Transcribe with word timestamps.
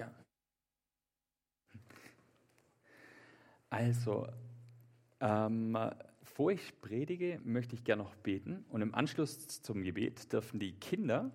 Ja. 0.00 0.10
Also, 3.68 4.26
ähm, 5.20 5.76
bevor 6.20 6.52
ich 6.52 6.80
predige, 6.80 7.38
möchte 7.44 7.74
ich 7.74 7.84
gerne 7.84 8.02
noch 8.02 8.16
beten. 8.16 8.64
Und 8.70 8.80
im 8.80 8.94
Anschluss 8.94 9.60
zum 9.60 9.82
Gebet 9.82 10.32
dürfen 10.32 10.58
die 10.58 10.72
Kinder 10.72 11.30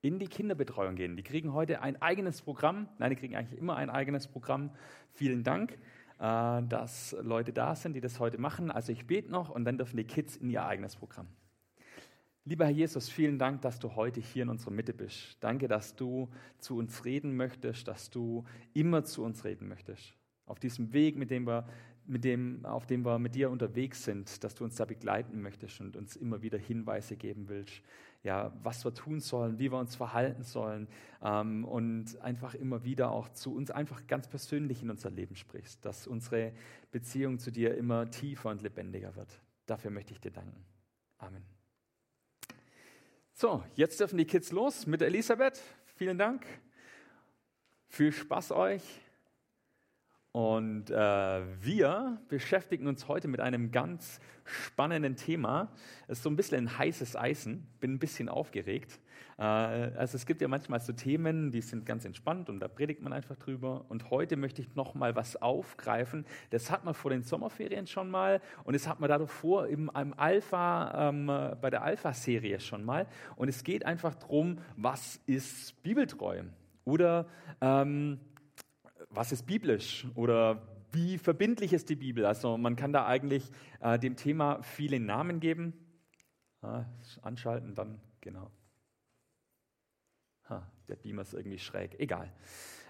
in 0.00 0.18
die 0.18 0.28
Kinderbetreuung 0.28 0.94
gehen. 0.94 1.16
Die 1.16 1.22
kriegen 1.22 1.52
heute 1.52 1.82
ein 1.82 2.00
eigenes 2.00 2.40
Programm. 2.40 2.88
Nein, 2.98 3.10
die 3.10 3.16
kriegen 3.16 3.36
eigentlich 3.36 3.58
immer 3.58 3.76
ein 3.76 3.90
eigenes 3.90 4.26
Programm. 4.26 4.70
Vielen 5.12 5.44
Dank, 5.44 5.72
äh, 6.18 6.62
dass 6.62 7.14
Leute 7.20 7.52
da 7.52 7.74
sind, 7.74 7.92
die 7.92 8.00
das 8.00 8.20
heute 8.20 8.38
machen. 8.38 8.70
Also 8.70 8.90
ich 8.90 9.06
bete 9.06 9.30
noch 9.30 9.50
und 9.50 9.66
dann 9.66 9.76
dürfen 9.76 9.98
die 9.98 10.04
Kids 10.04 10.34
in 10.36 10.48
ihr 10.48 10.64
eigenes 10.64 10.96
Programm. 10.96 11.26
Lieber 12.48 12.64
Herr 12.64 12.72
Jesus, 12.72 13.10
vielen 13.10 13.38
Dank, 13.38 13.60
dass 13.60 13.78
du 13.78 13.94
heute 13.94 14.22
hier 14.22 14.44
in 14.44 14.48
unserer 14.48 14.70
Mitte 14.70 14.94
bist. 14.94 15.36
Danke, 15.40 15.68
dass 15.68 15.94
du 15.94 16.30
zu 16.56 16.78
uns 16.78 17.04
reden 17.04 17.36
möchtest, 17.36 17.86
dass 17.86 18.08
du 18.08 18.42
immer 18.72 19.04
zu 19.04 19.22
uns 19.22 19.44
reden 19.44 19.68
möchtest 19.68 20.14
auf 20.46 20.58
diesem 20.58 20.94
Weg, 20.94 21.18
mit 21.18 21.30
dem 21.30 21.46
wir, 21.46 21.68
mit 22.06 22.24
dem, 22.24 22.64
auf 22.64 22.86
dem 22.86 23.04
wir 23.04 23.18
mit 23.18 23.34
dir 23.34 23.50
unterwegs 23.50 24.02
sind, 24.02 24.42
dass 24.42 24.54
du 24.54 24.64
uns 24.64 24.76
da 24.76 24.86
begleiten 24.86 25.42
möchtest 25.42 25.82
und 25.82 25.94
uns 25.94 26.16
immer 26.16 26.40
wieder 26.40 26.56
Hinweise 26.56 27.16
geben 27.16 27.50
willst, 27.50 27.82
ja, 28.22 28.50
was 28.62 28.82
wir 28.82 28.94
tun 28.94 29.20
sollen, 29.20 29.58
wie 29.58 29.70
wir 29.70 29.78
uns 29.78 29.94
verhalten 29.94 30.42
sollen 30.42 30.88
ähm, 31.22 31.66
und 31.66 32.18
einfach 32.22 32.54
immer 32.54 32.82
wieder 32.82 33.10
auch 33.10 33.28
zu 33.28 33.54
uns 33.54 33.70
einfach 33.70 34.06
ganz 34.06 34.26
persönlich 34.26 34.82
in 34.82 34.88
unser 34.88 35.10
Leben 35.10 35.36
sprichst, 35.36 35.84
dass 35.84 36.06
unsere 36.06 36.54
Beziehung 36.92 37.40
zu 37.40 37.50
dir 37.50 37.76
immer 37.76 38.10
tiefer 38.10 38.48
und 38.48 38.62
lebendiger 38.62 39.14
wird. 39.16 39.38
Dafür 39.66 39.90
möchte 39.90 40.14
ich 40.14 40.20
dir 40.22 40.30
danken. 40.30 40.64
Amen. 41.18 41.57
So, 43.40 43.62
jetzt 43.76 44.00
dürfen 44.00 44.18
die 44.18 44.24
Kids 44.24 44.50
los 44.50 44.84
mit 44.88 45.00
Elisabeth. 45.00 45.62
Vielen 45.94 46.18
Dank. 46.18 46.44
Viel 47.86 48.10
Spaß 48.10 48.50
euch. 48.50 48.82
Und 50.32 50.90
äh, 50.90 50.94
wir 51.62 52.20
beschäftigen 52.26 52.88
uns 52.88 53.06
heute 53.06 53.28
mit 53.28 53.38
einem 53.38 53.70
ganz 53.70 54.18
spannenden 54.42 55.14
Thema. 55.14 55.72
Es 56.08 56.18
ist 56.18 56.24
so 56.24 56.30
ein 56.30 56.34
bisschen 56.34 56.66
ein 56.66 56.78
heißes 56.78 57.14
Eisen, 57.14 57.68
bin 57.78 57.94
ein 57.94 57.98
bisschen 58.00 58.28
aufgeregt. 58.28 58.98
Äh, 59.38 59.42
also 59.42 60.16
es 60.16 60.26
gibt 60.26 60.40
ja 60.40 60.48
manchmal 60.48 60.80
so 60.80 60.92
Themen, 60.92 61.50
die 61.50 61.60
sind 61.60 61.86
ganz 61.86 62.04
entspannt 62.04 62.48
und 62.48 62.60
da 62.60 62.68
predigt 62.68 63.02
man 63.02 63.12
einfach 63.12 63.36
drüber. 63.36 63.84
Und 63.88 64.10
heute 64.10 64.36
möchte 64.36 64.62
ich 64.62 64.74
noch 64.74 64.94
mal 64.94 65.16
was 65.16 65.40
aufgreifen. 65.40 66.26
Das 66.50 66.70
hat 66.70 66.84
man 66.84 66.94
vor 66.94 67.10
den 67.10 67.22
Sommerferien 67.22 67.86
schon 67.86 68.10
mal 68.10 68.40
und 68.64 68.74
das 68.74 68.88
hat 68.88 69.00
man 69.00 69.08
davor 69.08 69.66
im 69.66 69.90
Alpha, 69.90 71.08
ähm, 71.08 71.26
bei 71.26 71.70
der 71.70 71.82
Alpha-Serie 71.82 72.60
schon 72.60 72.84
mal. 72.84 73.06
Und 73.36 73.48
es 73.48 73.64
geht 73.64 73.84
einfach 73.86 74.14
darum, 74.14 74.58
was 74.76 75.20
ist 75.26 75.82
Bibeltreu? 75.82 76.42
Oder 76.84 77.26
ähm, 77.60 78.18
was 79.10 79.32
ist 79.32 79.46
biblisch 79.46 80.06
oder 80.14 80.62
wie 80.92 81.18
verbindlich 81.18 81.72
ist 81.72 81.90
die 81.90 81.96
Bibel? 81.96 82.24
Also 82.24 82.56
man 82.56 82.76
kann 82.76 82.92
da 82.92 83.06
eigentlich 83.06 83.50
äh, 83.80 83.98
dem 83.98 84.16
Thema 84.16 84.62
viele 84.62 85.00
Namen 85.00 85.40
geben. 85.40 85.74
Ah, 86.62 86.84
anschalten, 87.22 87.74
dann 87.74 88.00
genau. 88.20 88.50
Ha, 90.48 90.66
der 90.88 90.96
Beamer 90.96 91.22
ist 91.22 91.34
irgendwie 91.34 91.58
schräg. 91.58 91.98
Egal. 91.98 92.32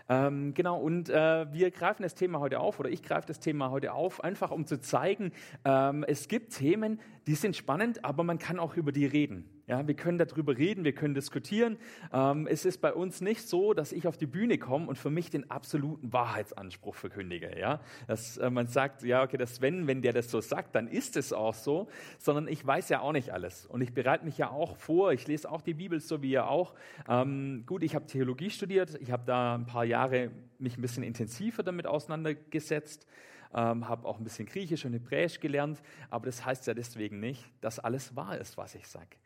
Ähm, 0.09 0.55
genau, 0.55 0.81
und 0.81 1.11
äh, 1.11 1.53
wir 1.53 1.70
greifen 1.70 2.03
das 2.03 2.15
Thema 2.15 2.41
heute 2.41 2.61
auf, 2.61 2.81
oder 2.81 2.89
ich 2.89 3.03
greife 3.03 3.27
das 3.27 3.41
Thema 3.41 3.70
heute 3.70 3.92
auf, 3.92 4.25
einfach 4.25 4.50
um 4.50 4.65
zu 4.66 4.81
zeigen, 4.81 5.32
ähm, 5.65 6.03
es 6.09 6.28
gibt 6.28 6.55
Themen, 6.55 6.99
die 7.27 7.34
sind 7.34 7.56
spannend, 7.56 8.05
aber 8.05 8.25
man 8.25 8.38
kann 8.38 8.59
auch 8.59 8.77
über 8.77 8.91
die 8.91 9.05
reden. 9.05 9.57
Ja, 9.69 9.87
wir 9.87 9.95
können 9.95 10.17
darüber 10.17 10.56
reden, 10.56 10.83
wir 10.84 10.95
können 10.95 11.12
diskutieren. 11.12 11.77
Ähm, 12.11 12.47
es 12.47 12.65
ist 12.65 12.79
bei 12.79 12.91
uns 12.91 13.21
nicht 13.21 13.47
so, 13.47 13.75
dass 13.75 13.93
ich 13.93 14.06
auf 14.06 14.17
die 14.17 14.27
Bühne 14.27 14.56
komme 14.56 14.87
und 14.87 14.97
für 14.97 15.11
mich 15.11 15.29
den 15.29 15.51
absoluten 15.51 16.11
Wahrheitsanspruch 16.11 16.95
verkündige. 16.95 17.59
Ja, 17.59 17.81
dass 18.06 18.39
äh, 18.39 18.49
man 18.49 18.67
sagt, 18.67 19.03
ja, 19.03 19.23
okay, 19.23 19.37
das 19.37 19.56
Sven, 19.56 19.87
wenn 19.87 20.01
der 20.01 20.15
das 20.15 20.31
so 20.31 20.41
sagt, 20.41 20.75
dann 20.75 20.89
ist 20.89 21.19
es 21.19 21.34
auch 21.34 21.53
so, 21.53 21.89
sondern 22.19 22.49
ich 22.49 22.67
weiß 22.67 22.89
ja 22.89 23.01
auch 23.01 23.12
nicht 23.12 23.34
alles 23.34 23.67
und 23.67 23.83
ich 23.83 23.93
bereite 23.93 24.25
mich 24.25 24.39
ja 24.39 24.49
auch 24.49 24.79
vor. 24.79 25.12
Ich 25.12 25.27
lese 25.27 25.51
auch 25.51 25.61
die 25.61 25.75
Bibel 25.75 26.00
so 26.00 26.23
wie 26.23 26.31
ihr 26.31 26.49
auch. 26.49 26.75
Ähm, 27.06 27.65
gut, 27.67 27.83
ich 27.83 27.95
habe 27.95 28.06
Theologie 28.06 28.49
studiert, 28.49 28.99
ich 29.03 29.11
habe 29.11 29.25
da 29.27 29.55
ein 29.55 29.67
paar 29.67 29.85
Jahre 29.85 30.31
mich 30.59 30.79
ein 30.79 30.81
bisschen 30.81 31.03
intensiver 31.03 31.62
damit 31.62 31.87
auseinandergesetzt 31.87 33.06
ähm, 33.55 33.89
habe 33.89 34.06
auch 34.06 34.19
ein 34.19 34.25
bisschen 34.25 34.47
Griechisch 34.47 34.85
und 34.85 34.93
Hebräisch 34.93 35.41
gelernt, 35.41 35.81
aber 36.11 36.27
das 36.27 36.45
heißt 36.45 36.67
ja 36.67 36.75
deswegen 36.75 37.21
nicht, 37.21 37.45
dass 37.61 37.79
alles 37.79 38.15
wahr 38.15 38.39
ist, 38.39 38.56
was 38.56 38.75
ich 38.75 38.87
sage. 38.87 39.17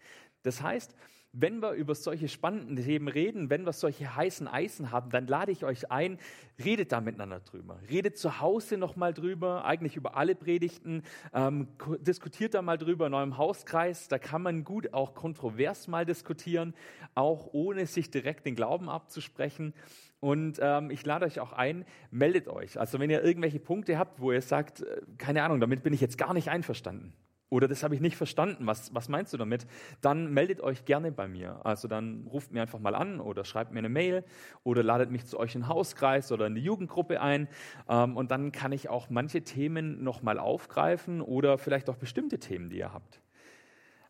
Das 0.43 0.63
heißt, 0.63 0.95
wenn 1.33 1.63
wir 1.63 1.73
über 1.73 1.95
solche 1.95 2.29
spannenden 2.29 2.77
Themen 2.77 3.09
reden, 3.09 3.49
wenn 3.49 3.65
wir 3.65 3.73
solche 3.73 4.15
heißen 4.15 4.47
Eisen 4.47 4.91
haben, 4.91 5.11
dann 5.11 5.27
lade 5.27 5.51
ich 5.51 5.65
euch 5.65 5.91
ein, 5.91 6.19
redet 6.63 6.93
da 6.93 7.01
miteinander 7.01 7.41
drüber. 7.41 7.79
Redet 7.89 8.19
zu 8.19 8.41
Hause 8.41 8.77
nochmal 8.77 9.15
drüber, 9.15 9.65
eigentlich 9.65 9.97
über 9.97 10.17
alle 10.17 10.35
Predigten. 10.35 11.03
Ähm, 11.33 11.69
diskutiert 12.01 12.53
da 12.53 12.61
mal 12.61 12.77
drüber 12.77 13.07
in 13.07 13.15
eurem 13.15 13.39
Hauskreis. 13.39 14.09
Da 14.09 14.19
kann 14.19 14.43
man 14.43 14.63
gut 14.63 14.93
auch 14.93 15.15
kontrovers 15.15 15.89
mal 15.89 16.05
diskutieren, 16.05 16.75
auch 17.15 17.49
ohne 17.53 17.87
sich 17.87 18.11
direkt 18.11 18.45
den 18.45 18.55
Glauben 18.55 18.91
abzusprechen. 18.91 19.73
Und 20.21 20.59
ähm, 20.61 20.91
ich 20.91 21.05
lade 21.05 21.25
euch 21.25 21.41
auch 21.41 21.55
ein, 21.55 21.87
meldet 22.11 22.47
euch. 22.47 22.79
Also 22.79 23.01
wenn 23.01 23.09
ihr 23.09 23.25
irgendwelche 23.25 23.59
Punkte 23.59 23.99
habt, 23.99 24.21
wo 24.21 24.33
ihr 24.33 24.43
sagt, 24.43 24.83
äh, 24.83 25.01
keine 25.17 25.43
Ahnung, 25.45 25.61
damit 25.61 25.83
bin 25.83 25.95
ich 25.95 26.03
jetzt 26.03 26.19
gar 26.19 26.35
nicht 26.35 26.51
einverstanden 26.51 27.15
oder 27.53 27.69
das 27.69 27.83
habe 27.83 27.95
ich 27.95 28.01
nicht 28.01 28.17
verstanden, 28.17 28.67
was, 28.67 28.95
was 28.95 29.11
meinst 29.11 29.35
du 29.35 29.37
damit? 29.37 29.67
Dann 30.01 30.33
meldet 30.33 30.63
euch 30.63 30.87
gerne 30.87 31.13
bei 31.13 31.29
mir. 31.29 31.61
Also 31.67 31.87
dann 31.87 32.27
ruft 32.27 32.51
mir 32.51 32.63
einfach 32.63 32.79
mal 32.79 32.95
an 32.95 33.21
oder 33.21 33.45
schreibt 33.45 33.73
mir 33.73 33.81
eine 33.81 33.91
Mail 33.91 34.25
oder 34.65 34.83
ladet 34.83 35.11
mich 35.11 35.27
zu 35.27 35.39
euch 35.39 35.55
in 35.55 35.61
den 35.61 35.69
Hauskreis 35.69 36.33
oder 36.33 36.47
in 36.47 36.55
die 36.55 36.63
Jugendgruppe 36.63 37.21
ein. 37.21 37.49
Ähm, 37.91 38.17
und 38.17 38.31
dann 38.31 38.53
kann 38.53 38.73
ich 38.73 38.89
auch 38.89 39.11
manche 39.11 39.43
Themen 39.43 40.03
nochmal 40.03 40.39
aufgreifen 40.39 41.21
oder 41.21 41.59
vielleicht 41.59 41.91
auch 41.91 41.97
bestimmte 41.97 42.39
Themen, 42.39 42.71
die 42.71 42.79
ihr 42.79 42.95
habt. 42.95 43.21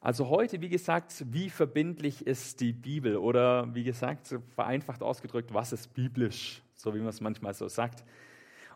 Also 0.00 0.28
heute, 0.28 0.60
wie 0.60 0.68
gesagt, 0.68 1.24
wie 1.32 1.50
verbindlich 1.50 2.24
ist 2.24 2.60
die 2.60 2.72
Bibel? 2.72 3.16
Oder 3.16 3.74
wie 3.74 3.82
gesagt, 3.82 4.36
vereinfacht 4.54 5.02
ausgedrückt, 5.02 5.52
was 5.52 5.72
ist 5.72 5.92
biblisch? 5.94 6.62
So 6.76 6.94
wie 6.94 7.00
man 7.00 7.08
es 7.08 7.20
manchmal 7.20 7.54
so 7.54 7.66
sagt. 7.66 8.04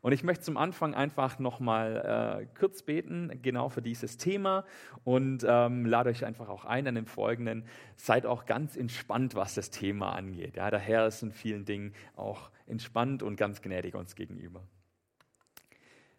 Und 0.03 0.13
ich 0.13 0.25
möchte 0.25 0.45
zum 0.45 0.57
Anfang 0.57 0.95
einfach 0.95 1.39
nochmal 1.39 2.43
äh, 2.43 2.59
kurz 2.59 2.83
beten, 2.83 3.41
genau 3.43 3.69
für 3.69 3.83
dieses 3.83 4.17
Thema 4.17 4.65
und 5.05 5.45
ähm, 5.49 5.87
lade 5.87 6.11
euch 6.11 6.25
einfach 6.25 6.49
auch 6.49 6.65
ein 6.65 6.87
an 6.87 6.95
dem 6.95 7.07
Folgenden. 7.07 7.65
Seid 7.97 8.27
auch 8.27 8.47
ganz 8.47 8.77
entspannt, 8.77 9.35
was 9.35 9.55
das 9.55 9.71
Thema 9.71 10.15
angeht. 10.15 10.57
Ja, 10.57 10.71
der 10.71 10.81
Herr 10.81 11.07
ist 11.07 11.23
in 11.23 11.33
vielen 11.33 11.65
Dingen 11.65 11.95
auch 12.15 12.51
entspannt 12.67 13.23
und 13.23 13.37
ganz 13.37 13.63
gnädig 13.63 13.95
uns 13.95 14.15
gegenüber. 14.15 14.63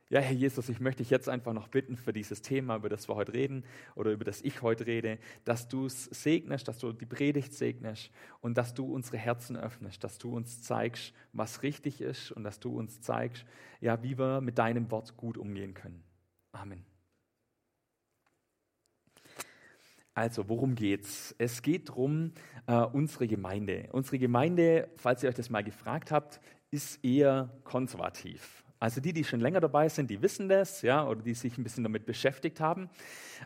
Ja, 0.10 0.22
Herr 0.22 0.34
Jesus, 0.34 0.70
ich 0.70 0.80
möchte 0.80 1.04
dich 1.04 1.10
jetzt 1.10 1.28
einfach 1.28 1.52
noch 1.52 1.68
bitten 1.68 1.98
für 1.98 2.14
dieses 2.14 2.42
Thema, 2.42 2.78
über 2.78 2.88
das 2.88 3.10
wir 3.10 3.16
heute 3.16 3.34
reden 3.34 3.66
oder 3.94 4.12
über 4.12 4.24
das 4.24 4.42
ich 4.42 4.62
heute 4.62 4.86
rede, 4.86 5.20
dass 5.44 5.68
du 5.68 5.86
es 5.86 6.06
segnest, 6.06 6.70
dass 6.70 6.78
du 6.78 6.94
die 6.94 7.06
Predigt 7.06 7.54
segnest 7.54 8.10
und 8.40 8.58
dass 8.58 8.74
du 8.74 8.86
unsere 8.86 9.18
Herzen 9.18 9.58
öffnest, 9.58 10.02
dass 10.06 10.18
du 10.18 10.34
uns 10.34 10.62
zeigst, 10.62 11.14
was 11.34 11.62
richtig 11.62 12.00
ist 12.00 12.32
und 12.32 12.46
dass 12.46 12.62
du 12.62 12.78
uns 12.78 13.02
zeigst, 13.02 13.44
ja, 13.82 14.02
wie 14.02 14.18
wir 14.18 14.40
mit 14.40 14.58
deinem 14.58 14.90
Wort 14.92 15.18
gut 15.18 15.38
umgehen 15.38 15.74
können. 15.74 16.02
Amen. 16.54 16.86
Also, 20.14 20.48
worum 20.48 20.74
geht's? 20.76 21.36
Es 21.38 21.62
geht 21.62 21.90
darum, 21.90 22.32
äh, 22.66 22.78
unsere 22.78 23.28
Gemeinde. 23.28 23.90
Unsere 23.92 24.20
Gemeinde, 24.20 24.90
falls 24.96 25.22
ihr 25.22 25.30
euch 25.30 25.36
das 25.36 25.50
mal 25.50 25.66
gefragt 25.66 26.12
habt, 26.12 26.40
ist 26.72 27.04
eher 27.04 27.50
konservativ. 27.66 28.64
Also 28.80 29.02
die, 29.02 29.14
die 29.14 29.24
schon 29.24 29.40
länger 29.40 29.60
dabei 29.60 29.90
sind, 29.90 30.10
die 30.10 30.22
wissen 30.22 30.50
das, 30.50 30.82
ja, 30.84 31.08
oder 31.08 31.22
die 31.22 31.34
sich 31.34 31.58
ein 31.58 31.64
bisschen 31.64 31.84
damit 31.84 32.06
beschäftigt 32.06 32.60
haben. 32.60 32.90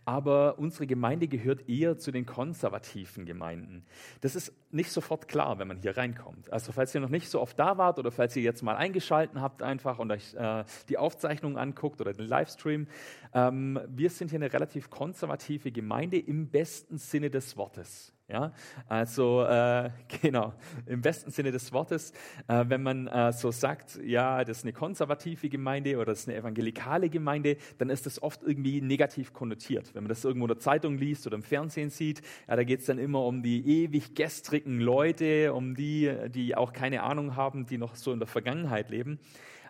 Aber 0.06 0.60
unsere 0.60 0.88
Gemeinde 0.88 1.28
gehört 1.28 1.70
eher 1.70 1.98
zu 1.98 2.12
den 2.12 2.26
konservativen 2.26 3.26
Gemeinden. 3.26 3.86
Das 4.22 4.36
ist 4.36 4.54
nicht 4.72 4.92
sofort 4.92 5.28
klar, 5.28 5.60
wenn 5.60 5.68
man 5.68 5.78
hier 5.78 5.96
reinkommt. 5.96 6.52
Also 6.52 6.72
falls 6.72 6.94
ihr 6.96 7.02
noch 7.02 7.10
nicht 7.10 7.30
so 7.30 7.40
oft 7.40 7.58
da 7.58 7.78
wart 7.78 8.00
oder 8.00 8.12
falls 8.12 8.36
ihr 8.36 8.44
jetzt 8.44 8.62
mal 8.62 8.76
eingeschalten 8.76 9.42
habt 9.42 9.64
einfach 9.64 10.00
und 10.00 10.12
euch 10.12 10.34
äh, 10.34 10.64
die 10.90 10.98
Aufzeichnung 10.98 11.58
anguckt 11.58 12.02
oder 12.02 12.14
den 12.14 12.28
Livestream, 12.28 12.88
ähm, 13.34 13.80
wir 13.88 14.10
sind 14.10 14.30
hier 14.30 14.40
eine 14.40 14.52
relativ 14.52 14.90
konservative 14.90 15.72
Gemeinde 15.72 16.18
im 16.18 16.50
besten 16.50 16.98
Sinne 16.98 17.30
des 17.30 17.56
Wortes. 17.58 18.14
Ja, 18.32 18.54
also 18.88 19.44
äh, 19.44 19.90
genau, 20.22 20.54
im 20.86 21.02
besten 21.02 21.32
Sinne 21.32 21.52
des 21.52 21.74
Wortes, 21.74 22.14
äh, 22.48 22.64
wenn 22.70 22.82
man 22.82 23.08
äh, 23.08 23.34
so 23.34 23.52
sagt, 23.52 24.00
ja, 24.06 24.46
das 24.46 24.60
ist 24.60 24.64
eine 24.64 24.72
konservative 24.72 25.50
Gemeinde 25.50 25.98
oder 25.98 26.06
das 26.06 26.22
ist 26.22 26.30
eine 26.30 26.38
evangelikale 26.38 27.10
Gemeinde, 27.10 27.58
dann 27.78 27.90
ist 27.90 28.06
das 28.06 28.24
oft 28.24 28.42
irgendwie 28.44 28.80
negativ 28.80 29.34
konnotiert. 29.34 29.94
Wenn 29.94 30.04
man 30.04 30.10
das 30.10 30.24
irgendwo 30.24 30.46
in 30.46 30.54
der 30.54 30.60
Zeitung 30.60 30.98
liest 30.98 31.28
oder 31.28 31.36
im 31.36 31.44
Fernsehen 31.44 31.90
sieht, 31.90 32.22
ja, 32.48 32.56
da 32.56 32.64
geht 32.64 32.80
es 32.80 32.86
dann 32.86 33.00
immer 33.00 33.26
um 33.26 33.44
die 33.44 33.84
ewig 33.84 34.16
gestrigen 34.16 34.80
Leute, 34.80 35.54
um 35.54 35.76
die, 35.76 36.10
die 36.30 36.56
auch 36.56 36.72
keine 36.72 37.04
Ahnung 37.04 37.36
haben, 37.36 37.66
die 37.66 37.78
noch 37.78 37.96
so 37.96 38.14
in 38.14 38.20
der 38.20 38.30
Vergangenheit 38.30 38.90
leben. 38.90 39.20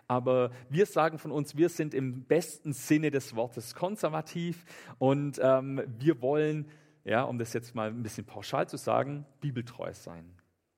Aber 0.06 0.52
wir 0.68 0.86
sagen 0.86 1.18
von 1.18 1.32
uns, 1.32 1.56
wir 1.56 1.68
sind 1.68 1.94
im 1.94 2.24
besten 2.24 2.72
Sinne 2.72 3.10
des 3.10 3.34
Wortes 3.34 3.74
konservativ 3.74 4.64
und 4.98 5.40
ähm, 5.42 5.82
wir 5.98 6.20
wollen 6.20 6.66
ja, 7.04 7.22
um 7.22 7.38
das 7.38 7.52
jetzt 7.52 7.74
mal 7.74 7.88
ein 7.88 8.02
bisschen 8.02 8.24
pauschal 8.24 8.68
zu 8.68 8.76
sagen, 8.76 9.26
bibeltreu 9.40 9.92
sein. 9.92 10.24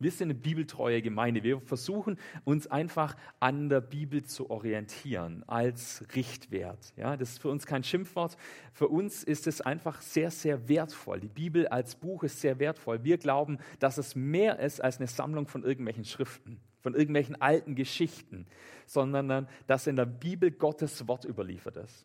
Wir 0.00 0.10
sind 0.10 0.30
eine 0.30 0.34
bibeltreue 0.34 1.00
Gemeinde. 1.02 1.44
Wir 1.44 1.60
versuchen 1.60 2.18
uns 2.42 2.66
einfach 2.66 3.16
an 3.38 3.68
der 3.68 3.80
Bibel 3.80 4.24
zu 4.24 4.50
orientieren 4.50 5.44
als 5.46 6.04
Richtwert. 6.16 6.92
Ja, 6.96 7.16
das 7.16 7.30
ist 7.30 7.38
für 7.38 7.48
uns 7.48 7.64
kein 7.64 7.84
Schimpfwort. 7.84 8.36
Für 8.72 8.88
uns 8.88 9.22
ist 9.22 9.46
es 9.46 9.60
einfach 9.60 10.02
sehr, 10.02 10.32
sehr 10.32 10.68
wertvoll. 10.68 11.20
Die 11.20 11.28
Bibel 11.28 11.68
als 11.68 11.94
Buch 11.94 12.24
ist 12.24 12.40
sehr 12.40 12.58
wertvoll. 12.58 13.04
Wir 13.04 13.18
glauben, 13.18 13.58
dass 13.78 13.96
es 13.96 14.16
mehr 14.16 14.58
ist 14.58 14.82
als 14.82 14.98
eine 14.98 15.06
Sammlung 15.06 15.46
von 15.46 15.62
irgendwelchen 15.62 16.04
Schriften, 16.04 16.60
von 16.80 16.94
irgendwelchen 16.94 17.40
alten 17.40 17.76
Geschichten, 17.76 18.46
sondern 18.86 19.48
dass 19.68 19.86
in 19.86 19.94
der 19.94 20.06
Bibel 20.06 20.50
Gottes 20.50 21.06
Wort 21.06 21.24
überliefert 21.24 21.76
ist. 21.76 22.04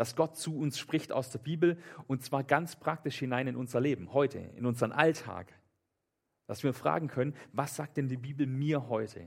Dass 0.00 0.16
Gott 0.16 0.34
zu 0.38 0.56
uns 0.56 0.78
spricht 0.78 1.12
aus 1.12 1.28
der 1.28 1.40
Bibel 1.40 1.76
und 2.06 2.24
zwar 2.24 2.42
ganz 2.42 2.74
praktisch 2.74 3.18
hinein 3.18 3.48
in 3.48 3.54
unser 3.54 3.82
Leben, 3.82 4.14
heute, 4.14 4.38
in 4.56 4.64
unseren 4.64 4.92
Alltag. 4.92 5.52
Dass 6.46 6.62
wir 6.62 6.72
fragen 6.72 7.08
können, 7.08 7.34
was 7.52 7.76
sagt 7.76 7.98
denn 7.98 8.08
die 8.08 8.16
Bibel 8.16 8.46
mir 8.46 8.88
heute? 8.88 9.26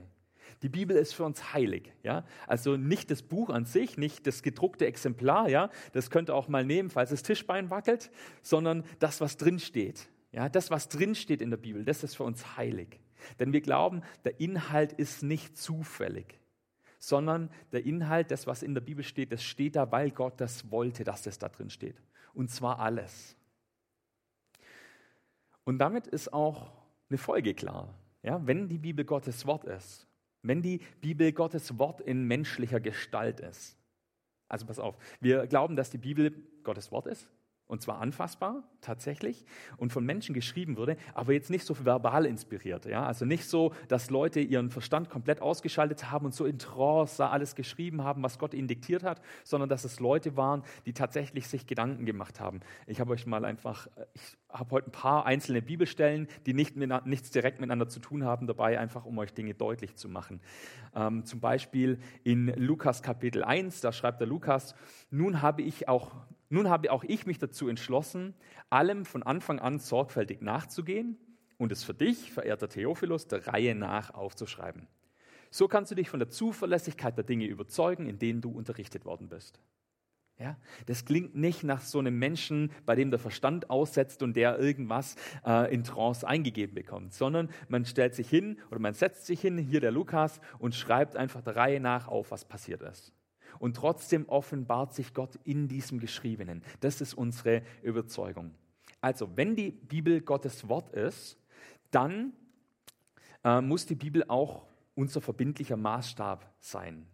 Die 0.62 0.68
Bibel 0.68 0.96
ist 0.96 1.14
für 1.14 1.22
uns 1.22 1.54
heilig, 1.54 1.92
ja? 2.02 2.24
Also 2.48 2.76
nicht 2.76 3.12
das 3.12 3.22
Buch 3.22 3.50
an 3.50 3.66
sich, 3.66 3.98
nicht 3.98 4.26
das 4.26 4.42
gedruckte 4.42 4.86
Exemplar, 4.86 5.48
ja? 5.48 5.70
Das 5.92 6.10
könnt 6.10 6.28
ihr 6.28 6.34
auch 6.34 6.48
mal 6.48 6.64
nehmen, 6.64 6.90
falls 6.90 7.10
das 7.10 7.22
Tischbein 7.22 7.70
wackelt, 7.70 8.10
sondern 8.42 8.82
das, 8.98 9.20
was 9.20 9.36
drin 9.36 9.60
steht. 9.60 10.08
Ja, 10.32 10.48
das, 10.48 10.72
was 10.72 10.88
drin 10.88 11.14
steht 11.14 11.40
in 11.40 11.50
der 11.50 11.56
Bibel, 11.56 11.84
das 11.84 12.02
ist 12.02 12.16
für 12.16 12.24
uns 12.24 12.56
heilig. 12.56 12.98
Denn 13.38 13.52
wir 13.52 13.60
glauben, 13.60 14.02
der 14.24 14.40
Inhalt 14.40 14.92
ist 14.92 15.22
nicht 15.22 15.56
zufällig, 15.56 16.40
sondern 17.08 17.50
der 17.72 17.84
Inhalt, 17.84 18.30
das, 18.30 18.46
was 18.46 18.62
in 18.62 18.74
der 18.74 18.80
Bibel 18.80 19.04
steht, 19.04 19.32
das 19.32 19.42
steht 19.42 19.76
da, 19.76 19.90
weil 19.92 20.10
Gott 20.10 20.40
das 20.40 20.70
wollte, 20.70 21.04
dass 21.04 21.22
das 21.22 21.38
da 21.38 21.48
drin 21.48 21.70
steht. 21.70 21.96
Und 22.32 22.50
zwar 22.50 22.78
alles. 22.78 23.36
Und 25.64 25.78
damit 25.78 26.06
ist 26.06 26.32
auch 26.32 26.72
eine 27.08 27.18
Folge 27.18 27.54
klar. 27.54 27.94
Ja, 28.22 28.46
wenn 28.46 28.68
die 28.68 28.78
Bibel 28.78 29.04
Gottes 29.04 29.46
Wort 29.46 29.64
ist, 29.64 30.06
wenn 30.42 30.62
die 30.62 30.80
Bibel 31.00 31.32
Gottes 31.32 31.78
Wort 31.78 32.00
in 32.00 32.24
menschlicher 32.24 32.80
Gestalt 32.80 33.40
ist. 33.40 33.76
Also 34.48 34.66
pass 34.66 34.78
auf, 34.78 34.96
wir 35.20 35.46
glauben, 35.46 35.76
dass 35.76 35.90
die 35.90 35.98
Bibel 35.98 36.30
Gottes 36.62 36.92
Wort 36.92 37.06
ist, 37.06 37.28
und 37.66 37.80
zwar 37.80 38.00
anfassbar, 38.00 38.62
tatsächlich, 38.82 39.44
und 39.78 39.92
von 39.92 40.04
Menschen 40.04 40.34
geschrieben 40.34 40.76
wurde, 40.76 40.96
aber 41.14 41.32
jetzt 41.32 41.50
nicht 41.50 41.64
so 41.64 41.74
verbal 41.84 42.26
inspiriert. 42.26 42.84
Ja? 42.84 43.06
Also 43.06 43.24
nicht 43.24 43.48
so, 43.48 43.72
dass 43.88 44.10
Leute 44.10 44.40
ihren 44.40 44.70
Verstand 44.70 45.08
komplett 45.08 45.40
ausgeschaltet 45.40 46.10
haben 46.10 46.26
und 46.26 46.34
so 46.34 46.44
in 46.44 46.58
Trance 46.58 47.26
alles 47.26 47.54
geschrieben 47.54 48.04
haben, 48.04 48.22
was 48.22 48.38
Gott 48.38 48.52
ihnen 48.52 48.68
diktiert 48.68 49.02
hat, 49.02 49.22
sondern 49.44 49.68
dass 49.68 49.84
es 49.84 49.98
Leute 49.98 50.36
waren, 50.36 50.62
die 50.84 50.92
tatsächlich 50.92 51.48
sich 51.48 51.66
Gedanken 51.66 52.04
gemacht 52.04 52.38
haben. 52.38 52.60
Ich 52.86 53.00
habe 53.00 53.12
euch 53.12 53.26
mal 53.26 53.44
einfach, 53.44 53.88
ich 54.12 54.36
habe 54.50 54.70
heute 54.70 54.88
ein 54.88 54.92
paar 54.92 55.24
einzelne 55.24 55.62
Bibelstellen, 55.62 56.28
die 56.44 56.52
nicht 56.52 56.76
mit, 56.76 57.06
nichts 57.06 57.30
direkt 57.30 57.60
miteinander 57.60 57.88
zu 57.88 57.98
tun 57.98 58.24
haben, 58.24 58.46
dabei, 58.46 58.78
einfach 58.78 59.06
um 59.06 59.16
euch 59.18 59.32
Dinge 59.32 59.54
deutlich 59.54 59.96
zu 59.96 60.08
machen. 60.08 60.40
Ähm, 60.94 61.24
zum 61.24 61.40
Beispiel 61.40 61.98
in 62.22 62.48
Lukas 62.56 63.02
Kapitel 63.02 63.42
1, 63.42 63.80
da 63.80 63.90
schreibt 63.90 64.20
der 64.20 64.28
Lukas, 64.28 64.74
nun 65.10 65.40
habe 65.42 65.62
ich 65.62 65.88
auch 65.88 66.12
nun 66.48 66.68
habe 66.68 66.92
auch 66.92 67.04
ich 67.04 67.26
mich 67.26 67.38
dazu 67.38 67.68
entschlossen, 67.68 68.34
allem 68.70 69.04
von 69.04 69.22
Anfang 69.22 69.58
an 69.58 69.78
sorgfältig 69.78 70.40
nachzugehen 70.40 71.18
und 71.58 71.72
es 71.72 71.84
für 71.84 71.94
dich, 71.94 72.32
verehrter 72.32 72.68
Theophilus, 72.68 73.26
der 73.26 73.46
Reihe 73.46 73.74
nach 73.74 74.12
aufzuschreiben. 74.12 74.86
So 75.50 75.68
kannst 75.68 75.90
du 75.90 75.94
dich 75.94 76.10
von 76.10 76.18
der 76.18 76.28
Zuverlässigkeit 76.28 77.16
der 77.16 77.24
Dinge 77.24 77.46
überzeugen, 77.46 78.06
in 78.06 78.18
denen 78.18 78.40
du 78.40 78.50
unterrichtet 78.50 79.04
worden 79.04 79.28
bist. 79.28 79.60
Ja, 80.36 80.56
das 80.86 81.04
klingt 81.04 81.36
nicht 81.36 81.62
nach 81.62 81.80
so 81.80 82.00
einem 82.00 82.18
Menschen, 82.18 82.72
bei 82.86 82.96
dem 82.96 83.12
der 83.12 83.20
Verstand 83.20 83.70
aussetzt 83.70 84.20
und 84.24 84.34
der 84.34 84.58
irgendwas 84.58 85.14
äh, 85.46 85.72
in 85.72 85.84
Trance 85.84 86.26
eingegeben 86.26 86.74
bekommt, 86.74 87.14
sondern 87.14 87.50
man 87.68 87.84
stellt 87.84 88.16
sich 88.16 88.28
hin 88.28 88.58
oder 88.70 88.80
man 88.80 88.94
setzt 88.94 89.26
sich 89.26 89.40
hin, 89.40 89.58
hier 89.58 89.80
der 89.80 89.92
Lukas, 89.92 90.40
und 90.58 90.74
schreibt 90.74 91.14
einfach 91.14 91.40
der 91.40 91.54
Reihe 91.54 91.78
nach 91.78 92.08
auf, 92.08 92.32
was 92.32 92.44
passiert 92.44 92.82
ist. 92.82 93.12
Und 93.58 93.76
trotzdem 93.76 94.28
offenbart 94.28 94.94
sich 94.94 95.14
Gott 95.14 95.38
in 95.44 95.68
diesem 95.68 96.00
Geschriebenen. 96.00 96.62
Das 96.80 97.00
ist 97.00 97.14
unsere 97.14 97.62
Überzeugung. 97.82 98.54
Also, 99.00 99.36
wenn 99.36 99.54
die 99.56 99.70
Bibel 99.70 100.20
Gottes 100.20 100.68
Wort 100.68 100.90
ist, 100.90 101.38
dann 101.90 102.32
äh, 103.44 103.60
muss 103.60 103.86
die 103.86 103.94
Bibel 103.94 104.24
auch 104.28 104.66
unser 104.94 105.20
verbindlicher 105.20 105.76
Maßstab 105.76 106.50
sein. 106.60 107.06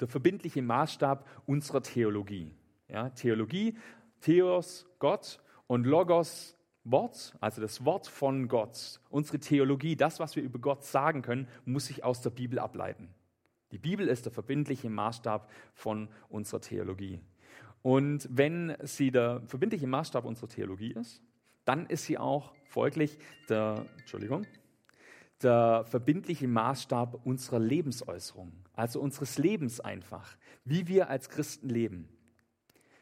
Der 0.00 0.08
verbindliche 0.08 0.62
Maßstab 0.62 1.26
unserer 1.46 1.82
Theologie. 1.82 2.52
Ja, 2.88 3.10
Theologie, 3.10 3.76
Theos, 4.20 4.86
Gott 4.98 5.40
und 5.66 5.84
Logos, 5.84 6.56
Wort, 6.84 7.34
also 7.40 7.62
das 7.62 7.84
Wort 7.84 8.06
von 8.06 8.46
Gott. 8.46 9.00
Unsere 9.08 9.38
Theologie, 9.38 9.96
das, 9.96 10.20
was 10.20 10.36
wir 10.36 10.42
über 10.42 10.58
Gott 10.58 10.84
sagen 10.84 11.22
können, 11.22 11.48
muss 11.64 11.86
sich 11.86 12.04
aus 12.04 12.20
der 12.20 12.30
Bibel 12.30 12.58
ableiten. 12.58 13.08
Die 13.74 13.78
Bibel 13.78 14.06
ist 14.06 14.24
der 14.24 14.32
verbindliche 14.32 14.88
Maßstab 14.88 15.50
von 15.74 16.08
unserer 16.28 16.60
Theologie. 16.60 17.20
Und 17.82 18.28
wenn 18.30 18.76
sie 18.84 19.10
der 19.10 19.42
verbindliche 19.46 19.88
Maßstab 19.88 20.24
unserer 20.24 20.48
Theologie 20.48 20.92
ist, 20.92 21.20
dann 21.64 21.86
ist 21.86 22.04
sie 22.04 22.16
auch 22.16 22.54
folglich 22.66 23.18
der, 23.48 23.84
Entschuldigung, 23.98 24.46
der 25.42 25.84
verbindliche 25.86 26.46
Maßstab 26.46 27.26
unserer 27.26 27.58
Lebensäußerung, 27.58 28.52
also 28.74 29.00
unseres 29.00 29.38
Lebens 29.38 29.80
einfach, 29.80 30.36
wie 30.64 30.86
wir 30.86 31.10
als 31.10 31.28
Christen 31.28 31.68
leben. 31.68 32.08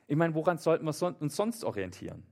Ich 0.07 0.17
meine, 0.17 0.35
woran 0.35 0.57
sollten 0.57 0.87
wir 0.87 1.21
uns 1.21 1.37
sonst 1.37 1.65
orientieren? 1.65 2.23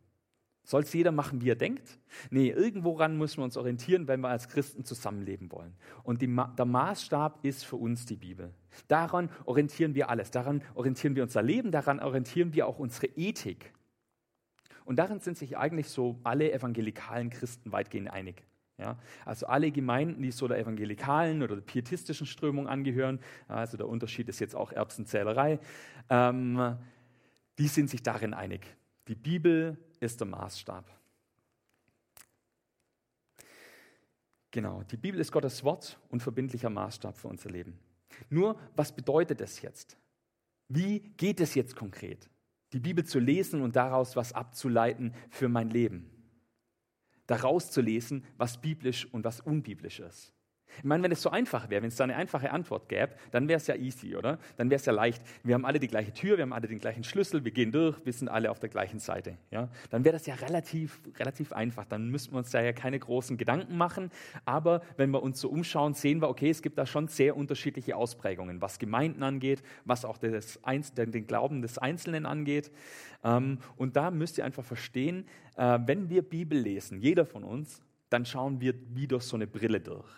Soll 0.71 0.83
es 0.83 0.93
jeder 0.93 1.11
machen, 1.11 1.41
wie 1.41 1.51
er 1.51 1.57
denkt? 1.57 1.99
Nee, 2.31 2.51
irgendworan 2.51 3.19
müssen 3.19 3.39
wir 3.39 3.45
uns 3.45 3.57
orientieren, 3.57 4.07
wenn 4.07 4.21
wir 4.21 4.29
als 4.29 4.49
Christen 4.49 4.85
zusammenleben 4.85 5.51
wollen. 5.51 5.75
Und 6.05 6.23
die, 6.23 6.29
der 6.29 6.65
Maßstab 6.65 7.45
ist 7.45 7.65
für 7.65 7.75
uns 7.75 8.07
die 8.07 8.15
Bibel. 8.15 8.55
Daran 8.87 9.31
orientieren 9.47 9.97
wir 9.97 10.11
alles. 10.11 10.31
Daran 10.31 10.63
orientieren 10.77 11.17
wir 11.17 11.25
unser 11.25 11.43
Leben, 11.43 11.73
daran 11.73 11.99
orientieren 11.99 12.55
wir 12.55 12.69
auch 12.69 12.79
unsere 12.79 13.09
Ethik. 13.17 13.73
Und 14.85 15.01
darin 15.01 15.19
sind 15.19 15.37
sich 15.37 15.59
eigentlich 15.59 15.89
so 15.89 16.21
alle 16.23 16.53
evangelikalen 16.53 17.31
Christen 17.31 17.73
weitgehend 17.73 18.09
einig. 18.09 18.45
Ja, 18.79 18.97
also 19.25 19.47
alle 19.47 19.73
Gemeinden, 19.73 20.23
die 20.23 20.31
so 20.31 20.47
der 20.47 20.61
evangelikalen 20.61 21.43
oder 21.43 21.57
der 21.57 21.62
pietistischen 21.62 22.29
Strömung 22.29 22.69
angehören, 22.69 23.19
also 23.49 23.77
der 23.77 23.89
Unterschied 23.89 24.29
ist 24.29 24.39
jetzt 24.39 24.55
auch 24.55 24.71
Erbsenzählerei, 24.71 25.59
ähm, 26.11 26.77
die 27.59 27.67
sind 27.67 27.91
sich 27.91 28.05
darin 28.05 28.35
einig. 28.35 28.65
Die 29.09 29.17
Bibel 29.17 29.77
ist 30.00 30.21
der 30.21 30.26
Maßstab. 30.26 30.85
Genau, 34.50 34.83
die 34.83 34.97
Bibel 34.97 35.21
ist 35.21 35.30
Gottes 35.30 35.62
Wort 35.62 36.00
und 36.09 36.23
verbindlicher 36.23 36.71
Maßstab 36.71 37.16
für 37.16 37.28
unser 37.28 37.50
Leben. 37.50 37.78
Nur, 38.28 38.59
was 38.75 38.92
bedeutet 38.92 39.40
es 39.40 39.62
jetzt? 39.62 39.97
Wie 40.69 41.00
geht 41.16 41.40
es 41.40 41.54
jetzt 41.54 41.76
konkret? 41.76 42.28
Die 42.73 42.80
Bibel 42.80 43.04
zu 43.04 43.19
lesen 43.19 43.62
und 43.62 43.76
daraus 43.76 44.16
was 44.16 44.33
abzuleiten 44.33 45.14
für 45.28 45.49
mein 45.49 45.71
Leben. 45.71 46.11
Daraus 47.26 47.71
zu 47.71 47.80
lesen, 47.80 48.25
was 48.37 48.61
biblisch 48.61 49.07
und 49.12 49.25
was 49.25 49.40
unbiblisch 49.40 50.00
ist. 50.00 50.33
Ich 50.79 50.85
meine, 50.85 51.03
wenn 51.03 51.12
es 51.12 51.23
so 51.23 51.31
einfach 51.31 51.71
wäre, 51.71 51.83
wenn 51.83 51.89
es 51.89 51.97
da 51.97 52.05
eine 52.05 52.17
einfache 52.17 52.50
Antwort 52.50 52.89
gäbe, 52.89 53.11
dann 53.31 53.49
wäre 53.49 53.59
es 53.59 53.67
ja 53.67 53.75
easy, 53.75 54.17
oder? 54.17 54.39
Dann 54.57 54.71
wäre 54.71 54.79
es 54.79 54.87
ja 54.87 54.93
leicht. 54.93 55.23
Wir 55.43 55.55
haben 55.55 55.65
alle 55.65 55.79
die 55.79 55.89
gleiche 55.89 56.12
Tür, 56.12 56.37
wir 56.37 56.43
haben 56.43 56.53
alle 56.53 56.69
den 56.69 56.79
gleichen 56.79 57.05
Schlüssel, 57.05 57.45
wir 57.45 57.50
gehen 57.50 57.73
durch, 57.73 57.97
wir 58.05 58.12
sind 58.12 58.29
alle 58.29 58.50
auf 58.50 58.61
der 58.61 58.69
gleichen 58.69 58.99
Seite. 58.99 59.37
Ja? 59.50 59.69
Dann 59.91 60.05
wäre 60.05 60.12
das 60.15 60.27
ja 60.27 60.35
relativ, 60.35 61.00
relativ 61.19 61.53
einfach. 61.53 61.85
Dann 61.85 62.09
müssten 62.11 62.33
wir 62.33 62.39
uns 62.39 62.50
da 62.50 62.62
ja 62.62 62.73
keine 62.73 62.99
großen 62.99 63.37
Gedanken 63.37 63.77
machen. 63.77 64.11
Aber 64.45 64.83
wenn 64.97 65.11
wir 65.11 65.23
uns 65.23 65.41
so 65.41 65.49
umschauen, 65.49 65.95
sehen 65.95 66.21
wir, 66.21 66.29
okay, 66.29 66.50
es 66.50 66.62
gibt 66.62 66.79
da 66.79 66.87
schon 66.87 67.09
sehr 67.09 67.37
unterschiedliche 67.37 67.97
Ausprägungen, 67.97 68.61
was 68.61 68.79
Gemeinden 68.79 69.23
angeht, 69.23 69.62
was 69.85 70.05
auch 70.05 70.19
das, 70.19 70.61
den 70.95 71.27
Glauben 71.27 71.62
des 71.62 71.79
Einzelnen 71.79 72.27
angeht. 72.27 72.71
Ähm, 73.25 73.59
und 73.77 73.97
da 73.97 74.11
müsst 74.11 74.39
ihr 74.39 74.45
einfach 74.45 74.65
verstehen, 74.65 75.27
äh, 75.57 75.79
wenn 75.85 76.09
wir 76.09 76.23
Bibel 76.23 76.59
lesen, 76.59 77.00
jeder 77.00 77.27
von 77.27 77.45
uns, 77.45 77.83
dann 78.09 78.25
schauen 78.25 78.61
wir 78.61 78.75
wie 78.95 79.07
durch 79.07 79.25
so 79.25 79.37
eine 79.37 79.47
Brille 79.47 79.81
durch. 79.81 80.09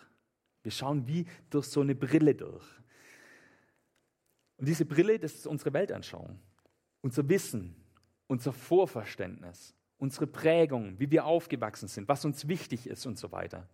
Wir 0.63 0.73
schauen 0.73 1.07
wie 1.07 1.27
durch 1.51 1.67
so 1.67 1.81
eine 1.81 1.95
Brille 1.95 2.35
durch. 2.35 2.65
Und 4.57 4.69
diese 4.69 4.85
Brille, 4.85 5.19
das 5.19 5.35
ist 5.35 5.47
unsere 5.47 5.73
Weltanschauung, 5.73 6.39
unser 7.01 7.29
Wissen, 7.29 7.75
unser 8.29 8.53
Vorverständnis, 8.53 9.75
unsere 9.99 10.27
Prägung, 10.27 10.99
wie 10.99 11.11
wir 11.11 11.25
aufgewachsen 11.25 11.89
sind, 11.89 12.09
was 12.09 12.25
uns 12.25 12.47
wichtig 12.49 12.87
ist 12.87 13.07
und 13.07 13.19
so 13.19 13.33
weiter. 13.33 13.69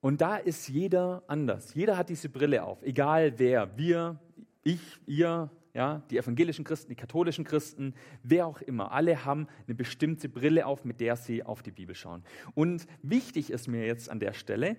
Und 0.00 0.20
da 0.20 0.36
ist 0.36 0.68
jeder 0.68 1.22
anders. 1.28 1.74
Jeder 1.74 1.96
hat 1.96 2.08
diese 2.08 2.28
Brille 2.28 2.64
auf, 2.64 2.82
egal 2.82 3.38
wer, 3.38 3.76
wir, 3.76 4.18
ich, 4.64 4.80
ihr, 5.06 5.50
ja, 5.74 6.02
die 6.10 6.18
evangelischen 6.18 6.64
Christen, 6.64 6.90
die 6.90 6.96
katholischen 6.96 7.44
Christen, 7.44 7.94
wer 8.22 8.46
auch 8.46 8.60
immer. 8.60 8.92
Alle 8.92 9.24
haben 9.24 9.46
eine 9.66 9.74
bestimmte 9.74 10.28
Brille 10.28 10.66
auf, 10.66 10.84
mit 10.84 11.00
der 11.00 11.16
sie 11.16 11.42
auf 11.44 11.62
die 11.62 11.70
Bibel 11.70 11.94
schauen. 11.94 12.24
Und 12.54 12.86
wichtig 13.02 13.50
ist 13.50 13.68
mir 13.68 13.86
jetzt 13.86 14.10
an 14.10 14.20
der 14.20 14.32
Stelle, 14.32 14.76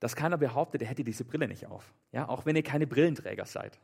dass 0.00 0.16
keiner 0.16 0.38
behauptet, 0.38 0.82
er 0.82 0.88
hätte 0.88 1.04
diese 1.04 1.24
Brille 1.24 1.48
nicht 1.48 1.66
auf. 1.66 1.94
Ja, 2.12 2.28
auch 2.28 2.46
wenn 2.46 2.56
ihr 2.56 2.62
keine 2.62 2.86
Brillenträger 2.86 3.46
seid. 3.46 3.78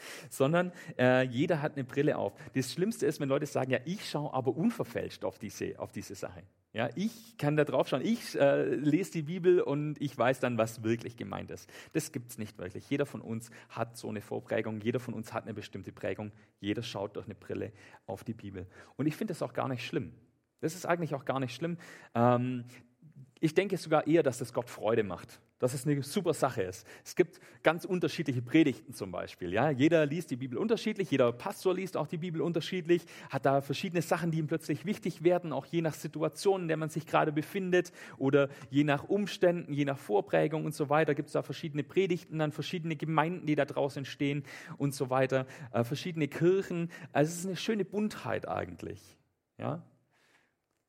sondern 0.30 0.72
äh, 0.98 1.24
jeder 1.24 1.62
hat 1.62 1.74
eine 1.74 1.84
Brille 1.84 2.16
auf. 2.16 2.32
Das 2.54 2.72
Schlimmste 2.72 3.06
ist, 3.06 3.20
wenn 3.20 3.28
Leute 3.28 3.46
sagen, 3.46 3.70
ja, 3.70 3.78
ich 3.84 4.08
schaue 4.08 4.32
aber 4.32 4.56
unverfälscht 4.56 5.24
auf 5.24 5.38
diese, 5.38 5.78
auf 5.78 5.92
diese 5.92 6.14
Sache. 6.14 6.42
Ja, 6.72 6.88
ich 6.94 7.36
kann 7.36 7.56
da 7.56 7.64
drauf 7.64 7.88
schauen, 7.88 8.02
ich 8.04 8.38
äh, 8.38 8.62
lese 8.62 9.10
die 9.10 9.22
Bibel 9.22 9.60
und 9.60 10.00
ich 10.00 10.16
weiß 10.16 10.38
dann, 10.38 10.56
was 10.56 10.84
wirklich 10.84 11.16
gemeint 11.16 11.50
ist. 11.50 11.68
Das 11.94 12.12
gibt 12.12 12.30
es 12.30 12.38
nicht 12.38 12.58
wirklich. 12.58 12.88
Jeder 12.88 13.06
von 13.06 13.20
uns 13.20 13.50
hat 13.70 13.96
so 13.96 14.08
eine 14.08 14.20
Vorprägung, 14.20 14.80
jeder 14.80 15.00
von 15.00 15.12
uns 15.12 15.32
hat 15.32 15.44
eine 15.44 15.54
bestimmte 15.54 15.90
Prägung, 15.90 16.30
jeder 16.60 16.84
schaut 16.84 17.16
durch 17.16 17.26
eine 17.26 17.34
Brille 17.34 17.72
auf 18.06 18.22
die 18.22 18.34
Bibel. 18.34 18.68
Und 18.96 19.06
ich 19.06 19.16
finde 19.16 19.32
das 19.32 19.42
auch 19.42 19.52
gar 19.52 19.66
nicht 19.66 19.84
schlimm. 19.84 20.12
Das 20.60 20.76
ist 20.76 20.86
eigentlich 20.86 21.14
auch 21.14 21.24
gar 21.24 21.40
nicht 21.40 21.56
schlimm. 21.56 21.76
Ähm, 22.14 22.64
ich 23.40 23.54
denke 23.54 23.78
sogar 23.78 24.06
eher, 24.06 24.22
dass 24.22 24.40
es 24.42 24.52
Gott 24.52 24.68
Freude 24.68 25.02
macht, 25.02 25.40
dass 25.58 25.72
es 25.72 25.86
eine 25.86 26.02
super 26.02 26.34
Sache 26.34 26.62
ist. 26.62 26.86
Es 27.04 27.16
gibt 27.16 27.40
ganz 27.62 27.86
unterschiedliche 27.86 28.42
Predigten 28.42 28.92
zum 28.92 29.10
Beispiel. 29.10 29.52
Ja? 29.52 29.70
Jeder 29.70 30.04
liest 30.04 30.30
die 30.30 30.36
Bibel 30.36 30.58
unterschiedlich, 30.58 31.10
jeder 31.10 31.32
Pastor 31.32 31.74
liest 31.74 31.96
auch 31.96 32.06
die 32.06 32.18
Bibel 32.18 32.42
unterschiedlich, 32.42 33.02
hat 33.30 33.46
da 33.46 33.62
verschiedene 33.62 34.02
Sachen, 34.02 34.30
die 34.30 34.38
ihm 34.38 34.46
plötzlich 34.46 34.84
wichtig 34.84 35.24
werden, 35.24 35.54
auch 35.54 35.64
je 35.64 35.80
nach 35.80 35.94
Situation, 35.94 36.62
in 36.62 36.68
der 36.68 36.76
man 36.76 36.90
sich 36.90 37.06
gerade 37.06 37.32
befindet 37.32 37.92
oder 38.18 38.50
je 38.68 38.84
nach 38.84 39.04
Umständen, 39.04 39.72
je 39.72 39.86
nach 39.86 39.98
Vorprägung 39.98 40.66
und 40.66 40.74
so 40.74 40.90
weiter. 40.90 41.14
Gibt 41.14 41.28
es 41.28 41.32
da 41.32 41.42
verschiedene 41.42 41.82
Predigten, 41.82 42.38
dann 42.38 42.52
verschiedene 42.52 42.94
Gemeinden, 42.94 43.46
die 43.46 43.54
da 43.54 43.64
draußen 43.64 44.04
stehen 44.04 44.44
und 44.76 44.94
so 44.94 45.08
weiter, 45.08 45.46
äh, 45.72 45.82
verschiedene 45.82 46.28
Kirchen. 46.28 46.90
Also 47.12 47.32
es 47.32 47.38
ist 47.38 47.46
eine 47.46 47.56
schöne 47.56 47.86
Buntheit 47.86 48.46
eigentlich. 48.46 49.16
Ja? 49.56 49.82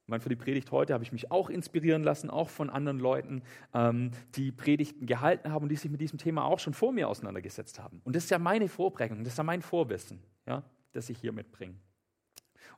Meine, 0.08 0.22
für 0.22 0.29
die 0.29 0.36
Predigt 0.36 0.72
heute 0.72 0.93
habe 0.93 1.03
ich 1.03 1.12
mich 1.12 1.31
auch 1.31 1.50
inspirieren 1.50 2.03
lassen, 2.03 2.29
auch 2.29 2.50
von 2.50 2.70
anderen 2.70 3.00
Leuten, 3.00 3.43
ähm, 3.74 4.12
die 4.36 4.51
Predigten 4.51 5.05
gehalten 5.05 5.51
haben 5.51 5.63
und 5.63 5.70
die 5.70 5.75
sich 5.75 5.91
mit 5.91 6.01
diesem 6.01 6.20
Thema 6.20 6.46
auch 6.46 6.60
schon 6.60 6.74
vor 6.74 6.91
mir 6.91 7.08
auseinandergesetzt 7.08 7.79
haben. 7.79 8.01
Und 8.03 8.15
das 8.15 8.25
ist 8.25 8.29
ja 8.29 8.39
meine 8.39 8.67
Vorprägung, 8.67 9.24
das 9.24 9.34
ist 9.34 9.38
ja 9.38 9.43
mein 9.43 9.62
Vorwissen, 9.62 10.22
ja, 10.46 10.63
das 10.91 11.10
ich 11.10 11.17
hier 11.20 11.31
mitbringe. 11.31 11.75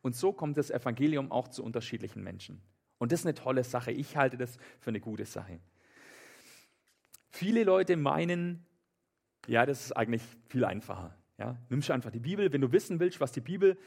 Und 0.02 0.16
so 0.16 0.34
kommt 0.34 0.58
das 0.58 0.70
Evangelium 0.70 1.32
auch 1.32 1.48
zu 1.48 1.64
unterschiedlichen 1.64 2.24
Menschen. 2.24 2.62
Und 2.98 3.12
das 3.12 3.22
ist 3.22 3.26
eine 3.26 3.36
tolle 3.36 3.64
Sache. 3.64 3.92
Ich 3.92 4.16
halte 4.16 4.38
das 4.38 4.58
für 4.80 4.90
eine 4.90 5.00
gute 5.00 5.26
Sache. 5.26 5.60
Viele 7.32 7.64
Leute 7.64 7.98
meinen, 7.98 8.66
ja, 9.48 9.66
das 9.66 9.86
ist 9.86 9.92
eigentlich 9.94 10.22
viel 10.48 10.66
einfacher. 10.66 11.18
Ja, 11.40 11.58
nimmst 11.70 11.90
einfach 11.90 12.12
die 12.12 12.20
Bibel, 12.20 12.54
wenn 12.54 12.62
du 12.62 12.72
wissen 12.72 13.00
willst, 13.00 13.20
was 13.20 13.32
die 13.32 13.42
Bibel 13.42 13.78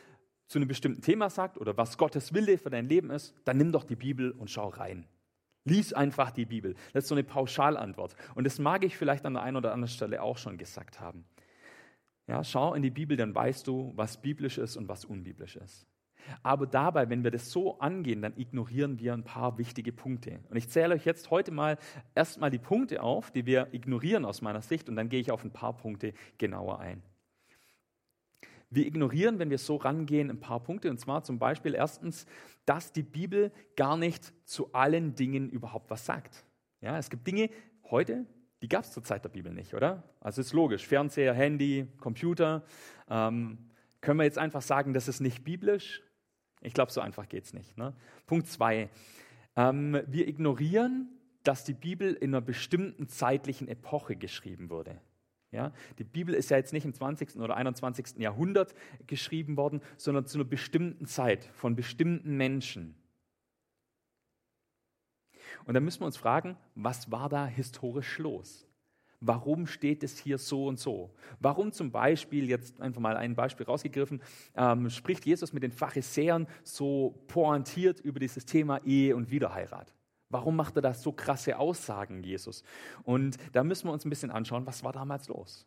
zu 0.46 0.58
einem 0.58 0.68
bestimmten 0.68 1.02
Thema 1.02 1.30
sagt 1.30 1.58
oder 1.58 1.76
was 1.76 1.98
Gottes 1.98 2.32
Wille 2.32 2.58
für 2.58 2.70
dein 2.70 2.88
Leben 2.88 3.10
ist, 3.10 3.34
dann 3.44 3.58
nimm 3.58 3.72
doch 3.72 3.84
die 3.84 3.96
Bibel 3.96 4.30
und 4.32 4.50
schau 4.50 4.68
rein. 4.68 5.06
Lies 5.64 5.92
einfach 5.92 6.30
die 6.30 6.46
Bibel. 6.46 6.74
Das 6.92 7.04
ist 7.04 7.08
so 7.08 7.16
eine 7.16 7.24
Pauschalantwort. 7.24 8.14
Und 8.36 8.44
das 8.44 8.60
mag 8.60 8.84
ich 8.84 8.96
vielleicht 8.96 9.26
an 9.26 9.34
der 9.34 9.42
einen 9.42 9.56
oder 9.56 9.72
anderen 9.72 9.92
Stelle 9.92 10.22
auch 10.22 10.38
schon 10.38 10.58
gesagt 10.58 11.00
haben. 11.00 11.24
Ja, 12.28 12.44
schau 12.44 12.74
in 12.74 12.82
die 12.82 12.90
Bibel, 12.90 13.16
dann 13.16 13.34
weißt 13.34 13.66
du, 13.66 13.92
was 13.96 14.20
biblisch 14.20 14.58
ist 14.58 14.76
und 14.76 14.88
was 14.88 15.04
unbiblisch 15.04 15.56
ist. 15.56 15.86
Aber 16.42 16.66
dabei, 16.66 17.08
wenn 17.08 17.24
wir 17.24 17.30
das 17.30 17.50
so 17.50 17.78
angehen, 17.78 18.22
dann 18.22 18.36
ignorieren 18.36 18.98
wir 18.98 19.12
ein 19.12 19.24
paar 19.24 19.58
wichtige 19.58 19.92
Punkte. 19.92 20.40
Und 20.50 20.56
ich 20.56 20.68
zähle 20.68 20.94
euch 20.94 21.04
jetzt 21.04 21.30
heute 21.30 21.52
mal 21.52 21.78
erstmal 22.14 22.50
die 22.50 22.58
Punkte 22.58 23.02
auf, 23.02 23.30
die 23.30 23.46
wir 23.46 23.68
ignorieren 23.72 24.24
aus 24.24 24.42
meiner 24.42 24.62
Sicht, 24.62 24.88
und 24.88 24.96
dann 24.96 25.08
gehe 25.08 25.20
ich 25.20 25.30
auf 25.30 25.44
ein 25.44 25.52
paar 25.52 25.76
Punkte 25.76 26.14
genauer 26.38 26.80
ein. 26.80 27.02
Wir 28.70 28.86
ignorieren, 28.86 29.38
wenn 29.38 29.50
wir 29.50 29.58
so 29.58 29.76
rangehen, 29.76 30.30
ein 30.30 30.40
paar 30.40 30.60
Punkte. 30.60 30.90
Und 30.90 30.98
zwar 30.98 31.22
zum 31.22 31.38
Beispiel 31.38 31.74
erstens, 31.74 32.26
dass 32.64 32.92
die 32.92 33.02
Bibel 33.02 33.52
gar 33.76 33.96
nicht 33.96 34.32
zu 34.44 34.72
allen 34.72 35.14
Dingen 35.14 35.48
überhaupt 35.48 35.90
was 35.90 36.04
sagt. 36.04 36.44
Ja, 36.80 36.98
es 36.98 37.10
gibt 37.10 37.26
Dinge 37.26 37.50
heute, 37.90 38.26
die 38.62 38.68
gab 38.68 38.84
es 38.84 38.92
zur 38.92 39.04
Zeit 39.04 39.24
der 39.24 39.28
Bibel 39.28 39.52
nicht, 39.52 39.74
oder? 39.74 40.02
Also 40.20 40.40
ist 40.40 40.52
logisch. 40.52 40.86
Fernseher, 40.86 41.34
Handy, 41.34 41.86
Computer. 42.00 42.64
Ähm, 43.08 43.58
können 44.00 44.18
wir 44.18 44.24
jetzt 44.24 44.38
einfach 44.38 44.62
sagen, 44.62 44.92
das 44.92 45.08
ist 45.08 45.20
nicht 45.20 45.44
biblisch? 45.44 46.02
Ich 46.62 46.74
glaube, 46.74 46.90
so 46.90 47.00
einfach 47.00 47.28
geht 47.28 47.44
es 47.44 47.52
nicht. 47.52 47.76
Ne? 47.76 47.94
Punkt 48.26 48.48
zwei. 48.48 48.88
Ähm, 49.56 50.00
wir 50.06 50.26
ignorieren, 50.26 51.08
dass 51.44 51.64
die 51.64 51.74
Bibel 51.74 52.12
in 52.14 52.34
einer 52.34 52.40
bestimmten 52.40 53.08
zeitlichen 53.08 53.68
Epoche 53.68 54.16
geschrieben 54.16 54.68
wurde. 54.70 55.00
Ja, 55.56 55.72
die 55.98 56.04
Bibel 56.04 56.34
ist 56.34 56.50
ja 56.50 56.58
jetzt 56.58 56.74
nicht 56.74 56.84
im 56.84 56.92
20. 56.92 57.36
oder 57.36 57.56
21. 57.56 58.18
Jahrhundert 58.18 58.74
geschrieben 59.06 59.56
worden, 59.56 59.80
sondern 59.96 60.26
zu 60.26 60.36
einer 60.36 60.44
bestimmten 60.44 61.06
Zeit 61.06 61.48
von 61.54 61.74
bestimmten 61.74 62.36
Menschen. 62.36 62.94
Und 65.64 65.72
da 65.72 65.80
müssen 65.80 66.02
wir 66.02 66.06
uns 66.06 66.18
fragen, 66.18 66.58
was 66.74 67.10
war 67.10 67.30
da 67.30 67.46
historisch 67.46 68.18
los? 68.18 68.68
Warum 69.20 69.66
steht 69.66 70.04
es 70.04 70.18
hier 70.18 70.36
so 70.36 70.66
und 70.66 70.78
so? 70.78 71.14
Warum 71.40 71.72
zum 71.72 71.90
Beispiel, 71.90 72.50
jetzt 72.50 72.78
einfach 72.82 73.00
mal 73.00 73.16
ein 73.16 73.34
Beispiel 73.34 73.64
rausgegriffen, 73.64 74.20
ähm, 74.54 74.90
spricht 74.90 75.24
Jesus 75.24 75.54
mit 75.54 75.62
den 75.62 75.72
Pharisäern 75.72 76.46
so 76.64 77.24
pointiert 77.28 78.00
über 78.00 78.20
dieses 78.20 78.44
Thema 78.44 78.84
Ehe 78.84 79.16
und 79.16 79.30
Wiederheirat? 79.30 79.95
Warum 80.28 80.56
macht 80.56 80.76
er 80.76 80.82
da 80.82 80.94
so 80.94 81.12
krasse 81.12 81.58
Aussagen, 81.58 82.22
Jesus? 82.22 82.64
Und 83.04 83.36
da 83.52 83.62
müssen 83.62 83.88
wir 83.88 83.92
uns 83.92 84.04
ein 84.04 84.10
bisschen 84.10 84.30
anschauen, 84.30 84.66
was 84.66 84.82
war 84.82 84.92
damals 84.92 85.28
los? 85.28 85.66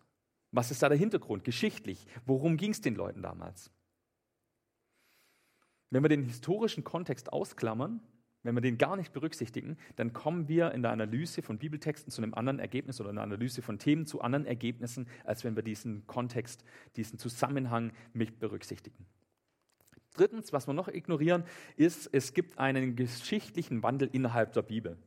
Was 0.51 0.72
ist 0.72 0.82
da 0.82 0.89
der 0.89 0.98
Hintergrund, 0.98 1.44
geschichtlich? 1.44 2.08
Worum 2.25 2.58
ging 2.58 2.72
es 2.72 2.82
den 2.82 2.96
Leuten 2.96 3.22
damals? 3.22 3.72
Wenn 5.92 6.04
wir 6.04 6.10
den 6.10 6.24
historischen 6.24 6.84
Kontext 6.84 7.32
ausklammern, 7.32 8.01
wenn 8.44 8.56
wir 8.56 8.62
den 8.62 8.78
gar 8.78 8.96
nicht 8.96 9.12
berücksichtigen, 9.12 9.78
dann 9.96 10.13
kommen 10.13 10.48
wir 10.48 10.72
in 10.72 10.82
der 10.82 10.92
Analyse 10.92 11.42
von 11.42 11.58
Bibeltexten 11.58 12.12
zu 12.12 12.22
einem 12.22 12.34
anderen 12.34 12.60
Ergebnis 12.60 13.01
oder 13.01 13.10
in 13.10 13.18
der 13.18 13.24
Analyse 13.24 13.62
von 13.62 13.80
Themen 13.80 14.06
zu 14.06 14.22
anderen 14.22 14.46
Ergebnissen, 14.46 15.08
als 15.25 15.44
wenn 15.44 15.56
wir 15.56 15.63
diesen 15.63 16.08
Kontext, 16.08 16.63
diesen 16.96 17.20
Zusammenhang 17.20 17.92
mit 18.13 18.39
berücksichtigen. 18.39 19.06
Drittens, 20.19 20.51
was 20.51 20.67
wir 20.67 20.73
noch 20.73 20.89
ignorieren, 20.89 21.45
ist, 21.77 22.09
es 22.11 22.33
gibt 22.33 22.59
einen 22.59 22.97
geschichtlichen 22.97 23.83
Wandel 23.83 24.09
innerhalb 24.11 24.51
der 24.51 24.63
Bibel. 24.63 24.97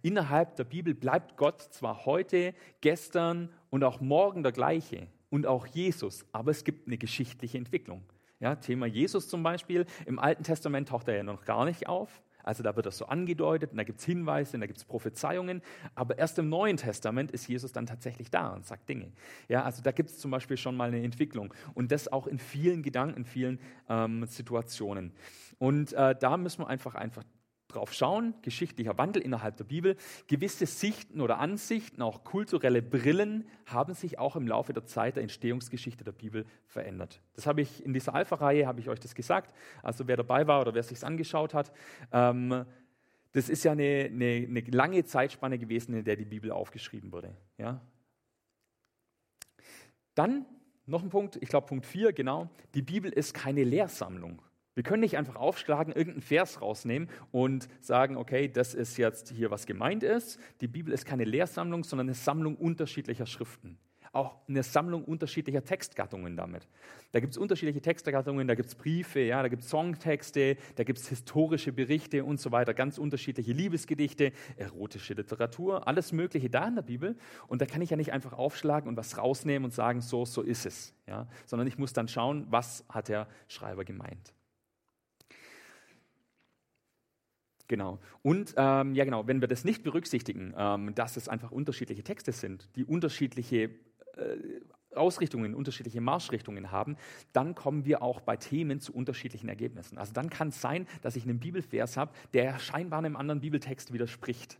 Innerhalb 0.00 0.56
der 0.56 0.64
Bibel 0.64 0.94
bleibt 0.94 1.36
Gott 1.36 1.60
zwar 1.60 2.06
heute, 2.06 2.54
gestern 2.80 3.50
und 3.68 3.84
auch 3.84 4.00
morgen 4.00 4.42
der 4.42 4.52
gleiche 4.52 5.08
und 5.28 5.46
auch 5.46 5.66
Jesus, 5.66 6.24
aber 6.32 6.52
es 6.52 6.64
gibt 6.64 6.86
eine 6.86 6.96
geschichtliche 6.96 7.58
Entwicklung. 7.58 8.02
Ja, 8.40 8.56
Thema 8.56 8.86
Jesus 8.86 9.28
zum 9.28 9.42
Beispiel, 9.42 9.84
im 10.06 10.18
Alten 10.18 10.42
Testament 10.42 10.88
taucht 10.88 11.06
er 11.08 11.16
ja 11.16 11.22
noch 11.22 11.44
gar 11.44 11.66
nicht 11.66 11.86
auf. 11.86 12.22
Also 12.44 12.62
da 12.62 12.74
wird 12.76 12.86
das 12.86 12.98
so 12.98 13.06
angedeutet 13.06 13.72
und 13.72 13.76
da 13.76 13.84
gibt 13.84 14.00
es 14.00 14.04
Hinweise 14.04 14.56
und 14.56 14.60
da 14.60 14.66
gibt 14.66 14.78
es 14.78 14.84
Prophezeiungen. 14.84 15.62
Aber 15.94 16.18
erst 16.18 16.38
im 16.38 16.48
Neuen 16.48 16.76
Testament 16.76 17.30
ist 17.30 17.48
Jesus 17.48 17.72
dann 17.72 17.86
tatsächlich 17.86 18.30
da 18.30 18.48
und 18.48 18.66
sagt 18.66 18.88
Dinge. 18.88 19.12
Ja, 19.48 19.62
also 19.62 19.82
da 19.82 19.92
gibt 19.92 20.10
es 20.10 20.18
zum 20.18 20.30
Beispiel 20.30 20.56
schon 20.56 20.76
mal 20.76 20.88
eine 20.88 21.02
Entwicklung. 21.02 21.52
Und 21.74 21.92
das 21.92 22.10
auch 22.10 22.26
in 22.26 22.38
vielen 22.38 22.82
Gedanken, 22.82 23.18
in 23.18 23.24
vielen 23.24 23.58
ähm, 23.88 24.26
Situationen. 24.26 25.12
Und 25.58 25.92
äh, 25.92 26.14
da 26.18 26.36
müssen 26.36 26.62
wir 26.62 26.68
einfach, 26.68 26.94
einfach 26.94 27.22
drauf 27.72 27.92
schauen, 27.92 28.34
geschichtlicher 28.42 28.96
Wandel 28.98 29.22
innerhalb 29.22 29.56
der 29.56 29.64
Bibel. 29.64 29.96
Gewisse 30.26 30.66
Sichten 30.66 31.20
oder 31.20 31.38
Ansichten, 31.38 32.02
auch 32.02 32.24
kulturelle 32.24 32.82
Brillen, 32.82 33.46
haben 33.66 33.94
sich 33.94 34.18
auch 34.18 34.36
im 34.36 34.46
Laufe 34.46 34.72
der 34.72 34.84
Zeit 34.84 35.16
der 35.16 35.22
Entstehungsgeschichte 35.22 36.04
der 36.04 36.12
Bibel 36.12 36.46
verändert. 36.66 37.20
Das 37.34 37.46
habe 37.46 37.62
ich 37.62 37.84
in 37.84 37.92
dieser 37.92 38.14
Alpha-Reihe, 38.14 38.66
habe 38.66 38.80
ich 38.80 38.88
euch 38.88 39.00
das 39.00 39.14
gesagt. 39.14 39.54
Also 39.82 40.06
wer 40.06 40.16
dabei 40.16 40.46
war 40.46 40.60
oder 40.60 40.74
wer 40.74 40.82
sich 40.82 41.02
angeschaut 41.04 41.54
hat, 41.54 41.72
ähm, 42.12 42.64
das 43.32 43.48
ist 43.48 43.64
ja 43.64 43.72
eine, 43.72 44.10
eine, 44.12 44.46
eine, 44.48 44.60
lange 44.60 45.04
Zeitspanne 45.04 45.58
gewesen, 45.58 45.94
in 45.94 46.04
der 46.04 46.16
die 46.16 46.26
Bibel 46.26 46.50
aufgeschrieben 46.50 47.12
wurde. 47.12 47.34
Ja? 47.56 47.80
Dann 50.14 50.44
noch 50.86 51.02
ein 51.02 51.08
Punkt, 51.08 51.38
ich 51.40 51.48
glaube 51.48 51.66
Punkt 51.66 51.86
4, 51.86 52.12
genau. 52.12 52.50
Die 52.74 52.82
Bibel 52.82 53.10
ist 53.10 53.34
keine 53.34 53.64
Lehrsammlung. 53.64 54.42
Wir 54.74 54.82
können 54.82 55.00
nicht 55.00 55.18
einfach 55.18 55.36
aufschlagen, 55.36 55.92
irgendeinen 55.92 56.22
Vers 56.22 56.62
rausnehmen 56.62 57.08
und 57.30 57.68
sagen, 57.80 58.16
okay, 58.16 58.48
das 58.48 58.72
ist 58.72 58.96
jetzt 58.96 59.30
hier, 59.30 59.50
was 59.50 59.66
gemeint 59.66 60.02
ist. 60.02 60.38
Die 60.62 60.68
Bibel 60.68 60.94
ist 60.94 61.04
keine 61.04 61.24
Lehrsammlung, 61.24 61.84
sondern 61.84 62.08
eine 62.08 62.14
Sammlung 62.14 62.56
unterschiedlicher 62.56 63.26
Schriften. 63.26 63.78
Auch 64.14 64.36
eine 64.46 64.62
Sammlung 64.62 65.04
unterschiedlicher 65.04 65.64
Textgattungen 65.64 66.36
damit. 66.36 66.68
Da 67.12 67.20
gibt 67.20 67.32
es 67.32 67.38
unterschiedliche 67.38 67.80
Textgattungen, 67.80 68.46
da 68.46 68.54
gibt 68.54 68.68
es 68.68 68.74
Briefe, 68.74 69.20
ja, 69.20 69.42
da 69.42 69.48
gibt 69.48 69.62
es 69.62 69.70
Songtexte, 69.70 70.58
da 70.76 70.84
gibt 70.84 70.98
es 70.98 71.08
historische 71.08 71.72
Berichte 71.72 72.22
und 72.22 72.38
so 72.38 72.52
weiter, 72.52 72.74
ganz 72.74 72.98
unterschiedliche 72.98 73.52
Liebesgedichte, 73.52 74.32
erotische 74.56 75.14
Literatur, 75.14 75.88
alles 75.88 76.12
Mögliche 76.12 76.50
da 76.50 76.68
in 76.68 76.74
der 76.74 76.82
Bibel. 76.82 77.16
Und 77.46 77.62
da 77.62 77.66
kann 77.66 77.80
ich 77.80 77.88
ja 77.88 77.96
nicht 77.96 78.12
einfach 78.12 78.34
aufschlagen 78.34 78.86
und 78.86 78.98
was 78.98 79.16
rausnehmen 79.16 79.64
und 79.64 79.72
sagen, 79.72 80.02
so, 80.02 80.26
so 80.26 80.42
ist 80.42 80.66
es. 80.66 80.94
Ja? 81.06 81.26
Sondern 81.46 81.66
ich 81.66 81.78
muss 81.78 81.94
dann 81.94 82.08
schauen, 82.08 82.46
was 82.50 82.84
hat 82.90 83.08
der 83.08 83.28
Schreiber 83.48 83.86
gemeint. 83.86 84.34
Genau. 87.72 87.98
Und 88.20 88.52
ähm, 88.58 88.94
ja, 88.94 89.06
genau, 89.06 89.26
wenn 89.26 89.40
wir 89.40 89.48
das 89.48 89.64
nicht 89.64 89.82
berücksichtigen, 89.82 90.52
ähm, 90.58 90.94
dass 90.94 91.16
es 91.16 91.26
einfach 91.26 91.52
unterschiedliche 91.52 92.02
Texte 92.02 92.30
sind, 92.30 92.68
die 92.76 92.84
unterschiedliche 92.84 93.62
äh, 93.62 93.70
Ausrichtungen, 94.94 95.54
unterschiedliche 95.54 96.02
Marschrichtungen 96.02 96.70
haben, 96.70 96.98
dann 97.32 97.54
kommen 97.54 97.86
wir 97.86 98.02
auch 98.02 98.20
bei 98.20 98.36
Themen 98.36 98.78
zu 98.80 98.92
unterschiedlichen 98.92 99.48
Ergebnissen. 99.48 99.96
Also 99.96 100.12
dann 100.12 100.28
kann 100.28 100.48
es 100.48 100.60
sein, 100.60 100.86
dass 101.00 101.16
ich 101.16 101.22
einen 101.22 101.40
Bibelvers 101.40 101.96
habe, 101.96 102.12
der 102.34 102.58
scheinbar 102.58 102.98
einem 102.98 103.16
anderen 103.16 103.40
Bibeltext 103.40 103.90
widerspricht. 103.90 104.58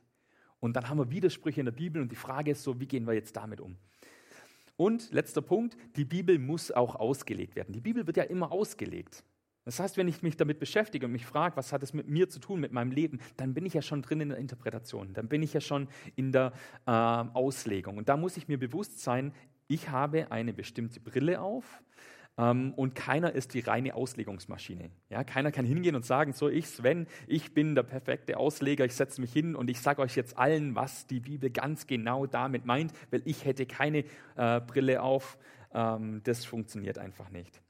Und 0.58 0.74
dann 0.74 0.88
haben 0.88 0.96
wir 0.96 1.10
Widersprüche 1.10 1.60
in 1.60 1.66
der 1.66 1.72
Bibel 1.72 2.00
und 2.00 2.10
die 2.10 2.16
Frage 2.16 2.52
ist 2.52 2.62
so, 2.62 2.80
wie 2.80 2.86
gehen 2.86 3.06
wir 3.06 3.12
jetzt 3.12 3.36
damit 3.36 3.60
um? 3.60 3.76
Und 4.78 5.12
letzter 5.12 5.42
Punkt, 5.42 5.76
die 5.96 6.06
Bibel 6.06 6.38
muss 6.38 6.70
auch 6.70 6.96
ausgelegt 6.96 7.56
werden. 7.56 7.74
Die 7.74 7.82
Bibel 7.82 8.06
wird 8.06 8.16
ja 8.16 8.22
immer 8.22 8.52
ausgelegt. 8.52 9.22
Das 9.64 9.78
heißt, 9.78 9.96
wenn 9.96 10.08
ich 10.08 10.22
mich 10.22 10.36
damit 10.36 10.58
beschäftige 10.58 11.06
und 11.06 11.12
mich 11.12 11.26
frage, 11.26 11.56
was 11.56 11.72
hat 11.72 11.82
es 11.82 11.92
mit 11.92 12.08
mir 12.08 12.28
zu 12.28 12.40
tun, 12.40 12.60
mit 12.60 12.72
meinem 12.72 12.90
Leben, 12.90 13.20
dann 13.36 13.54
bin 13.54 13.64
ich 13.64 13.74
ja 13.74 13.82
schon 13.82 14.02
drin 14.02 14.20
in 14.20 14.30
der 14.30 14.38
Interpretation, 14.38 15.12
dann 15.14 15.28
bin 15.28 15.42
ich 15.42 15.52
ja 15.52 15.60
schon 15.60 15.88
in 16.16 16.32
der 16.32 16.52
äh, 16.86 16.90
Auslegung. 16.90 17.96
Und 17.96 18.08
da 18.08 18.16
muss 18.16 18.36
ich 18.36 18.48
mir 18.48 18.58
bewusst 18.58 19.00
sein, 19.00 19.32
ich 19.68 19.88
habe 19.88 20.30
eine 20.32 20.52
bestimmte 20.52 21.00
Brille 21.00 21.40
auf 21.40 21.82
ähm, 22.38 22.72
und 22.74 22.94
keiner 22.94 23.32
ist 23.32 23.54
die 23.54 23.60
reine 23.60 23.94
Auslegungsmaschine. 23.94 24.90
Ja, 25.10 25.22
keiner 25.22 25.52
kann 25.52 25.64
hingehen 25.64 25.94
und 25.94 26.04
sagen, 26.04 26.32
so 26.32 26.48
ich, 26.48 26.66
Sven, 26.66 27.06
ich 27.26 27.54
bin 27.54 27.74
der 27.74 27.84
perfekte 27.84 28.38
Ausleger, 28.38 28.84
ich 28.84 28.94
setze 28.94 29.20
mich 29.20 29.32
hin 29.32 29.54
und 29.54 29.70
ich 29.70 29.80
sage 29.80 30.02
euch 30.02 30.16
jetzt 30.16 30.36
allen, 30.36 30.74
was 30.74 31.06
die 31.06 31.20
Bibel 31.20 31.50
ganz 31.50 31.86
genau 31.86 32.26
damit 32.26 32.64
meint, 32.64 32.92
weil 33.10 33.22
ich 33.26 33.44
hätte 33.44 33.66
keine 33.66 34.04
äh, 34.36 34.60
Brille 34.60 35.02
auf. 35.02 35.38
Ähm, 35.72 36.20
das 36.24 36.44
funktioniert 36.44 36.98
einfach 36.98 37.30
nicht. 37.30 37.61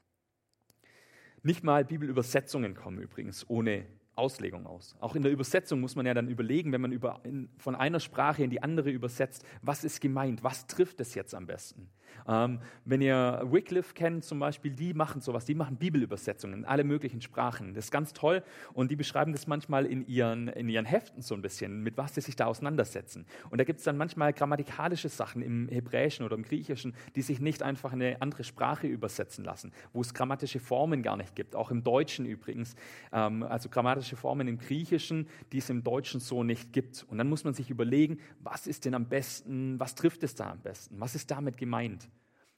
Nicht 1.43 1.63
mal 1.63 1.83
Bibelübersetzungen 1.83 2.73
kommen 2.73 2.99
übrigens 2.99 3.49
ohne 3.49 3.85
Auslegung 4.15 4.65
aus. 4.65 4.95
Auch 5.01 5.15
in 5.15 5.23
der 5.23 5.31
Übersetzung 5.31 5.81
muss 5.81 5.95
man 5.95 6.05
ja 6.05 6.13
dann 6.13 6.29
überlegen, 6.29 6.71
wenn 6.71 6.81
man 6.81 6.93
über, 6.93 7.19
in, 7.23 7.49
von 7.57 7.75
einer 7.75 7.99
Sprache 7.99 8.43
in 8.43 8.49
die 8.49 8.63
andere 8.63 8.89
übersetzt, 8.91 9.45
was 9.61 9.83
ist 9.83 9.99
gemeint, 9.99 10.43
was 10.43 10.67
trifft 10.67 11.01
es 11.01 11.15
jetzt 11.15 11.35
am 11.35 11.45
besten. 11.45 11.89
Ähm, 12.27 12.59
wenn 12.85 13.01
ihr 13.01 13.41
Wycliffe 13.45 13.93
kennt 13.93 14.23
zum 14.23 14.39
Beispiel, 14.39 14.71
die 14.71 14.93
machen 14.93 15.21
sowas, 15.21 15.45
die 15.45 15.55
machen 15.55 15.77
Bibelübersetzungen 15.77 16.59
in 16.59 16.65
alle 16.65 16.83
möglichen 16.83 17.21
Sprachen. 17.21 17.73
Das 17.73 17.85
ist 17.85 17.91
ganz 17.91 18.13
toll 18.13 18.43
und 18.73 18.91
die 18.91 18.95
beschreiben 18.95 19.31
das 19.31 19.47
manchmal 19.47 19.85
in 19.85 20.05
ihren, 20.07 20.47
in 20.49 20.69
ihren 20.69 20.85
Heften 20.85 21.21
so 21.21 21.35
ein 21.35 21.41
bisschen, 21.41 21.83
mit 21.83 21.97
was 21.97 22.15
sie 22.15 22.21
sich 22.21 22.35
da 22.35 22.45
auseinandersetzen. 22.45 23.25
Und 23.49 23.59
da 23.59 23.63
gibt 23.63 23.79
es 23.79 23.85
dann 23.85 23.97
manchmal 23.97 24.33
grammatikalische 24.33 25.09
Sachen 25.09 25.41
im 25.41 25.67
Hebräischen 25.69 26.25
oder 26.25 26.35
im 26.35 26.43
Griechischen, 26.43 26.93
die 27.15 27.21
sich 27.21 27.39
nicht 27.39 27.63
einfach 27.63 27.93
in 27.93 28.01
eine 28.01 28.21
andere 28.21 28.43
Sprache 28.43 28.87
übersetzen 28.87 29.43
lassen, 29.43 29.71
wo 29.91 30.01
es 30.01 30.13
grammatische 30.13 30.59
Formen 30.59 31.03
gar 31.03 31.17
nicht 31.17 31.35
gibt, 31.35 31.55
auch 31.55 31.71
im 31.71 31.83
Deutschen 31.83 32.25
übrigens. 32.25 32.75
Ähm, 33.11 33.43
also 33.43 33.69
grammatische 33.69 33.93
grammatische 34.03 34.15
Formen 34.15 34.47
im 34.47 34.57
Griechischen, 34.57 35.27
die 35.51 35.59
es 35.59 35.69
im 35.69 35.83
Deutschen 35.83 36.19
so 36.19 36.43
nicht 36.43 36.73
gibt. 36.73 37.05
Und 37.09 37.17
dann 37.17 37.29
muss 37.29 37.43
man 37.43 37.53
sich 37.53 37.69
überlegen, 37.69 38.19
was 38.39 38.67
ist 38.67 38.85
denn 38.85 38.93
am 38.93 39.05
besten, 39.05 39.79
was 39.79 39.95
trifft 39.95 40.23
es 40.23 40.35
da 40.35 40.51
am 40.51 40.59
besten, 40.59 40.99
was 40.99 41.15
ist 41.15 41.29
damit 41.29 41.57
gemeint? 41.57 42.02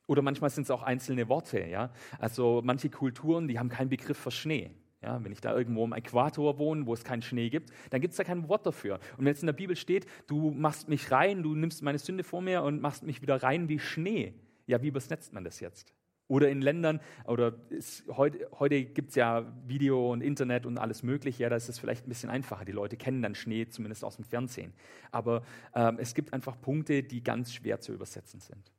Oder 0.07 0.21
manchmal 0.21 0.49
sind 0.49 0.63
es 0.63 0.71
auch 0.71 0.83
einzelne 0.83 1.27
Worte. 1.29 1.65
Ja? 1.65 1.91
Also 2.19 2.61
manche 2.63 2.89
Kulturen, 2.89 3.47
die 3.47 3.59
haben 3.59 3.69
keinen 3.69 3.89
Begriff 3.89 4.17
für 4.17 4.31
Schnee. 4.31 4.71
Ja, 5.01 5.23
wenn 5.23 5.31
ich 5.31 5.39
da 5.39 5.55
irgendwo 5.55 5.83
am 5.83 5.93
Äquator 5.93 6.57
wohne, 6.57 6.87
wo 6.87 6.93
es 6.93 7.03
keinen 7.03 7.21
Schnee 7.21 7.49
gibt, 7.49 7.69
dann 7.91 8.01
gibt 8.01 8.13
es 8.13 8.17
da 8.17 8.23
kein 8.23 8.49
Wort 8.49 8.65
dafür. 8.65 8.99
Und 9.17 9.25
wenn 9.25 9.33
es 9.33 9.41
in 9.41 9.45
der 9.45 9.53
Bibel 9.53 9.75
steht, 9.75 10.07
du 10.25 10.49
machst 10.49 10.89
mich 10.89 11.11
rein, 11.11 11.43
du 11.43 11.53
nimmst 11.53 11.83
meine 11.83 11.99
Sünde 11.99 12.23
vor 12.23 12.41
mir 12.41 12.63
und 12.63 12.81
machst 12.81 13.03
mich 13.03 13.21
wieder 13.21 13.43
rein 13.43 13.69
wie 13.69 13.77
Schnee, 13.77 14.33
ja, 14.65 14.81
wie 14.81 14.87
übersetzt 14.87 15.31
man 15.31 15.43
das 15.43 15.59
jetzt? 15.59 15.93
Oder 16.27 16.49
in 16.49 16.61
Ländern, 16.61 17.01
oder 17.25 17.53
ist, 17.69 18.03
heute, 18.07 18.47
heute 18.57 18.83
gibt 18.83 19.09
es 19.09 19.15
ja 19.15 19.45
Video 19.67 20.11
und 20.11 20.21
Internet 20.21 20.65
und 20.65 20.79
alles 20.79 21.03
Mögliche, 21.03 21.43
ja, 21.43 21.49
da 21.49 21.55
ist 21.55 21.69
es 21.69 21.77
vielleicht 21.77 22.07
ein 22.07 22.09
bisschen 22.09 22.31
einfacher. 22.31 22.65
Die 22.65 22.71
Leute 22.71 22.97
kennen 22.97 23.21
dann 23.21 23.35
Schnee, 23.35 23.67
zumindest 23.67 24.03
aus 24.03 24.15
dem 24.15 24.25
Fernsehen. 24.25 24.73
Aber 25.11 25.43
ähm, 25.75 25.97
es 25.99 26.15
gibt 26.15 26.33
einfach 26.33 26.59
Punkte, 26.59 27.03
die 27.03 27.23
ganz 27.23 27.53
schwer 27.53 27.79
zu 27.79 27.93
übersetzen 27.93 28.39
sind. 28.39 28.71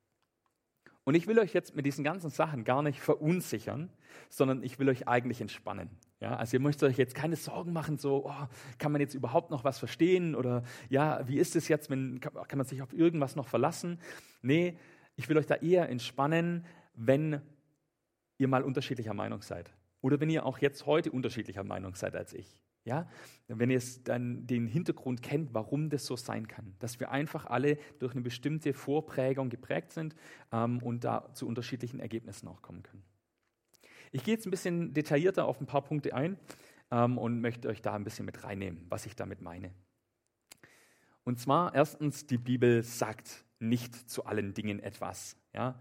Und 1.06 1.14
ich 1.14 1.28
will 1.28 1.38
euch 1.38 1.54
jetzt 1.54 1.76
mit 1.76 1.86
diesen 1.86 2.02
ganzen 2.02 2.30
Sachen 2.30 2.64
gar 2.64 2.82
nicht 2.82 3.00
verunsichern, 3.00 3.90
sondern 4.28 4.64
ich 4.64 4.80
will 4.80 4.88
euch 4.88 5.06
eigentlich 5.06 5.40
entspannen. 5.40 5.88
Ja, 6.18 6.34
also 6.34 6.56
ihr 6.56 6.60
müsst 6.60 6.82
euch 6.82 6.96
jetzt 6.98 7.14
keine 7.14 7.36
Sorgen 7.36 7.72
machen, 7.72 7.96
so 7.96 8.26
oh, 8.26 8.48
kann 8.80 8.90
man 8.90 9.00
jetzt 9.00 9.14
überhaupt 9.14 9.52
noch 9.52 9.62
was 9.62 9.78
verstehen 9.78 10.34
oder 10.34 10.64
ja, 10.88 11.26
wie 11.28 11.38
ist 11.38 11.54
es 11.54 11.68
jetzt, 11.68 11.90
wenn, 11.90 12.18
kann 12.18 12.58
man 12.58 12.66
sich 12.66 12.82
auf 12.82 12.92
irgendwas 12.92 13.36
noch 13.36 13.46
verlassen? 13.46 14.00
Nee, 14.42 14.76
ich 15.14 15.28
will 15.28 15.38
euch 15.38 15.46
da 15.46 15.54
eher 15.54 15.88
entspannen, 15.88 16.66
wenn 16.94 17.40
ihr 18.38 18.48
mal 18.48 18.64
unterschiedlicher 18.64 19.14
Meinung 19.14 19.42
seid. 19.42 19.72
Oder 20.00 20.18
wenn 20.18 20.28
ihr 20.28 20.44
auch 20.44 20.58
jetzt 20.58 20.86
heute 20.86 21.12
unterschiedlicher 21.12 21.62
Meinung 21.62 21.94
seid 21.94 22.16
als 22.16 22.32
ich. 22.32 22.60
Ja? 22.86 23.08
Wenn 23.48 23.68
ihr 23.68 23.82
dann 24.04 24.46
den 24.46 24.66
Hintergrund 24.66 25.22
kennt, 25.22 25.52
warum 25.52 25.90
das 25.90 26.06
so 26.06 26.16
sein 26.16 26.48
kann. 26.48 26.74
Dass 26.78 26.98
wir 26.98 27.10
einfach 27.10 27.46
alle 27.46 27.78
durch 27.98 28.12
eine 28.12 28.22
bestimmte 28.22 28.72
Vorprägung 28.72 29.50
geprägt 29.50 29.92
sind 29.92 30.14
ähm, 30.52 30.82
und 30.82 31.04
da 31.04 31.32
zu 31.34 31.46
unterschiedlichen 31.46 32.00
Ergebnissen 32.00 32.48
auch 32.48 32.62
kommen 32.62 32.82
können. 32.82 33.02
Ich 34.12 34.24
gehe 34.24 34.34
jetzt 34.34 34.46
ein 34.46 34.50
bisschen 34.50 34.94
detaillierter 34.94 35.44
auf 35.44 35.60
ein 35.60 35.66
paar 35.66 35.82
Punkte 35.82 36.14
ein 36.14 36.38
ähm, 36.90 37.18
und 37.18 37.40
möchte 37.40 37.68
euch 37.68 37.82
da 37.82 37.94
ein 37.94 38.04
bisschen 38.04 38.24
mit 38.24 38.42
reinnehmen, 38.44 38.86
was 38.88 39.04
ich 39.04 39.16
damit 39.16 39.42
meine. 39.42 39.72
Und 41.24 41.40
zwar 41.40 41.74
erstens, 41.74 42.26
die 42.26 42.38
Bibel 42.38 42.84
sagt 42.84 43.44
nicht 43.58 44.08
zu 44.08 44.26
allen 44.26 44.54
Dingen 44.54 44.78
etwas. 44.78 45.36
Ja? 45.52 45.80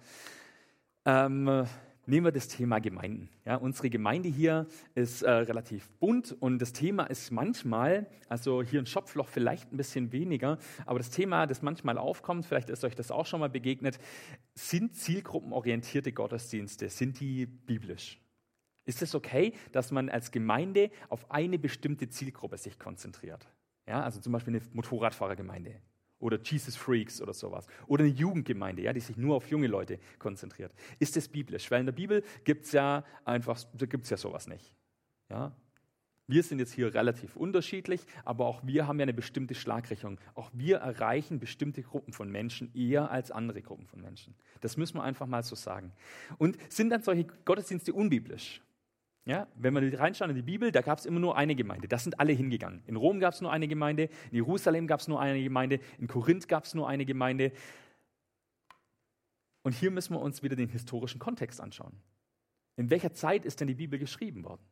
Ähm, 1.05 1.67
nehmen 2.07 2.25
wir 2.25 2.31
das 2.31 2.47
Thema 2.47 2.79
Gemeinden. 2.79 3.29
Ja, 3.45 3.55
unsere 3.55 3.89
Gemeinde 3.89 4.29
hier 4.29 4.67
ist 4.93 5.21
äh, 5.21 5.29
relativ 5.29 5.89
bunt 5.99 6.35
und 6.39 6.59
das 6.59 6.73
Thema 6.73 7.05
ist 7.05 7.31
manchmal, 7.31 8.07
also 8.29 8.63
hier 8.63 8.79
in 8.79 8.85
Schopfloch 8.85 9.27
vielleicht 9.27 9.71
ein 9.71 9.77
bisschen 9.77 10.11
weniger, 10.11 10.57
aber 10.85 10.99
das 10.99 11.09
Thema, 11.09 11.47
das 11.47 11.61
manchmal 11.61 11.97
aufkommt, 11.97 12.45
vielleicht 12.45 12.69
ist 12.69 12.83
euch 12.83 12.95
das 12.95 13.11
auch 13.11 13.25
schon 13.25 13.39
mal 13.39 13.49
begegnet, 13.49 13.99
sind 14.53 14.95
zielgruppenorientierte 14.95 16.11
Gottesdienste, 16.11 16.89
sind 16.89 17.19
die 17.19 17.45
biblisch? 17.45 18.19
Ist 18.85 19.01
es 19.01 19.15
okay, 19.15 19.53
dass 19.71 19.91
man 19.91 20.09
als 20.09 20.31
Gemeinde 20.31 20.91
auf 21.09 21.31
eine 21.31 21.57
bestimmte 21.57 22.07
Zielgruppe 22.07 22.57
sich 22.57 22.77
konzentriert? 22.77 23.47
Ja, 23.87 24.03
also 24.03 24.19
zum 24.19 24.31
Beispiel 24.31 24.55
eine 24.55 24.65
Motorradfahrergemeinde 24.73 25.81
oder 26.19 26.39
Jesus 26.41 26.75
Freaks 26.75 27.21
oder 27.21 27.33
sowas. 27.33 27.67
Oder 27.87 28.03
eine 28.03 28.13
Jugendgemeinde, 28.13 28.81
ja, 28.81 28.93
die 28.93 28.99
sich 28.99 29.17
nur 29.17 29.35
auf 29.35 29.49
junge 29.49 29.67
Leute 29.67 29.99
konzentriert. 30.19 30.73
Ist 30.99 31.15
das 31.15 31.27
biblisch? 31.27 31.69
Weil 31.69 31.81
in 31.81 31.85
der 31.85 31.93
Bibel 31.93 32.23
gibt 32.43 32.65
es 32.65 32.71
ja 32.71 33.03
einfach, 33.25 33.61
da 33.73 33.85
gibt 33.85 34.05
es 34.05 34.09
ja 34.09 34.17
sowas 34.17 34.47
nicht. 34.47 34.73
Ja? 35.29 35.55
Wir 36.27 36.41
sind 36.41 36.57
jetzt 36.57 36.71
hier 36.71 36.91
relativ 36.93 37.35
unterschiedlich, 37.35 38.01
aber 38.23 38.47
auch 38.47 38.65
wir 38.65 38.87
haben 38.87 38.99
ja 38.99 39.03
eine 39.03 39.13
bestimmte 39.13 39.53
Schlagrichtung. 39.53 40.19
Auch 40.33 40.49
wir 40.53 40.77
erreichen 40.77 41.39
bestimmte 41.39 41.83
Gruppen 41.83 42.13
von 42.13 42.31
Menschen 42.31 42.73
eher 42.73 43.11
als 43.11 43.29
andere 43.29 43.61
Gruppen 43.61 43.85
von 43.85 44.01
Menschen. 44.01 44.33
Das 44.61 44.75
müssen 44.75 44.97
wir 44.97 45.03
einfach 45.03 45.27
mal 45.27 45.43
so 45.43 45.55
sagen. 45.55 45.91
Und 46.39 46.57
sind 46.71 46.89
dann 46.89 47.03
solche 47.03 47.25
Gottesdienste 47.45 47.93
unbiblisch? 47.93 48.61
Ja, 49.25 49.47
wenn 49.55 49.73
man 49.73 49.91
reinschaut 49.93 50.29
in 50.29 50.35
die 50.35 50.43
Bibel, 50.43 50.71
da 50.71 50.81
gab 50.81 50.99
es 50.99 51.05
immer 51.07 51.19
nur 51.19 51.35
eine 51.35 51.55
Gemeinde. 51.55 51.87
Da 51.87 51.97
sind 51.97 52.19
alle 52.19 52.31
hingegangen. 52.31 52.83
In 52.85 52.95
Rom 52.95 53.19
gab 53.19 53.33
es 53.33 53.41
nur 53.41 53.51
eine 53.51 53.67
Gemeinde, 53.67 54.03
in 54.29 54.35
Jerusalem 54.35 54.85
gab 54.85 54.99
es 54.99 55.07
nur 55.07 55.19
eine 55.19 55.41
Gemeinde, 55.41 55.79
in 55.97 56.07
Korinth 56.07 56.47
gab 56.47 56.65
es 56.65 56.75
nur 56.75 56.87
eine 56.87 57.05
Gemeinde. 57.05 57.51
Und 59.63 59.73
hier 59.73 59.89
müssen 59.89 60.13
wir 60.13 60.21
uns 60.21 60.43
wieder 60.43 60.55
den 60.55 60.69
historischen 60.69 61.17
Kontext 61.17 61.59
anschauen. 61.59 61.99
In 62.75 62.91
welcher 62.91 63.13
Zeit 63.13 63.45
ist 63.45 63.59
denn 63.59 63.67
die 63.67 63.73
Bibel 63.73 63.97
geschrieben 63.97 64.43
worden? 64.43 64.63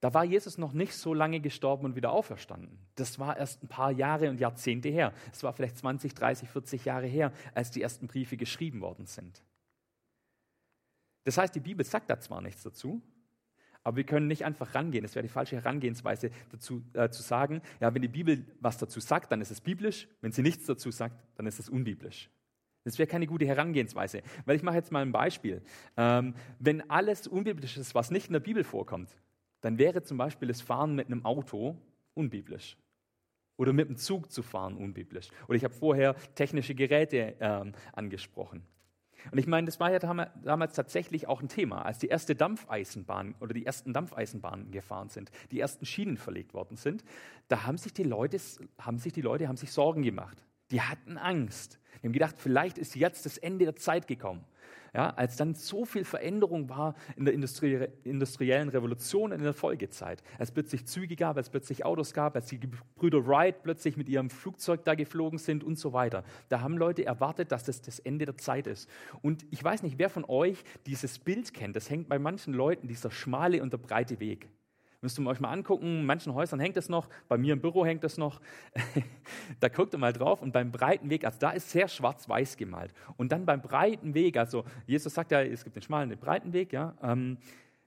Da 0.00 0.14
war 0.14 0.24
Jesus 0.24 0.56
noch 0.56 0.72
nicht 0.72 0.94
so 0.94 1.12
lange 1.12 1.40
gestorben 1.40 1.84
und 1.84 1.96
wieder 1.96 2.12
auferstanden. 2.12 2.78
Das 2.94 3.18
war 3.18 3.36
erst 3.36 3.62
ein 3.62 3.68
paar 3.68 3.90
Jahre 3.90 4.30
und 4.30 4.40
Jahrzehnte 4.40 4.88
her. 4.88 5.12
Es 5.32 5.42
war 5.42 5.52
vielleicht 5.52 5.76
20, 5.76 6.14
30, 6.14 6.48
40 6.48 6.84
Jahre 6.86 7.06
her, 7.06 7.32
als 7.52 7.72
die 7.72 7.82
ersten 7.82 8.06
Briefe 8.06 8.38
geschrieben 8.38 8.80
worden 8.80 9.06
sind. 9.06 9.44
Das 11.24 11.36
heißt, 11.36 11.54
die 11.54 11.60
Bibel 11.60 11.84
sagt 11.84 12.08
da 12.08 12.18
zwar 12.20 12.40
nichts 12.40 12.62
dazu, 12.62 13.02
aber 13.88 13.96
wir 13.96 14.04
können 14.04 14.26
nicht 14.26 14.44
einfach 14.44 14.74
rangehen. 14.74 15.02
Es 15.02 15.14
wäre 15.14 15.22
die 15.22 15.32
falsche 15.32 15.56
Herangehensweise 15.56 16.30
dazu 16.52 16.82
äh, 16.92 17.08
zu 17.08 17.22
sagen, 17.22 17.62
ja, 17.80 17.94
wenn 17.94 18.02
die 18.02 18.08
Bibel 18.08 18.44
was 18.60 18.76
dazu 18.76 19.00
sagt, 19.00 19.32
dann 19.32 19.40
ist 19.40 19.50
es 19.50 19.62
biblisch. 19.62 20.08
Wenn 20.20 20.30
sie 20.30 20.42
nichts 20.42 20.66
dazu 20.66 20.90
sagt, 20.90 21.16
dann 21.36 21.46
ist 21.46 21.58
es 21.58 21.70
unbiblisch. 21.70 22.28
Das 22.84 22.98
wäre 22.98 23.06
keine 23.06 23.26
gute 23.26 23.46
Herangehensweise. 23.46 24.20
Weil 24.44 24.56
ich 24.56 24.62
mache 24.62 24.76
jetzt 24.76 24.92
mal 24.92 25.00
ein 25.00 25.10
Beispiel. 25.10 25.62
Ähm, 25.96 26.34
wenn 26.58 26.90
alles 26.90 27.26
unbiblisch 27.26 27.78
ist, 27.78 27.94
was 27.94 28.10
nicht 28.10 28.26
in 28.26 28.34
der 28.34 28.40
Bibel 28.40 28.62
vorkommt, 28.62 29.08
dann 29.62 29.78
wäre 29.78 30.02
zum 30.02 30.18
Beispiel 30.18 30.48
das 30.48 30.60
Fahren 30.60 30.94
mit 30.94 31.06
einem 31.06 31.24
Auto 31.24 31.74
unbiblisch. 32.12 32.76
Oder 33.56 33.72
mit 33.72 33.88
dem 33.88 33.96
Zug 33.96 34.30
zu 34.30 34.42
fahren 34.42 34.76
unbiblisch. 34.76 35.30
Oder 35.48 35.56
ich 35.56 35.64
habe 35.64 35.72
vorher 35.72 36.14
technische 36.34 36.74
Geräte 36.74 37.36
ähm, 37.40 37.72
angesprochen. 37.94 38.62
Und 39.30 39.38
ich 39.38 39.46
meine, 39.46 39.66
das 39.66 39.80
war 39.80 39.90
ja 39.90 39.98
damals 39.98 40.74
tatsächlich 40.74 41.26
auch 41.28 41.42
ein 41.42 41.48
Thema, 41.48 41.82
als 41.82 41.98
die 41.98 42.08
erste 42.08 42.34
Dampfeisenbahn 42.34 43.34
oder 43.40 43.54
die 43.54 43.66
ersten 43.66 43.92
Dampfeisenbahnen 43.92 44.70
gefahren 44.70 45.08
sind, 45.08 45.30
die 45.50 45.60
ersten 45.60 45.86
Schienen 45.86 46.16
verlegt 46.16 46.54
worden 46.54 46.76
sind. 46.76 47.04
Da 47.48 47.64
haben 47.64 47.78
sich 47.78 47.92
die 47.92 48.04
Leute, 48.04 48.38
haben 48.78 48.98
sich 48.98 49.12
die 49.12 49.22
Leute 49.22 49.48
haben 49.48 49.56
sich 49.56 49.72
Sorgen 49.72 50.02
gemacht. 50.02 50.44
Die 50.70 50.82
hatten 50.82 51.16
Angst. 51.16 51.78
Die 52.02 52.06
haben 52.06 52.12
gedacht, 52.12 52.36
vielleicht 52.38 52.78
ist 52.78 52.94
jetzt 52.94 53.26
das 53.26 53.38
Ende 53.38 53.64
der 53.64 53.76
Zeit 53.76 54.06
gekommen. 54.06 54.44
Ja, 54.98 55.10
als 55.10 55.36
dann 55.36 55.54
so 55.54 55.84
viel 55.84 56.04
Veränderung 56.04 56.68
war 56.68 56.96
in 57.14 57.24
der 57.24 57.32
Industrie, 57.32 57.86
industriellen 58.02 58.68
Revolution 58.68 59.30
in 59.30 59.40
der 59.40 59.54
Folgezeit. 59.54 60.24
Als 60.40 60.50
plötzlich 60.50 60.86
Züge 60.86 61.14
gab, 61.14 61.36
als 61.36 61.50
plötzlich 61.50 61.84
Autos 61.84 62.12
gab, 62.12 62.34
als 62.34 62.46
die 62.46 62.58
Brüder 62.96 63.24
Wright 63.24 63.62
plötzlich 63.62 63.96
mit 63.96 64.08
ihrem 64.08 64.28
Flugzeug 64.28 64.82
da 64.82 64.96
geflogen 64.96 65.38
sind 65.38 65.62
und 65.62 65.78
so 65.78 65.92
weiter. 65.92 66.24
Da 66.48 66.62
haben 66.62 66.76
Leute 66.76 67.04
erwartet, 67.04 67.52
dass 67.52 67.62
das 67.62 67.80
das 67.80 68.00
Ende 68.00 68.24
der 68.24 68.38
Zeit 68.38 68.66
ist. 68.66 68.90
Und 69.22 69.46
ich 69.52 69.62
weiß 69.62 69.84
nicht, 69.84 70.00
wer 70.00 70.10
von 70.10 70.24
euch 70.24 70.64
dieses 70.84 71.20
Bild 71.20 71.54
kennt. 71.54 71.76
Das 71.76 71.88
hängt 71.88 72.08
bei 72.08 72.18
manchen 72.18 72.52
Leuten, 72.52 72.88
dieser 72.88 73.12
schmale 73.12 73.62
und 73.62 73.72
der 73.72 73.78
breite 73.78 74.18
Weg. 74.18 74.48
Müsst 75.00 75.18
ihr 75.18 75.26
euch 75.26 75.38
mal 75.38 75.52
angucken, 75.52 76.00
in 76.00 76.06
manchen 76.06 76.34
Häusern 76.34 76.58
hängt 76.58 76.76
das 76.76 76.88
noch, 76.88 77.08
bei 77.28 77.38
mir 77.38 77.52
im 77.52 77.60
Büro 77.60 77.86
hängt 77.86 78.02
das 78.02 78.18
noch. 78.18 78.40
da 79.60 79.68
guckt 79.68 79.94
ihr 79.94 79.98
mal 79.98 80.12
drauf 80.12 80.42
und 80.42 80.52
beim 80.52 80.72
breiten 80.72 81.08
Weg, 81.08 81.24
also 81.24 81.38
da 81.38 81.50
ist 81.50 81.70
sehr 81.70 81.86
schwarz-weiß 81.86 82.56
gemalt. 82.56 82.92
Und 83.16 83.30
dann 83.30 83.46
beim 83.46 83.62
breiten 83.62 84.14
Weg, 84.14 84.36
also 84.36 84.64
Jesus 84.86 85.14
sagt 85.14 85.30
ja, 85.30 85.40
es 85.40 85.62
gibt 85.62 85.76
den 85.76 85.82
schmalen, 85.82 86.10
den 86.10 86.18
breiten 86.18 86.52
Weg, 86.52 86.72
ja. 86.72 86.94
Ähm, 87.00 87.38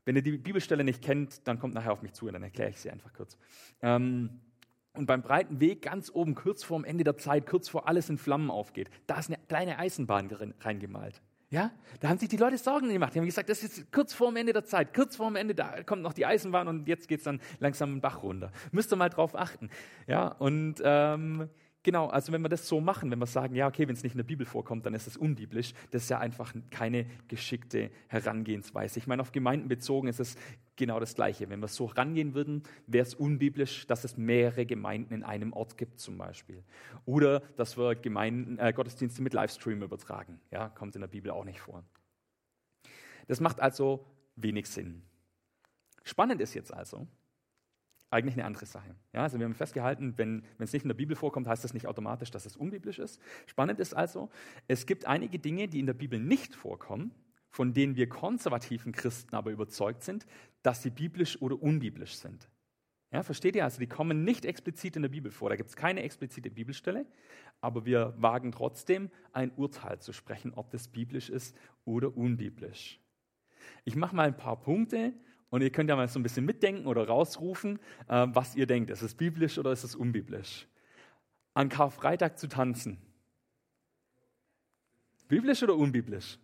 wenn 0.06 0.16
ihr 0.16 0.24
die 0.24 0.38
Bibelstelle 0.38 0.84
nicht 0.84 1.04
kennt, 1.04 1.48
dann 1.48 1.60
kommt 1.60 1.74
nachher 1.74 1.92
auf 1.92 2.02
mich 2.02 2.14
zu 2.14 2.28
und 2.28 2.34
dann 2.34 2.44
erkläre 2.44 2.70
ich 2.70 2.80
sie 2.80 2.90
einfach 2.90 3.14
kurz. 3.14 3.38
Ähm, 3.82 4.42
und 4.94 5.06
beim 5.06 5.22
breiten 5.22 5.60
Weg 5.60 5.82
ganz 5.82 6.10
oben, 6.14 6.34
kurz 6.34 6.64
vor 6.64 6.80
dem 6.80 6.86
Ende 6.86 7.04
der 7.04 7.18
Zeit, 7.18 7.46
kurz 7.46 7.70
vor 7.70 7.88
alles 7.88 8.10
in 8.10 8.18
Flammen 8.18 8.50
aufgeht, 8.50 8.90
da 9.06 9.20
ist 9.20 9.30
eine 9.30 9.38
kleine 9.48 9.80
Eisenbahn 9.80 10.30
reingemalt. 10.60 11.22
Ja, 11.52 11.70
da 12.00 12.08
haben 12.08 12.18
sich 12.18 12.30
die 12.30 12.38
Leute 12.38 12.58
Sorgen 12.58 12.88
gemacht. 12.88 13.14
Die 13.14 13.20
haben 13.20 13.26
gesagt, 13.26 13.50
das 13.50 13.62
ist 13.62 13.92
kurz 13.92 14.14
vor 14.14 14.32
dem 14.32 14.38
Ende 14.38 14.54
der 14.54 14.64
Zeit, 14.64 14.94
kurz 14.94 15.18
vor 15.18 15.28
dem 15.30 15.36
Ende, 15.36 15.54
da 15.54 15.84
kommt 15.84 16.02
noch 16.02 16.14
die 16.14 16.26
Eisenbahn 16.26 16.70
und 16.70 16.88
jetzt 16.88 17.10
geht 17.10 17.20
es 17.20 17.26
dann 17.26 17.42
langsam 17.60 17.96
den 17.96 18.02
Bach 18.02 18.24
runter. 18.24 18.54
Müsst 18.72 18.94
ihr 18.94 18.96
mal 18.96 19.10
drauf 19.10 19.36
achten. 19.36 19.70
Ja, 20.08 20.30
und 20.30 20.76
ähm, 20.82 21.50
Genau, 21.84 22.10
also 22.10 22.32
wenn 22.32 22.44
wir 22.44 22.50
das 22.50 22.68
so 22.68 22.80
machen, 22.80 23.10
wenn 23.10 23.18
wir 23.18 23.26
sagen, 23.26 23.56
ja, 23.56 23.68
okay, 23.68 23.88
wenn 23.88 23.96
es 23.96 24.04
nicht 24.04 24.14
in 24.14 24.20
der 24.20 24.24
Bibel 24.24 24.46
vorkommt, 24.46 24.86
dann 24.86 24.94
ist 24.94 25.08
es 25.08 25.18
unbiblisch, 25.18 25.74
das 25.90 26.04
ist 26.04 26.10
ja 26.10 26.20
einfach 26.20 26.54
keine 26.70 27.08
geschickte 27.28 27.90
Herangehensweise. 28.08 29.00
Ich 29.00 29.08
meine, 29.08 29.24
auf 29.24 29.32
Gemeinden 29.32 29.68
bezogen 29.68 30.08
ist 30.08 30.20
es 30.20 30.36
genau 30.76 31.00
das 31.00 31.16
Gleiche. 31.16 31.50
Wenn 31.50 31.60
wir 31.60 31.68
so 31.68 31.86
rangehen 31.86 32.36
würden, 32.36 32.62
wäre 32.86 33.02
es 33.02 33.16
unbiblisch, 33.16 33.88
dass 33.88 34.04
es 34.04 34.16
mehrere 34.16 34.68
Gemeinden 34.68 35.16
in 35.16 35.24
einem 35.24 35.54
Ort 35.54 35.76
gibt, 35.76 36.00
zum 36.00 36.20
Beispiel. 36.20 36.64
Oder 37.06 37.40
dass 37.58 37.78
wir 37.78 37.96
Gemeinden, 37.96 38.60
äh, 38.60 38.74
Gottesdienste 38.74 39.24
mit 39.24 39.34
Livestream 39.34 39.82
übertragen. 39.82 40.40
Ja, 40.52 40.70
kommt 40.70 40.94
in 40.94 41.02
der 41.02 41.08
Bibel 41.08 41.32
auch 41.32 41.46
nicht 41.46 41.62
vor. 41.62 41.84
Das 43.28 43.40
macht 43.40 43.60
also 43.60 44.06
wenig 44.36 44.68
Sinn. 44.68 45.02
Spannend 46.04 46.42
ist 46.42 46.54
jetzt 46.54 46.74
also, 46.74 47.08
eigentlich 48.12 48.36
eine 48.36 48.46
andere 48.46 48.66
Sache. 48.66 48.94
Ja, 49.14 49.24
also 49.24 49.40
wir 49.40 49.46
haben 49.46 49.56
festgehalten, 49.56 50.18
wenn, 50.18 50.44
es 50.60 50.74
nicht 50.74 50.84
in 50.84 50.90
der 50.90 50.96
Bibel 50.96 51.16
vorkommt, 51.16 51.48
heißt 51.48 51.64
das 51.64 51.74
nicht 51.74 51.88
automatisch, 51.88 52.30
dass 52.30 52.46
es 52.46 52.58
unbiblisch 52.58 53.00
ist. 53.00 53.20
Spannend 53.48 53.80
ist 53.80 53.94
also, 53.94 54.30
es 54.68 54.86
gibt 54.86 55.06
einige 55.06 55.40
Dinge, 55.40 55.68
die 55.68 55.80
in 55.80 55.86
der 55.86 55.94
Bibel 55.94 56.20
nicht 56.20 56.54
vorkommen, 56.54 57.14
von 57.50 57.74
denen 57.74 57.96
wir 57.96 58.08
konservativen 58.08 58.92
Christen 58.92 59.36
aber 59.36 59.52
überzeugt 59.52 60.04
sind, 60.04 60.26
dass 60.62 60.84
sie 60.84 60.90
biblisch 60.90 61.42
oder 61.42 61.62
unbiblisch 61.62 62.16
sind. 62.16 62.50
Ja, 63.12 63.24
versteht 63.24 63.56
ihr? 63.56 63.66
Also 63.66 63.80
die 63.80 63.88
kommen 63.88 64.24
nicht 64.24 64.46
explizit 64.46 64.96
in 64.96 65.02
der 65.02 65.10
Bibel 65.10 65.32
vor. 65.32 65.50
Da 65.50 65.58
gibt 65.58 65.70
es 65.70 65.76
keine 65.76 66.02
explizite 66.04 66.50
Bibelstelle, 66.50 67.06
aber 67.60 67.86
wir 67.86 68.14
wagen 68.18 68.52
trotzdem 68.54 69.10
ein 69.34 69.52
Urteil 69.56 70.00
zu 70.00 70.14
sprechen, 70.14 70.54
ob 70.54 70.70
das 70.72 70.88
biblisch 70.88 71.30
ist 71.30 71.56
oder 71.84 72.16
unbiblisch. 72.16 73.00
Ich 73.84 73.96
mache 73.96 74.16
mal 74.16 74.28
ein 74.28 74.38
paar 74.38 74.62
Punkte 74.62 75.14
und 75.52 75.62
ihr 75.62 75.70
könnt 75.70 75.90
ja 75.90 75.96
mal 75.96 76.08
so 76.08 76.18
ein 76.18 76.24
bisschen 76.24 76.46
mitdenken 76.46 76.88
oder 76.88 77.08
rausrufen, 77.08 77.78
äh, 78.08 78.26
was 78.30 78.56
ihr 78.56 78.66
denkt. 78.66 78.90
Ist 78.90 79.04
es 79.04 79.14
biblisch 79.14 79.60
oder 79.60 79.72
ist 79.72 79.84
es 79.84 79.96
unbiblisch? 79.96 80.66
An 81.54 81.70
Karfreitag 81.70 82.40
zu 82.40 82.48
tanzen. 82.48 82.98
Biblisch 85.28 85.62
oder 85.62 85.76
unbiblisch? 85.76 86.40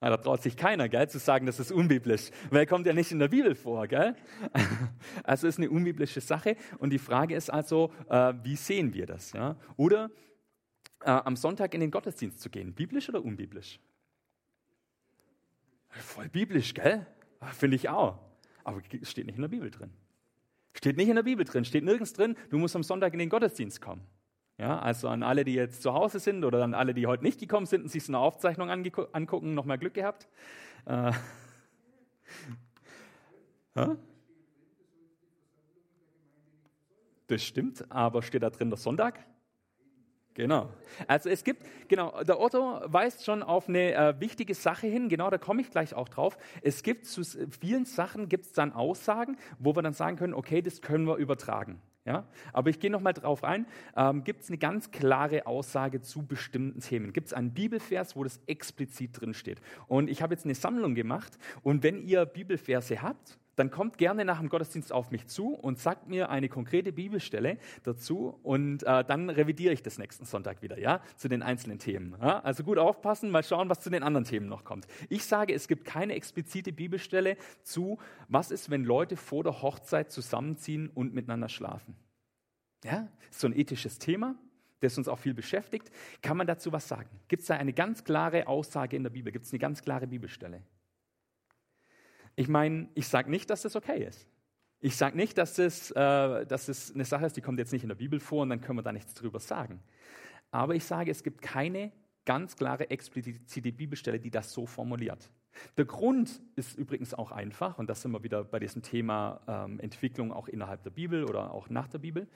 Na, 0.00 0.10
da 0.10 0.16
traut 0.16 0.42
sich 0.42 0.56
keiner, 0.56 0.88
gell, 0.88 1.08
zu 1.08 1.18
sagen, 1.18 1.46
das 1.46 1.58
ist 1.58 1.72
unbiblisch, 1.72 2.30
weil 2.50 2.66
kommt 2.66 2.86
ja 2.86 2.92
nicht 2.92 3.10
in 3.10 3.18
der 3.18 3.26
Bibel 3.26 3.56
vor, 3.56 3.88
gell? 3.88 4.14
Also 5.24 5.48
ist 5.48 5.58
eine 5.58 5.68
unbiblische 5.68 6.20
Sache 6.20 6.56
und 6.78 6.90
die 6.90 7.00
Frage 7.00 7.34
ist 7.34 7.50
also, 7.50 7.92
äh, 8.08 8.34
wie 8.44 8.54
sehen 8.54 8.94
wir 8.94 9.06
das, 9.06 9.32
ja? 9.32 9.56
Oder 9.76 10.10
äh, 11.00 11.10
am 11.10 11.34
Sonntag 11.34 11.74
in 11.74 11.80
den 11.80 11.90
Gottesdienst 11.90 12.40
zu 12.40 12.48
gehen, 12.48 12.72
biblisch 12.74 13.08
oder 13.08 13.24
unbiblisch? 13.24 13.80
Voll 15.88 16.28
biblisch, 16.28 16.74
gell? 16.74 17.04
Finde 17.52 17.76
ich 17.76 17.88
auch. 17.88 18.18
Aber 18.64 18.82
steht 19.02 19.26
nicht 19.26 19.36
in 19.36 19.42
der 19.42 19.48
Bibel 19.48 19.70
drin. 19.70 19.92
Steht 20.74 20.96
nicht 20.96 21.08
in 21.08 21.16
der 21.16 21.22
Bibel 21.22 21.44
drin, 21.44 21.64
steht 21.64 21.84
nirgends 21.84 22.12
drin, 22.12 22.36
du 22.50 22.58
musst 22.58 22.76
am 22.76 22.82
Sonntag 22.82 23.12
in 23.12 23.18
den 23.18 23.30
Gottesdienst 23.30 23.80
kommen. 23.80 24.02
Ja, 24.58 24.78
also 24.78 25.08
an 25.08 25.22
alle, 25.22 25.44
die 25.44 25.54
jetzt 25.54 25.82
zu 25.82 25.92
Hause 25.92 26.18
sind 26.18 26.44
oder 26.44 26.62
an 26.62 26.74
alle, 26.74 26.92
die 26.94 27.06
heute 27.06 27.22
nicht 27.22 27.38
gekommen 27.40 27.66
sind 27.66 27.82
und 27.82 27.88
sich 27.88 28.04
so 28.04 28.12
eine 28.12 28.18
Aufzeichnung 28.18 28.70
angucken, 28.70 29.54
nochmal 29.54 29.78
Glück 29.78 29.94
gehabt. 29.94 30.28
Äh. 30.84 31.12
das 37.28 37.42
stimmt, 37.42 37.90
aber 37.90 38.22
steht 38.22 38.42
da 38.42 38.50
drin 38.50 38.70
der 38.70 38.78
Sonntag? 38.78 39.24
Genau. 40.38 40.68
Also 41.08 41.30
es 41.30 41.42
gibt, 41.42 41.64
genau, 41.88 42.22
der 42.22 42.38
Otto 42.38 42.80
weist 42.84 43.24
schon 43.24 43.42
auf 43.42 43.68
eine 43.68 43.92
äh, 43.92 44.20
wichtige 44.20 44.54
Sache 44.54 44.86
hin, 44.86 45.08
genau, 45.08 45.30
da 45.30 45.36
komme 45.36 45.62
ich 45.62 45.70
gleich 45.72 45.94
auch 45.94 46.08
drauf. 46.08 46.38
Es 46.62 46.84
gibt 46.84 47.06
zu 47.06 47.24
vielen 47.60 47.86
Sachen, 47.86 48.28
gibt 48.28 48.46
es 48.46 48.52
dann 48.52 48.72
Aussagen, 48.72 49.36
wo 49.58 49.74
wir 49.74 49.82
dann 49.82 49.94
sagen 49.94 50.16
können, 50.16 50.34
okay, 50.34 50.62
das 50.62 50.80
können 50.80 51.08
wir 51.08 51.16
übertragen. 51.16 51.82
Ja? 52.04 52.24
Aber 52.52 52.70
ich 52.70 52.78
gehe 52.78 52.88
nochmal 52.88 53.14
drauf 53.14 53.42
ein. 53.42 53.66
Ähm, 53.96 54.22
gibt 54.22 54.42
es 54.42 54.48
eine 54.48 54.58
ganz 54.58 54.92
klare 54.92 55.44
Aussage 55.48 56.02
zu 56.02 56.24
bestimmten 56.24 56.78
Themen? 56.78 57.12
Gibt 57.12 57.26
es 57.26 57.32
einen 57.32 57.52
Bibelvers, 57.52 58.14
wo 58.14 58.22
das 58.22 58.40
explizit 58.46 59.20
drin 59.20 59.34
steht? 59.34 59.60
Und 59.88 60.08
ich 60.08 60.22
habe 60.22 60.34
jetzt 60.34 60.44
eine 60.44 60.54
Sammlung 60.54 60.94
gemacht 60.94 61.36
und 61.64 61.82
wenn 61.82 62.00
ihr 62.00 62.24
Bibelverse 62.26 63.02
habt, 63.02 63.40
dann 63.58 63.70
kommt 63.70 63.98
gerne 63.98 64.24
nach 64.24 64.38
dem 64.38 64.48
Gottesdienst 64.48 64.92
auf 64.92 65.10
mich 65.10 65.26
zu 65.26 65.54
und 65.54 65.78
sagt 65.78 66.08
mir 66.08 66.30
eine 66.30 66.48
konkrete 66.48 66.92
Bibelstelle 66.92 67.58
dazu 67.82 68.38
und 68.42 68.82
äh, 68.84 69.04
dann 69.04 69.30
revidiere 69.30 69.72
ich 69.72 69.82
das 69.82 69.98
nächsten 69.98 70.24
Sonntag 70.24 70.62
wieder, 70.62 70.78
ja, 70.78 71.00
zu 71.16 71.28
den 71.28 71.42
einzelnen 71.42 71.78
Themen. 71.78 72.14
Ja? 72.20 72.40
Also 72.40 72.62
gut 72.62 72.78
aufpassen, 72.78 73.30
mal 73.30 73.42
schauen, 73.42 73.68
was 73.68 73.80
zu 73.80 73.90
den 73.90 74.02
anderen 74.02 74.24
Themen 74.24 74.48
noch 74.48 74.64
kommt. 74.64 74.86
Ich 75.08 75.24
sage, 75.24 75.54
es 75.54 75.66
gibt 75.66 75.84
keine 75.84 76.14
explizite 76.14 76.72
Bibelstelle 76.72 77.36
zu, 77.62 77.98
was 78.28 78.50
ist, 78.50 78.70
wenn 78.70 78.84
Leute 78.84 79.16
vor 79.16 79.42
der 79.42 79.60
Hochzeit 79.62 80.12
zusammenziehen 80.12 80.88
und 80.94 81.14
miteinander 81.14 81.48
schlafen. 81.48 81.96
Ja, 82.84 83.08
ist 83.30 83.40
so 83.40 83.48
ein 83.48 83.58
ethisches 83.58 83.98
Thema, 83.98 84.36
das 84.80 84.96
uns 84.96 85.08
auch 85.08 85.18
viel 85.18 85.34
beschäftigt. 85.34 85.90
Kann 86.22 86.36
man 86.36 86.46
dazu 86.46 86.70
was 86.72 86.86
sagen? 86.86 87.10
Gibt 87.26 87.42
es 87.42 87.48
da 87.48 87.56
eine 87.56 87.72
ganz 87.72 88.04
klare 88.04 88.46
Aussage 88.46 88.96
in 88.96 89.02
der 89.02 89.10
Bibel? 89.10 89.32
Gibt 89.32 89.46
es 89.46 89.52
eine 89.52 89.58
ganz 89.58 89.82
klare 89.82 90.06
Bibelstelle? 90.06 90.62
Ich 92.38 92.46
meine, 92.46 92.88
ich 92.94 93.08
sage 93.08 93.28
nicht, 93.28 93.50
dass 93.50 93.62
das 93.62 93.74
okay 93.74 94.04
ist. 94.04 94.28
Ich 94.78 94.94
sage 94.94 95.16
nicht, 95.16 95.36
dass 95.38 95.54
das, 95.54 95.90
äh, 95.90 96.46
dass 96.46 96.66
das 96.66 96.94
eine 96.94 97.04
Sache 97.04 97.26
ist, 97.26 97.36
die 97.36 97.40
kommt 97.40 97.58
jetzt 97.58 97.72
nicht 97.72 97.82
in 97.82 97.88
der 97.88 97.96
Bibel 97.96 98.20
vor 98.20 98.42
und 98.42 98.50
dann 98.50 98.60
können 98.60 98.78
wir 98.78 98.84
da 98.84 98.92
nichts 98.92 99.12
drüber 99.14 99.40
sagen. 99.40 99.82
Aber 100.52 100.76
ich 100.76 100.84
sage, 100.84 101.10
es 101.10 101.24
gibt 101.24 101.42
keine 101.42 101.90
ganz 102.24 102.54
klare, 102.54 102.90
explizite 102.90 103.72
Bibelstelle, 103.72 104.20
die 104.20 104.30
das 104.30 104.52
so 104.52 104.66
formuliert. 104.66 105.28
Der 105.78 105.84
Grund 105.84 106.40
ist 106.54 106.78
übrigens 106.78 107.12
auch 107.12 107.32
einfach, 107.32 107.76
und 107.76 107.90
das 107.90 108.02
sind 108.02 108.12
wir 108.12 108.22
wieder 108.22 108.44
bei 108.44 108.60
diesem 108.60 108.82
Thema 108.82 109.40
ähm, 109.48 109.80
Entwicklung 109.80 110.32
auch 110.32 110.46
innerhalb 110.46 110.84
der 110.84 110.90
Bibel 110.90 111.24
oder 111.24 111.52
auch 111.52 111.68
nach 111.70 111.88
der 111.88 111.98
Bibel. 111.98 112.28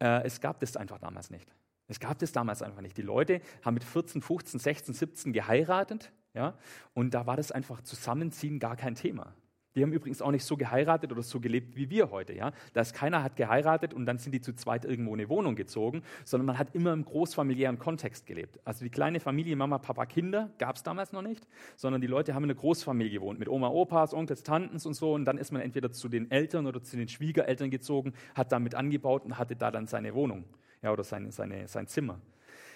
Äh, 0.00 0.24
es 0.24 0.40
gab 0.40 0.58
das 0.58 0.76
einfach 0.76 0.98
damals 0.98 1.30
nicht. 1.30 1.54
Es 1.86 2.00
gab 2.00 2.18
das 2.18 2.32
damals 2.32 2.60
einfach 2.60 2.80
nicht. 2.80 2.96
Die 2.96 3.02
Leute 3.02 3.40
haben 3.62 3.74
mit 3.74 3.84
14, 3.84 4.20
15, 4.20 4.58
16, 4.58 4.94
17 4.94 5.32
geheiratet 5.32 6.10
ja? 6.38 6.54
Und 6.94 7.12
da 7.12 7.26
war 7.26 7.36
das 7.36 7.52
einfach 7.52 7.82
Zusammenziehen 7.82 8.58
gar 8.58 8.76
kein 8.76 8.94
Thema. 8.94 9.34
Die 9.74 9.82
haben 9.82 9.92
übrigens 9.92 10.22
auch 10.22 10.30
nicht 10.30 10.44
so 10.44 10.56
geheiratet 10.56 11.12
oder 11.12 11.22
so 11.22 11.40
gelebt 11.40 11.76
wie 11.76 11.90
wir 11.90 12.10
heute. 12.10 12.32
Ja? 12.32 12.52
Da 12.72 12.80
ist 12.80 12.94
keiner 12.94 13.22
hat 13.22 13.36
geheiratet 13.36 13.92
und 13.94 14.06
dann 14.06 14.18
sind 14.18 14.32
die 14.32 14.40
zu 14.40 14.54
zweit 14.54 14.84
irgendwo 14.84 15.14
in 15.14 15.20
eine 15.20 15.28
Wohnung 15.28 15.56
gezogen, 15.56 16.02
sondern 16.24 16.46
man 16.46 16.58
hat 16.58 16.74
immer 16.74 16.92
im 16.92 17.04
großfamiliären 17.04 17.78
Kontext 17.78 18.26
gelebt. 18.26 18.58
Also 18.64 18.84
die 18.84 18.90
kleine 18.90 19.20
Familie, 19.20 19.54
Mama, 19.56 19.78
Papa, 19.78 20.06
Kinder 20.06 20.50
gab 20.58 20.76
es 20.76 20.82
damals 20.82 21.12
noch 21.12 21.22
nicht, 21.22 21.46
sondern 21.76 22.00
die 22.00 22.06
Leute 22.06 22.34
haben 22.34 22.44
in 22.44 22.50
einer 22.50 22.58
Großfamilie 22.58 23.12
gewohnt, 23.12 23.38
mit 23.38 23.48
Oma, 23.48 23.68
Opas, 23.68 24.14
Onkels, 24.14 24.42
Tantens 24.42 24.86
und 24.86 24.94
so. 24.94 25.12
Und 25.14 25.26
dann 25.26 25.38
ist 25.38 25.52
man 25.52 25.62
entweder 25.62 25.92
zu 25.92 26.08
den 26.08 26.30
Eltern 26.30 26.66
oder 26.66 26.82
zu 26.82 26.96
den 26.96 27.08
Schwiegereltern 27.08 27.70
gezogen, 27.70 28.14
hat 28.34 28.50
damit 28.52 28.74
angebaut 28.74 29.24
und 29.24 29.38
hatte 29.38 29.54
da 29.54 29.70
dann 29.70 29.86
seine 29.86 30.14
Wohnung 30.14 30.44
ja, 30.82 30.92
oder 30.92 31.04
seine, 31.04 31.30
seine, 31.30 31.68
sein 31.68 31.86
Zimmer. 31.86 32.20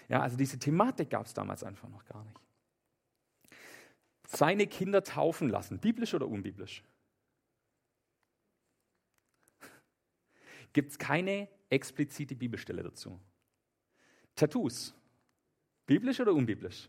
Ja, 0.08 0.20
also 0.20 0.36
diese 0.36 0.58
Thematik 0.58 1.10
gab 1.10 1.26
es 1.26 1.34
damals 1.34 1.64
einfach 1.64 1.88
noch 1.88 2.04
gar 2.04 2.22
nicht 2.24 2.41
seine 4.36 4.66
Kinder 4.66 5.02
taufen 5.02 5.48
lassen. 5.48 5.78
Biblisch 5.78 6.14
oder 6.14 6.26
unbiblisch? 6.26 6.82
Gibt 10.72 10.92
es 10.92 10.98
keine 10.98 11.48
explizite 11.68 12.34
Bibelstelle 12.34 12.82
dazu? 12.82 13.20
Tattoos. 14.34 14.94
Biblisch 15.86 16.20
oder 16.20 16.32
unbiblisch? 16.32 16.88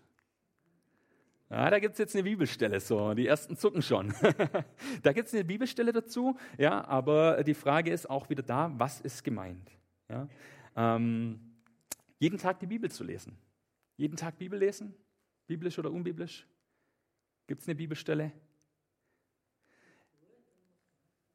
Ja, 1.50 1.70
da 1.70 1.80
gibt 1.80 1.94
es 1.94 2.00
jetzt 2.00 2.16
eine 2.16 2.24
Bibelstelle, 2.24 2.80
so, 2.80 3.14
die 3.14 3.28
ersten 3.28 3.58
zucken 3.58 3.82
schon. 3.82 4.14
da 5.04 5.14
gibt 5.14 5.28
es 5.28 5.34
eine 5.34 5.44
Bibelstelle 5.44 5.92
dazu, 5.92 6.38
ja, 6.58 6.84
aber 6.86 7.44
die 7.44 7.54
Frage 7.54 7.92
ist 7.92 8.10
auch 8.10 8.30
wieder 8.30 8.42
da, 8.42 8.72
was 8.76 9.02
ist 9.02 9.24
gemeint? 9.24 9.70
Ja? 10.10 10.28
Ähm, 10.76 11.40
jeden 12.18 12.40
Tag 12.40 12.60
die 12.60 12.66
Bibel 12.66 12.90
zu 12.90 13.04
lesen. 13.04 13.38
Jeden 13.98 14.16
Tag 14.16 14.40
Bibel 14.40 14.58
lesen, 14.58 14.96
biblisch 15.46 15.78
oder 15.78 15.92
unbiblisch? 15.92 16.48
Gibt 17.54 17.62
es 17.62 17.68
eine 17.68 17.76
Bibelstelle? 17.76 18.32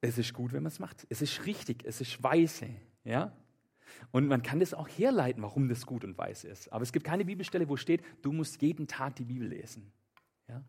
Es 0.00 0.18
ist 0.18 0.34
gut, 0.34 0.52
wenn 0.52 0.64
man 0.64 0.72
es 0.72 0.80
macht. 0.80 1.06
Es 1.10 1.22
ist 1.22 1.46
richtig, 1.46 1.84
es 1.84 2.00
ist 2.00 2.20
weise. 2.24 2.70
Ja? 3.04 3.36
Und 4.10 4.26
man 4.26 4.42
kann 4.42 4.58
das 4.58 4.74
auch 4.74 4.88
herleiten, 4.88 5.44
warum 5.44 5.68
das 5.68 5.86
gut 5.86 6.02
und 6.02 6.18
weise 6.18 6.48
ist. 6.48 6.72
Aber 6.72 6.82
es 6.82 6.90
gibt 6.90 7.06
keine 7.06 7.24
Bibelstelle, 7.24 7.68
wo 7.68 7.76
steht, 7.76 8.02
du 8.22 8.32
musst 8.32 8.60
jeden 8.62 8.88
Tag 8.88 9.14
die 9.14 9.26
Bibel 9.26 9.46
lesen. 9.46 9.92
Ja? 10.48 10.64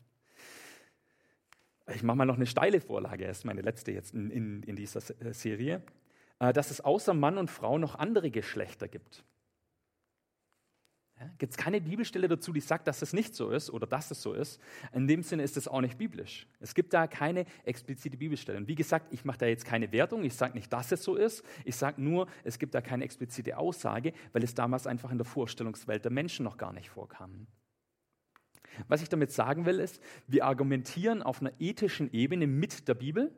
ich 1.92 2.04
mache 2.04 2.18
mal 2.18 2.26
noch 2.26 2.36
eine 2.36 2.46
steile 2.46 2.80
Vorlage, 2.80 3.26
das 3.26 3.38
ist 3.38 3.44
meine 3.44 3.62
letzte 3.62 3.90
jetzt 3.90 4.14
in, 4.14 4.30
in, 4.30 4.62
in 4.62 4.76
dieser 4.76 5.00
Serie, 5.00 5.82
äh, 6.38 6.52
dass 6.52 6.70
es 6.70 6.80
außer 6.80 7.12
Mann 7.12 7.38
und 7.38 7.50
Frau 7.50 7.76
noch 7.76 7.96
andere 7.96 8.30
Geschlechter 8.30 8.86
gibt. 8.86 9.24
Gibt 11.36 11.52
es 11.52 11.56
keine 11.58 11.82
Bibelstelle 11.82 12.28
dazu, 12.28 12.52
die 12.52 12.60
sagt, 12.60 12.86
dass 12.86 13.02
es 13.02 13.12
nicht 13.12 13.34
so 13.34 13.50
ist 13.50 13.70
oder 13.70 13.86
dass 13.86 14.10
es 14.10 14.22
so 14.22 14.32
ist. 14.32 14.58
In 14.92 15.06
dem 15.06 15.22
Sinne 15.22 15.42
ist 15.42 15.56
es 15.58 15.68
auch 15.68 15.82
nicht 15.82 15.98
biblisch. 15.98 16.46
Es 16.60 16.74
gibt 16.74 16.94
da 16.94 17.06
keine 17.06 17.44
explizite 17.64 18.16
Bibelstelle. 18.16 18.56
Und 18.56 18.68
wie 18.68 18.74
gesagt, 18.74 19.12
ich 19.12 19.24
mache 19.26 19.38
da 19.38 19.46
jetzt 19.46 19.66
keine 19.66 19.92
Wertung. 19.92 20.24
Ich 20.24 20.34
sage 20.34 20.54
nicht, 20.54 20.72
dass 20.72 20.92
es 20.92 21.02
so 21.02 21.16
ist. 21.16 21.44
Ich 21.64 21.76
sage 21.76 22.00
nur, 22.00 22.26
es 22.42 22.58
gibt 22.58 22.74
da 22.74 22.80
keine 22.80 23.04
explizite 23.04 23.58
Aussage, 23.58 24.14
weil 24.32 24.42
es 24.42 24.54
damals 24.54 24.86
einfach 24.86 25.10
in 25.10 25.18
der 25.18 25.26
Vorstellungswelt 25.26 26.04
der 26.04 26.12
Menschen 26.12 26.44
noch 26.44 26.56
gar 26.56 26.72
nicht 26.72 26.88
vorkam. 26.88 27.46
Was 28.88 29.02
ich 29.02 29.10
damit 29.10 29.30
sagen 29.30 29.66
will, 29.66 29.78
ist, 29.78 30.00
wir 30.26 30.46
argumentieren 30.46 31.22
auf 31.22 31.42
einer 31.42 31.52
ethischen 31.58 32.10
Ebene 32.12 32.46
mit 32.46 32.88
der 32.88 32.94
Bibel, 32.94 33.30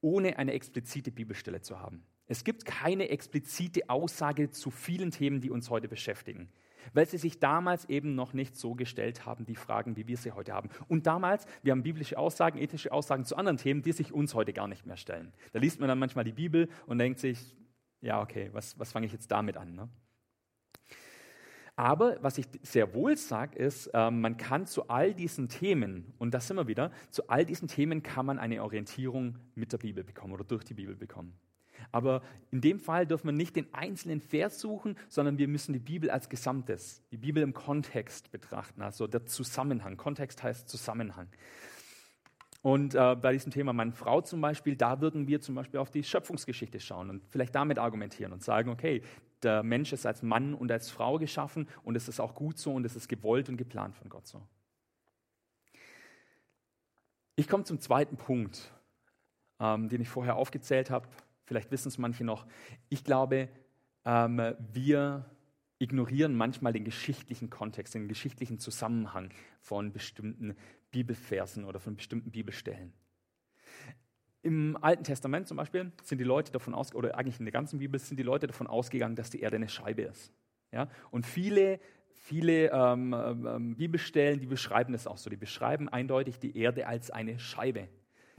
ohne 0.00 0.38
eine 0.38 0.52
explizite 0.52 1.10
Bibelstelle 1.10 1.62
zu 1.62 1.80
haben. 1.80 2.04
Es 2.28 2.44
gibt 2.44 2.64
keine 2.64 3.08
explizite 3.08 3.88
Aussage 3.90 4.50
zu 4.50 4.70
vielen 4.70 5.10
Themen, 5.10 5.40
die 5.40 5.50
uns 5.50 5.70
heute 5.70 5.88
beschäftigen 5.88 6.48
weil 6.92 7.06
sie 7.06 7.18
sich 7.18 7.38
damals 7.38 7.84
eben 7.86 8.14
noch 8.14 8.32
nicht 8.32 8.56
so 8.56 8.74
gestellt 8.74 9.26
haben, 9.26 9.44
die 9.44 9.56
Fragen, 9.56 9.96
wie 9.96 10.06
wir 10.06 10.16
sie 10.16 10.32
heute 10.32 10.52
haben. 10.52 10.68
Und 10.88 11.06
damals, 11.06 11.46
wir 11.62 11.72
haben 11.72 11.82
biblische 11.82 12.18
Aussagen, 12.18 12.58
ethische 12.58 12.92
Aussagen 12.92 13.24
zu 13.24 13.36
anderen 13.36 13.58
Themen, 13.58 13.82
die 13.82 13.92
sich 13.92 14.12
uns 14.12 14.34
heute 14.34 14.52
gar 14.52 14.68
nicht 14.68 14.86
mehr 14.86 14.96
stellen. 14.96 15.32
Da 15.52 15.58
liest 15.58 15.80
man 15.80 15.88
dann 15.88 15.98
manchmal 15.98 16.24
die 16.24 16.32
Bibel 16.32 16.68
und 16.86 16.98
denkt 16.98 17.18
sich, 17.18 17.56
ja, 18.00 18.20
okay, 18.20 18.50
was, 18.52 18.78
was 18.78 18.92
fange 18.92 19.06
ich 19.06 19.12
jetzt 19.12 19.30
damit 19.30 19.56
an? 19.56 19.74
Ne? 19.74 19.88
Aber 21.78 22.16
was 22.22 22.38
ich 22.38 22.46
sehr 22.62 22.92
wohl 22.92 23.16
sage, 23.16 23.56
ist, 23.56 23.86
äh, 23.94 24.10
man 24.10 24.36
kann 24.36 24.66
zu 24.66 24.88
all 24.88 25.14
diesen 25.14 25.48
Themen, 25.48 26.12
und 26.18 26.34
das 26.34 26.48
sind 26.48 26.56
wir 26.56 26.66
wieder, 26.66 26.90
zu 27.10 27.28
all 27.28 27.44
diesen 27.44 27.68
Themen 27.68 28.02
kann 28.02 28.26
man 28.26 28.40
eine 28.40 28.64
Orientierung 28.64 29.38
mit 29.54 29.72
der 29.72 29.78
Bibel 29.78 30.02
bekommen 30.02 30.32
oder 30.32 30.42
durch 30.42 30.64
die 30.64 30.74
Bibel 30.74 30.96
bekommen. 30.96 31.38
Aber 31.92 32.22
in 32.50 32.60
dem 32.60 32.78
Fall 32.78 33.06
dürfen 33.06 33.28
wir 33.28 33.32
nicht 33.32 33.56
den 33.56 33.72
einzelnen 33.74 34.20
Vers 34.20 34.60
suchen, 34.60 34.96
sondern 35.08 35.38
wir 35.38 35.48
müssen 35.48 35.72
die 35.72 35.78
Bibel 35.78 36.10
als 36.10 36.28
Gesamtes, 36.28 37.02
die 37.10 37.16
Bibel 37.16 37.42
im 37.42 37.54
Kontext 37.54 38.30
betrachten, 38.30 38.82
also 38.82 39.06
der 39.06 39.26
Zusammenhang. 39.26 39.96
Kontext 39.96 40.42
heißt 40.42 40.68
Zusammenhang. 40.68 41.28
Und 42.60 42.94
äh, 42.94 43.14
bei 43.14 43.32
diesem 43.32 43.52
Thema 43.52 43.72
Mann, 43.72 43.92
Frau 43.92 44.20
zum 44.20 44.40
Beispiel, 44.40 44.76
da 44.76 45.00
würden 45.00 45.28
wir 45.28 45.40
zum 45.40 45.54
Beispiel 45.54 45.78
auf 45.78 45.90
die 45.90 46.02
Schöpfungsgeschichte 46.02 46.80
schauen 46.80 47.08
und 47.08 47.22
vielleicht 47.28 47.54
damit 47.54 47.78
argumentieren 47.78 48.32
und 48.32 48.42
sagen, 48.42 48.70
okay, 48.70 49.02
der 49.42 49.62
Mensch 49.62 49.92
ist 49.92 50.06
als 50.06 50.22
Mann 50.22 50.54
und 50.54 50.72
als 50.72 50.90
Frau 50.90 51.18
geschaffen 51.18 51.68
und 51.84 51.96
es 51.96 52.08
ist 52.08 52.18
auch 52.18 52.34
gut 52.34 52.58
so 52.58 52.74
und 52.74 52.84
es 52.84 52.96
ist 52.96 53.08
gewollt 53.08 53.48
und 53.48 53.56
geplant 53.56 53.94
von 53.94 54.08
Gott 54.08 54.26
so. 54.26 54.42
Ich 57.36 57.46
komme 57.46 57.62
zum 57.62 57.78
zweiten 57.78 58.16
Punkt, 58.16 58.72
ähm, 59.60 59.88
den 59.88 60.00
ich 60.00 60.08
vorher 60.08 60.34
aufgezählt 60.34 60.90
habe. 60.90 61.08
Vielleicht 61.48 61.70
wissen 61.70 61.88
es 61.88 61.96
manche 61.96 62.24
noch. 62.24 62.46
Ich 62.90 63.04
glaube, 63.04 63.48
ähm, 64.04 64.54
wir 64.70 65.24
ignorieren 65.78 66.34
manchmal 66.34 66.74
den 66.74 66.84
geschichtlichen 66.84 67.48
Kontext, 67.48 67.94
den 67.94 68.06
geschichtlichen 68.06 68.58
Zusammenhang 68.58 69.30
von 69.60 69.90
bestimmten 69.90 70.54
Bibelversen 70.90 71.64
oder 71.64 71.80
von 71.80 71.96
bestimmten 71.96 72.30
Bibelstellen. 72.30 72.92
Im 74.42 74.76
Alten 74.82 75.04
Testament 75.04 75.48
zum 75.48 75.56
Beispiel 75.56 75.90
sind 76.02 76.18
die 76.18 76.24
Leute 76.24 76.52
davon 76.52 76.74
aus, 76.74 76.94
oder 76.94 77.16
eigentlich 77.16 77.38
in 77.38 77.46
der 77.46 77.52
ganzen 77.52 77.78
Bibel 77.78 77.98
sind 77.98 78.18
die 78.18 78.24
Leute 78.24 78.46
davon 78.46 78.66
ausgegangen, 78.66 79.16
dass 79.16 79.30
die 79.30 79.40
Erde 79.40 79.56
eine 79.56 79.70
Scheibe 79.70 80.02
ist. 80.02 80.30
Ja? 80.70 80.90
Und 81.10 81.24
viele, 81.24 81.80
viele 82.12 82.70
ähm, 82.72 83.14
ähm, 83.14 83.76
Bibelstellen, 83.76 84.38
die 84.38 84.46
beschreiben 84.46 84.92
das 84.92 85.06
auch 85.06 85.16
so. 85.16 85.30
Die 85.30 85.36
beschreiben 85.36 85.88
eindeutig 85.88 86.38
die 86.38 86.58
Erde 86.58 86.86
als 86.86 87.10
eine 87.10 87.38
Scheibe. 87.38 87.88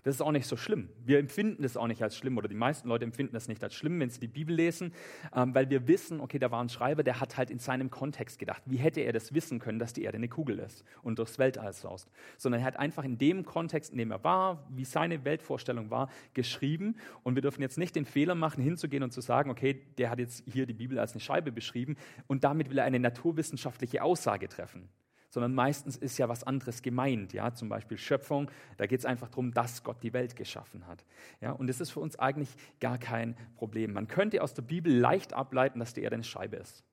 Das 0.04 0.16
ist 0.16 0.22
auch 0.22 0.32
nicht 0.32 0.48
so 0.48 0.58
schlimm. 0.58 0.90
Wir 1.06 1.20
empfinden 1.20 1.64
das 1.64 1.78
auch 1.78 1.88
nicht 1.88 2.02
als 2.02 2.16
schlimm 2.16 2.38
oder 2.38 2.48
die 2.48 2.56
meisten 2.56 2.88
Leute 2.88 3.06
empfinden 3.06 3.34
das 3.34 3.48
nicht 3.48 3.64
als 3.64 3.74
schlimm, 3.74 4.00
wenn 4.00 4.10
sie 4.10 4.20
die 4.20 4.28
Bibel 4.28 4.56
lesen, 4.56 4.94
ähm, 5.36 5.54
weil 5.54 5.70
wir 5.70 5.88
wissen, 5.88 6.22
okay, 6.22 6.40
da 6.40 6.52
war 6.52 6.62
ein 6.64 6.70
Schreiber, 6.70 7.04
der 7.04 7.20
hat 7.20 7.38
halt 7.38 7.50
in 7.50 7.60
seinem 7.60 7.90
Kontext 7.90 8.40
gedacht. 8.40 8.64
Wie 8.66 8.78
hätte 8.78 9.02
er 9.02 9.14
das 9.14 9.34
wissen 9.34 9.60
können, 9.60 9.80
dass 9.80 9.94
die 9.94 10.04
Erde 10.04 10.18
eine 10.18 10.30
Kugel 10.30 10.60
ist 10.60 10.84
und 11.02 11.20
durchs 11.20 11.40
Weltall 11.40 11.74
saust? 11.74 12.10
Sondern 12.38 12.62
er 12.62 12.68
hat 12.68 12.78
einfach 12.78 13.04
in 13.04 13.18
dem 13.18 13.46
Kontext, 13.46 13.92
in 13.92 13.98
dem 13.98 14.12
er 14.12 14.24
war, 14.24 14.68
wie 14.70 14.86
seine 14.86 15.26
Weltvorstellung 15.26 15.90
war, 15.90 16.10
geschrieben. 16.34 16.96
Und 17.24 17.36
wir 17.36 17.42
dürfen 17.42 17.62
jetzt 17.62 17.78
nicht 17.78 17.96
den 17.96 18.06
Fehler 18.06 18.36
machen, 18.36 18.64
hinzugehen 18.64 19.04
und 19.04 19.12
zu 19.12 19.22
sagen, 19.22 19.50
okay, 19.50 19.82
der 19.98 20.10
hat 20.10 20.20
jetzt 20.20 20.44
hier 20.46 20.66
die 20.66 20.74
Bibel 20.74 21.00
als 21.00 21.14
eine 21.14 21.22
Scheibe 21.22 21.52
beschrieben 21.52 21.98
und 22.28 22.44
damit 22.44 22.70
will 22.70 22.78
er 22.78 22.86
eine 22.86 23.00
naturwissenschaftliche 23.00 24.04
Aussage 24.04 24.48
treffen 24.48 24.90
sondern 25.30 25.54
meistens 25.54 25.96
ist 25.96 26.18
ja 26.18 26.28
was 26.28 26.44
anderes 26.44 26.82
gemeint. 26.82 27.34
Ja? 27.34 27.54
Zum 27.54 27.70
Beispiel 27.70 27.98
Schöpfung, 27.98 28.50
da 28.78 28.88
geht 28.88 29.00
es 29.00 29.06
einfach 29.06 29.30
darum, 29.30 29.54
dass 29.54 29.84
Gott 29.84 30.02
die 30.04 30.14
Welt 30.14 30.36
geschaffen 30.36 30.88
hat. 30.88 31.06
Ja? 31.42 31.52
Und 31.52 31.68
das 31.68 31.80
ist 31.80 31.92
für 31.92 32.00
uns 32.00 32.18
eigentlich 32.18 32.50
gar 32.80 32.98
kein 32.98 33.36
Problem. 33.56 33.94
Man 33.94 34.08
könnte 34.08 34.42
aus 34.42 34.54
der 34.54 34.64
Bibel 34.64 34.94
leicht 34.94 35.34
ableiten, 35.34 35.80
dass 35.80 35.94
die 35.94 36.02
Erde 36.02 36.16
eine 36.16 36.24
Scheibe 36.24 36.58
ist. 36.58 36.84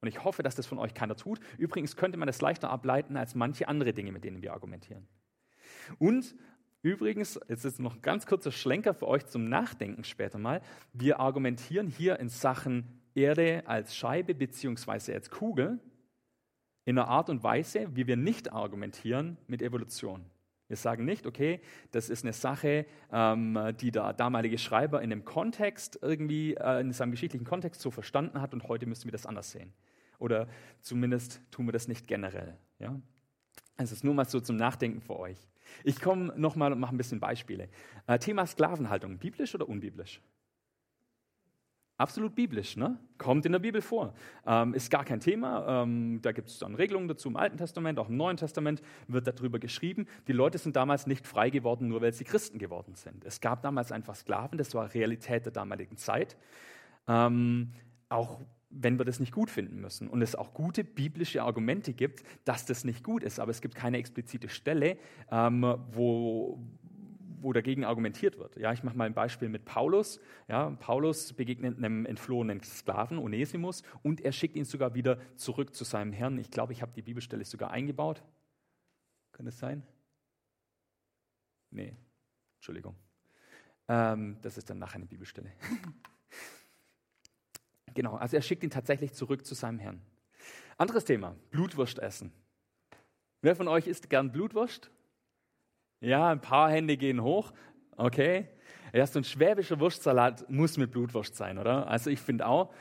Und 0.00 0.08
ich 0.08 0.24
hoffe, 0.24 0.42
dass 0.42 0.54
das 0.54 0.66
von 0.66 0.78
euch 0.78 0.94
keiner 0.94 1.16
tut. 1.16 1.40
Übrigens 1.58 1.96
könnte 1.96 2.16
man 2.16 2.26
das 2.26 2.40
leichter 2.40 2.70
ableiten 2.70 3.16
als 3.16 3.34
manche 3.34 3.68
andere 3.68 3.92
Dinge, 3.92 4.12
mit 4.12 4.24
denen 4.24 4.40
wir 4.40 4.52
argumentieren. 4.52 5.06
Und 5.98 6.34
übrigens, 6.82 7.38
jetzt 7.48 7.64
ist 7.64 7.80
noch 7.80 7.96
ein 7.96 8.02
ganz 8.02 8.24
kurzer 8.24 8.52
Schlenker 8.52 8.94
für 8.94 9.08
euch 9.08 9.26
zum 9.26 9.44
Nachdenken 9.44 10.04
später 10.04 10.38
mal. 10.38 10.62
Wir 10.92 11.20
argumentieren 11.20 11.88
hier 11.88 12.18
in 12.18 12.30
Sachen 12.30 13.00
Erde 13.14 13.64
als 13.66 13.94
Scheibe 13.94 14.34
beziehungsweise 14.34 15.12
als 15.12 15.30
Kugel 15.30 15.80
in 16.90 16.98
einer 16.98 17.08
Art 17.08 17.30
und 17.30 17.44
Weise, 17.44 17.86
wie 17.94 18.08
wir 18.08 18.16
nicht 18.16 18.52
argumentieren 18.52 19.38
mit 19.46 19.62
Evolution. 19.62 20.24
Wir 20.66 20.76
sagen 20.76 21.04
nicht, 21.04 21.24
okay, 21.24 21.60
das 21.92 22.10
ist 22.10 22.24
eine 22.24 22.32
Sache, 22.32 22.84
ähm, 23.12 23.58
die 23.80 23.92
der 23.92 24.12
damalige 24.12 24.58
Schreiber 24.58 25.00
in 25.00 25.12
einem 25.12 25.24
Kontext 25.24 26.00
irgendwie, 26.02 26.54
äh, 26.54 26.80
in 26.80 26.92
seinem 26.92 27.12
geschichtlichen 27.12 27.44
Kontext 27.44 27.80
so 27.80 27.92
verstanden 27.92 28.40
hat 28.40 28.54
und 28.54 28.66
heute 28.66 28.86
müssen 28.86 29.04
wir 29.04 29.12
das 29.12 29.24
anders 29.24 29.52
sehen. 29.52 29.72
Oder 30.18 30.48
zumindest 30.80 31.40
tun 31.52 31.66
wir 31.66 31.72
das 31.72 31.86
nicht 31.86 32.08
generell. 32.08 32.56
Ja? 32.80 33.00
Also 33.76 33.92
es 33.92 33.92
ist 33.92 34.04
nur 34.04 34.14
mal 34.14 34.28
so 34.28 34.40
zum 34.40 34.56
Nachdenken 34.56 35.00
für 35.00 35.16
euch. 35.16 35.38
Ich 35.84 36.00
komme 36.00 36.32
nochmal 36.36 36.72
und 36.72 36.80
mache 36.80 36.94
ein 36.94 36.98
bisschen 36.98 37.20
Beispiele. 37.20 37.68
Äh, 38.08 38.18
Thema 38.18 38.46
Sklavenhaltung, 38.46 39.18
biblisch 39.18 39.54
oder 39.54 39.68
unbiblisch? 39.68 40.20
Absolut 42.00 42.34
biblisch, 42.34 42.78
ne? 42.78 42.98
kommt 43.18 43.44
in 43.44 43.52
der 43.52 43.58
Bibel 43.58 43.82
vor. 43.82 44.14
Ähm, 44.46 44.72
ist 44.72 44.90
gar 44.90 45.04
kein 45.04 45.20
Thema. 45.20 45.82
Ähm, 45.82 46.20
da 46.22 46.32
gibt 46.32 46.48
es 46.48 46.58
dann 46.58 46.74
Regelungen 46.74 47.08
dazu 47.08 47.28
im 47.28 47.36
Alten 47.36 47.58
Testament, 47.58 47.98
auch 47.98 48.08
im 48.08 48.16
Neuen 48.16 48.38
Testament 48.38 48.80
wird 49.06 49.26
darüber 49.26 49.58
geschrieben. 49.58 50.06
Die 50.26 50.32
Leute 50.32 50.56
sind 50.56 50.76
damals 50.76 51.06
nicht 51.06 51.26
frei 51.26 51.50
geworden, 51.50 51.88
nur 51.88 52.00
weil 52.00 52.14
sie 52.14 52.24
Christen 52.24 52.58
geworden 52.58 52.94
sind. 52.94 53.26
Es 53.26 53.42
gab 53.42 53.60
damals 53.60 53.92
einfach 53.92 54.14
Sklaven, 54.14 54.56
das 54.56 54.74
war 54.74 54.94
Realität 54.94 55.44
der 55.44 55.52
damaligen 55.52 55.98
Zeit. 55.98 56.38
Ähm, 57.06 57.72
auch 58.08 58.40
wenn 58.70 58.98
wir 58.98 59.04
das 59.04 59.20
nicht 59.20 59.32
gut 59.32 59.50
finden 59.50 59.80
müssen 59.82 60.08
und 60.08 60.22
es 60.22 60.34
auch 60.34 60.54
gute 60.54 60.84
biblische 60.84 61.42
Argumente 61.42 61.92
gibt, 61.92 62.22
dass 62.46 62.64
das 62.64 62.84
nicht 62.84 63.04
gut 63.04 63.24
ist, 63.24 63.38
aber 63.38 63.50
es 63.50 63.60
gibt 63.60 63.74
keine 63.74 63.98
explizite 63.98 64.48
Stelle, 64.48 64.96
ähm, 65.30 65.76
wo, 65.90 66.58
wo 67.42 67.52
dagegen 67.52 67.84
argumentiert 67.84 68.38
wird. 68.38 68.56
Ja, 68.56 68.72
ich 68.72 68.82
mache 68.82 68.96
mal 68.96 69.04
ein 69.04 69.14
Beispiel 69.14 69.48
mit 69.48 69.64
Paulus. 69.64 70.20
Ja, 70.48 70.70
Paulus 70.70 71.32
begegnet 71.32 71.78
einem 71.78 72.06
entflohenen 72.06 72.62
Sklaven, 72.62 73.18
Onesimus, 73.18 73.82
und 74.02 74.20
er 74.20 74.32
schickt 74.32 74.56
ihn 74.56 74.64
sogar 74.64 74.94
wieder 74.94 75.18
zurück 75.36 75.74
zu 75.74 75.84
seinem 75.84 76.12
Herrn. 76.12 76.38
Ich 76.38 76.50
glaube, 76.50 76.72
ich 76.72 76.82
habe 76.82 76.92
die 76.92 77.02
Bibelstelle 77.02 77.44
sogar 77.44 77.70
eingebaut. 77.70 78.22
Kann 79.32 79.46
das 79.46 79.58
sein? 79.58 79.82
Nee, 81.70 81.96
Entschuldigung. 82.56 82.96
Ähm, 83.88 84.38
das 84.42 84.58
ist 84.58 84.68
dann 84.68 84.78
nachher 84.78 84.96
eine 84.96 85.06
Bibelstelle. 85.06 85.52
genau, 87.94 88.16
also 88.16 88.36
er 88.36 88.42
schickt 88.42 88.62
ihn 88.62 88.70
tatsächlich 88.70 89.14
zurück 89.14 89.46
zu 89.46 89.54
seinem 89.54 89.78
Herrn. 89.78 90.02
Anderes 90.76 91.04
Thema, 91.04 91.36
Blutwurst 91.50 91.98
essen. 91.98 92.32
Wer 93.42 93.56
von 93.56 93.68
euch 93.68 93.86
isst 93.86 94.10
gern 94.10 94.32
Blutwurst? 94.32 94.90
Ja, 96.00 96.30
ein 96.30 96.40
paar 96.40 96.70
Hände 96.70 96.96
gehen 96.96 97.22
hoch. 97.22 97.52
Okay. 97.96 98.48
Ja, 98.94 99.06
so 99.06 99.20
ein 99.20 99.24
schwäbischer 99.24 99.78
Wurstsalat 99.78 100.48
muss 100.48 100.78
mit 100.78 100.90
Blutwurst 100.90 101.36
sein, 101.36 101.58
oder? 101.58 101.86
Also 101.88 102.08
ich 102.10 102.18
finde 102.18 102.46
auch, 102.46 102.72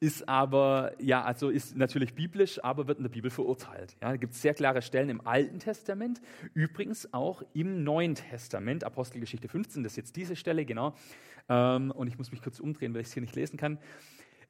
ist 0.00 0.26
aber, 0.28 0.92
ja, 0.98 1.22
also 1.24 1.50
ist 1.50 1.76
natürlich 1.76 2.14
biblisch, 2.14 2.62
aber 2.64 2.86
wird 2.86 2.98
in 2.98 3.04
der 3.04 3.10
Bibel 3.10 3.30
verurteilt. 3.30 3.96
Ja, 4.00 4.10
da 4.10 4.16
gibt 4.16 4.32
es 4.32 4.40
sehr 4.40 4.54
klare 4.54 4.80
Stellen 4.80 5.10
im 5.10 5.26
Alten 5.26 5.58
Testament, 5.58 6.22
übrigens 6.54 7.12
auch 7.12 7.42
im 7.52 7.82
Neuen 7.82 8.14
Testament, 8.14 8.84
Apostelgeschichte 8.84 9.48
15, 9.48 9.82
das 9.82 9.92
ist 9.92 9.96
jetzt 9.96 10.16
diese 10.16 10.36
Stelle, 10.36 10.64
genau. 10.64 10.94
Ähm, 11.48 11.90
und 11.90 12.06
ich 12.06 12.16
muss 12.16 12.30
mich 12.30 12.40
kurz 12.40 12.60
umdrehen, 12.60 12.94
weil 12.94 13.02
ich 13.02 13.08
es 13.08 13.12
hier 13.12 13.22
nicht 13.22 13.36
lesen 13.36 13.58
kann. 13.58 13.78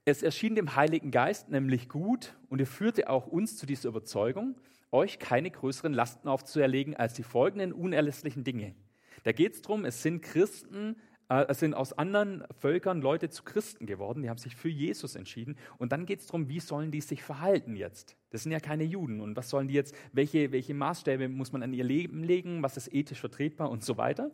Es 0.05 0.23
erschien 0.23 0.55
dem 0.55 0.77
Heiligen 0.77 1.11
Geist 1.11 1.49
nämlich 1.49 1.89
gut 1.89 2.37
und 2.49 2.61
er 2.61 2.67
führte 2.67 3.09
auch 3.11 3.27
uns 3.27 3.57
zu 3.57 3.67
dieser 3.67 3.89
Überzeugung, 3.89 4.55
euch 4.91 5.19
keine 5.19 5.51
größeren 5.51 5.93
Lasten 5.93 6.29
aufzuerlegen 6.29 6.97
als 6.97 7.15
die 7.15 7.23
folgenden 7.23 7.73
unerlässlichen 7.73 8.45
Dinge. 8.45 8.75
Da 9.25 9.33
geht 9.33 9.55
es 9.55 9.63
darum, 9.63 9.85
es 9.85 10.03
sind 10.03 10.23
Christen 10.23 10.97
äh, 11.29 11.47
es 11.49 11.61
sind 11.61 11.75
aus 11.75 11.93
anderen 11.93 12.45
Völkern 12.59 13.01
Leute 13.01 13.29
zu 13.29 13.43
Christen 13.43 13.87
geworden, 13.87 14.23
die 14.23 14.31
haben 14.31 14.39
sich 14.39 14.57
für 14.57 14.69
Jesus 14.69 15.15
entschieden. 15.15 15.57
Und 15.79 15.93
dann 15.93 16.07
geht 16.07 16.21
es 16.21 16.27
darum, 16.27 16.49
wie 16.49 16.61
sollen 16.61 16.91
die 16.91 17.01
sich 17.01 17.23
verhalten 17.23 17.77
jetzt? 17.77 18.17
Das 18.31 18.43
sind 18.43 18.53
ja 18.53 18.61
keine 18.61 18.85
Juden. 18.85 19.21
Und 19.21 19.37
was 19.37 19.51
sollen 19.51 19.69
die 19.69 19.75
jetzt, 19.75 19.95
welche, 20.13 20.53
welche 20.53 20.75
Maßstäbe 20.75 21.29
muss 21.29 21.53
man 21.53 21.63
an 21.63 21.73
ihr 21.73 21.85
Leben 21.85 22.25
legen? 22.25 22.63
Was 22.63 22.77
ist 22.77 22.93
ethisch 22.93 23.21
vertretbar 23.21 23.71
und 23.71 23.85
so 23.85 23.97
weiter? 23.97 24.31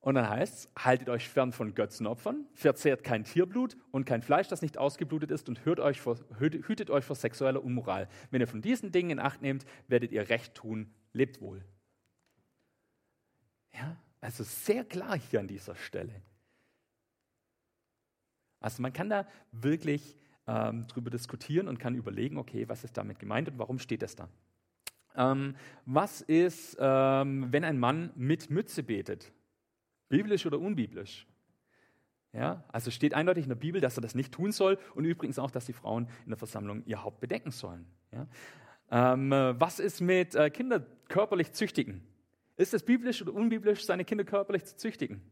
Und 0.00 0.14
dann 0.14 0.28
heißt 0.28 0.54
es, 0.54 0.84
haltet 0.84 1.08
euch 1.08 1.28
fern 1.28 1.52
von 1.52 1.74
Götzenopfern, 1.74 2.46
verzehrt 2.54 3.02
kein 3.02 3.24
Tierblut 3.24 3.76
und 3.90 4.04
kein 4.04 4.22
Fleisch, 4.22 4.46
das 4.48 4.62
nicht 4.62 4.78
ausgeblutet 4.78 5.30
ist 5.30 5.48
und 5.48 5.64
hütet 5.64 5.80
euch, 5.80 6.00
vor, 6.00 6.18
hütet 6.38 6.90
euch 6.90 7.04
vor 7.04 7.16
sexueller 7.16 7.64
Unmoral. 7.64 8.08
Wenn 8.30 8.40
ihr 8.40 8.46
von 8.46 8.62
diesen 8.62 8.92
Dingen 8.92 9.10
in 9.10 9.18
Acht 9.18 9.42
nehmt, 9.42 9.64
werdet 9.88 10.12
ihr 10.12 10.28
Recht 10.28 10.54
tun, 10.54 10.94
lebt 11.12 11.40
wohl. 11.40 11.64
Ja, 13.72 13.96
also 14.20 14.44
sehr 14.44 14.84
klar 14.84 15.18
hier 15.18 15.40
an 15.40 15.48
dieser 15.48 15.74
Stelle. 15.74 16.22
Also 18.60 18.82
man 18.82 18.92
kann 18.92 19.10
da 19.10 19.26
wirklich 19.52 20.16
ähm, 20.46 20.86
drüber 20.86 21.10
diskutieren 21.10 21.68
und 21.68 21.78
kann 21.78 21.94
überlegen, 21.94 22.38
okay, 22.38 22.68
was 22.68 22.84
ist 22.84 22.96
damit 22.96 23.18
gemeint 23.18 23.48
und 23.48 23.58
warum 23.58 23.78
steht 23.78 24.02
das 24.02 24.16
da? 24.16 24.28
Ähm, 25.14 25.56
was 25.84 26.20
ist, 26.20 26.76
ähm, 26.80 27.52
wenn 27.52 27.64
ein 27.64 27.78
Mann 27.78 28.12
mit 28.14 28.50
Mütze 28.50 28.82
betet? 28.82 29.32
Biblisch 30.08 30.46
oder 30.46 30.58
unbiblisch? 30.58 31.26
Ja, 32.32 32.64
also 32.68 32.90
steht 32.90 33.14
eindeutig 33.14 33.44
in 33.44 33.48
der 33.48 33.56
Bibel, 33.56 33.80
dass 33.80 33.96
er 33.96 34.02
das 34.02 34.14
nicht 34.14 34.32
tun 34.32 34.52
soll 34.52 34.78
und 34.94 35.04
übrigens 35.04 35.38
auch, 35.38 35.50
dass 35.50 35.66
die 35.66 35.72
Frauen 35.72 36.08
in 36.24 36.30
der 36.30 36.36
Versammlung 36.36 36.84
ihr 36.84 37.02
Haupt 37.02 37.20
bedecken 37.20 37.50
sollen. 37.50 37.86
Ja? 38.12 38.26
Ähm, 38.90 39.30
was 39.30 39.80
ist 39.80 40.00
mit 40.00 40.34
äh, 40.34 40.50
Kinder 40.50 40.86
körperlich 41.08 41.52
züchtigen? 41.52 42.02
Ist 42.56 42.74
es 42.74 42.82
biblisch 42.82 43.22
oder 43.22 43.32
unbiblisch, 43.32 43.84
seine 43.84 44.04
Kinder 44.04 44.24
körperlich 44.24 44.64
zu 44.64 44.76
züchtigen? 44.76 45.22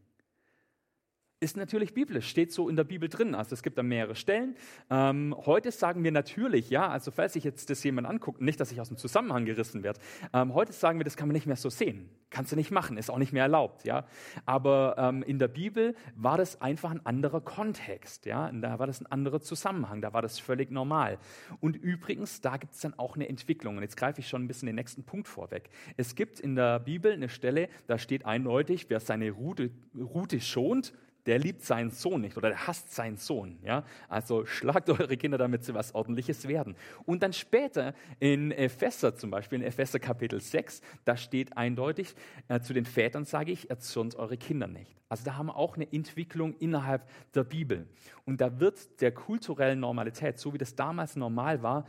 Ist 1.39 1.55
natürlich 1.55 1.93
biblisch, 1.93 2.27
steht 2.27 2.51
so 2.51 2.67
in 2.67 2.75
der 2.75 2.83
Bibel 2.83 3.09
drin. 3.09 3.35
Also 3.35 3.53
es 3.53 3.61
gibt 3.61 3.77
da 3.77 3.83
mehrere 3.83 4.15
Stellen. 4.15 4.55
Ähm, 4.89 5.35
heute 5.45 5.71
sagen 5.71 6.03
wir 6.03 6.11
natürlich, 6.11 6.71
ja, 6.71 6.89
also 6.89 7.11
falls 7.11 7.33
sich 7.33 7.43
jetzt 7.43 7.69
das 7.69 7.83
jemand 7.83 8.07
anguckt, 8.07 8.41
nicht, 8.41 8.59
dass 8.59 8.71
ich 8.71 8.81
aus 8.81 8.87
dem 8.87 8.97
Zusammenhang 8.97 9.45
gerissen 9.45 9.83
werde, 9.83 9.99
ähm, 10.33 10.55
heute 10.55 10.73
sagen 10.73 10.99
wir, 10.99 11.03
das 11.03 11.15
kann 11.15 11.27
man 11.27 11.33
nicht 11.33 11.45
mehr 11.45 11.55
so 11.55 11.69
sehen. 11.69 12.09
Kannst 12.31 12.51
du 12.51 12.55
nicht 12.55 12.71
machen, 12.71 12.97
ist 12.97 13.11
auch 13.11 13.19
nicht 13.19 13.33
mehr 13.33 13.43
erlaubt, 13.43 13.85
ja. 13.85 14.05
Aber 14.45 14.95
ähm, 14.97 15.21
in 15.21 15.37
der 15.37 15.47
Bibel 15.47 15.95
war 16.15 16.37
das 16.37 16.59
einfach 16.59 16.89
ein 16.89 17.05
anderer 17.05 17.41
Kontext, 17.41 18.25
ja. 18.25 18.47
Und 18.47 18.63
da 18.63 18.79
war 18.79 18.87
das 18.87 18.99
ein 18.99 19.05
anderer 19.05 19.39
Zusammenhang, 19.39 20.01
da 20.01 20.13
war 20.13 20.23
das 20.23 20.39
völlig 20.39 20.71
normal. 20.71 21.19
Und 21.59 21.75
übrigens, 21.75 22.41
da 22.41 22.57
gibt 22.57 22.73
es 22.73 22.81
dann 22.81 22.95
auch 22.95 23.15
eine 23.15 23.29
Entwicklung. 23.29 23.77
Und 23.77 23.83
jetzt 23.83 23.95
greife 23.95 24.21
ich 24.21 24.27
schon 24.27 24.43
ein 24.43 24.47
bisschen 24.47 24.65
den 24.65 24.75
nächsten 24.75 25.03
Punkt 25.03 25.27
vorweg. 25.27 25.69
Es 25.97 26.15
gibt 26.15 26.39
in 26.39 26.55
der 26.55 26.79
Bibel 26.79 27.11
eine 27.11 27.29
Stelle, 27.29 27.69
da 27.85 27.99
steht 27.99 28.25
eindeutig, 28.25 28.89
wer 28.89 28.99
seine 28.99 29.29
Rute, 29.29 29.69
Rute 29.95 30.41
schont, 30.41 30.93
der 31.27 31.39
liebt 31.39 31.61
seinen 31.61 31.91
Sohn 31.91 32.21
nicht 32.21 32.37
oder 32.37 32.49
der 32.49 32.67
hasst 32.67 32.95
seinen 32.95 33.17
Sohn. 33.17 33.59
Ja? 33.63 33.83
Also 34.09 34.45
schlagt 34.45 34.89
eure 34.89 35.17
Kinder, 35.17 35.37
damit 35.37 35.63
sie 35.63 35.73
was 35.73 35.93
Ordentliches 35.93 36.47
werden. 36.47 36.75
Und 37.05 37.21
dann 37.21 37.33
später 37.33 37.93
in 38.19 38.51
Epheser 38.51 39.15
zum 39.15 39.29
Beispiel, 39.29 39.59
in 39.59 39.67
Epheser 39.67 39.99
Kapitel 39.99 40.39
6, 40.39 40.81
da 41.05 41.17
steht 41.17 41.57
eindeutig, 41.57 42.15
äh, 42.47 42.61
zu 42.61 42.73
den 42.73 42.85
Vätern 42.85 43.25
sage 43.25 43.51
ich, 43.51 43.69
erzürnt 43.69 44.15
eure 44.15 44.37
Kinder 44.37 44.67
nicht. 44.67 44.95
Also 45.09 45.25
da 45.25 45.35
haben 45.35 45.47
wir 45.47 45.57
auch 45.57 45.75
eine 45.75 45.91
Entwicklung 45.91 46.55
innerhalb 46.59 47.07
der 47.33 47.43
Bibel. 47.43 47.87
Und 48.25 48.41
da 48.41 48.59
wird 48.59 49.01
der 49.01 49.11
kulturellen 49.11 49.79
Normalität, 49.79 50.39
so 50.39 50.53
wie 50.53 50.57
das 50.57 50.75
damals 50.75 51.15
normal 51.15 51.61
war, 51.61 51.85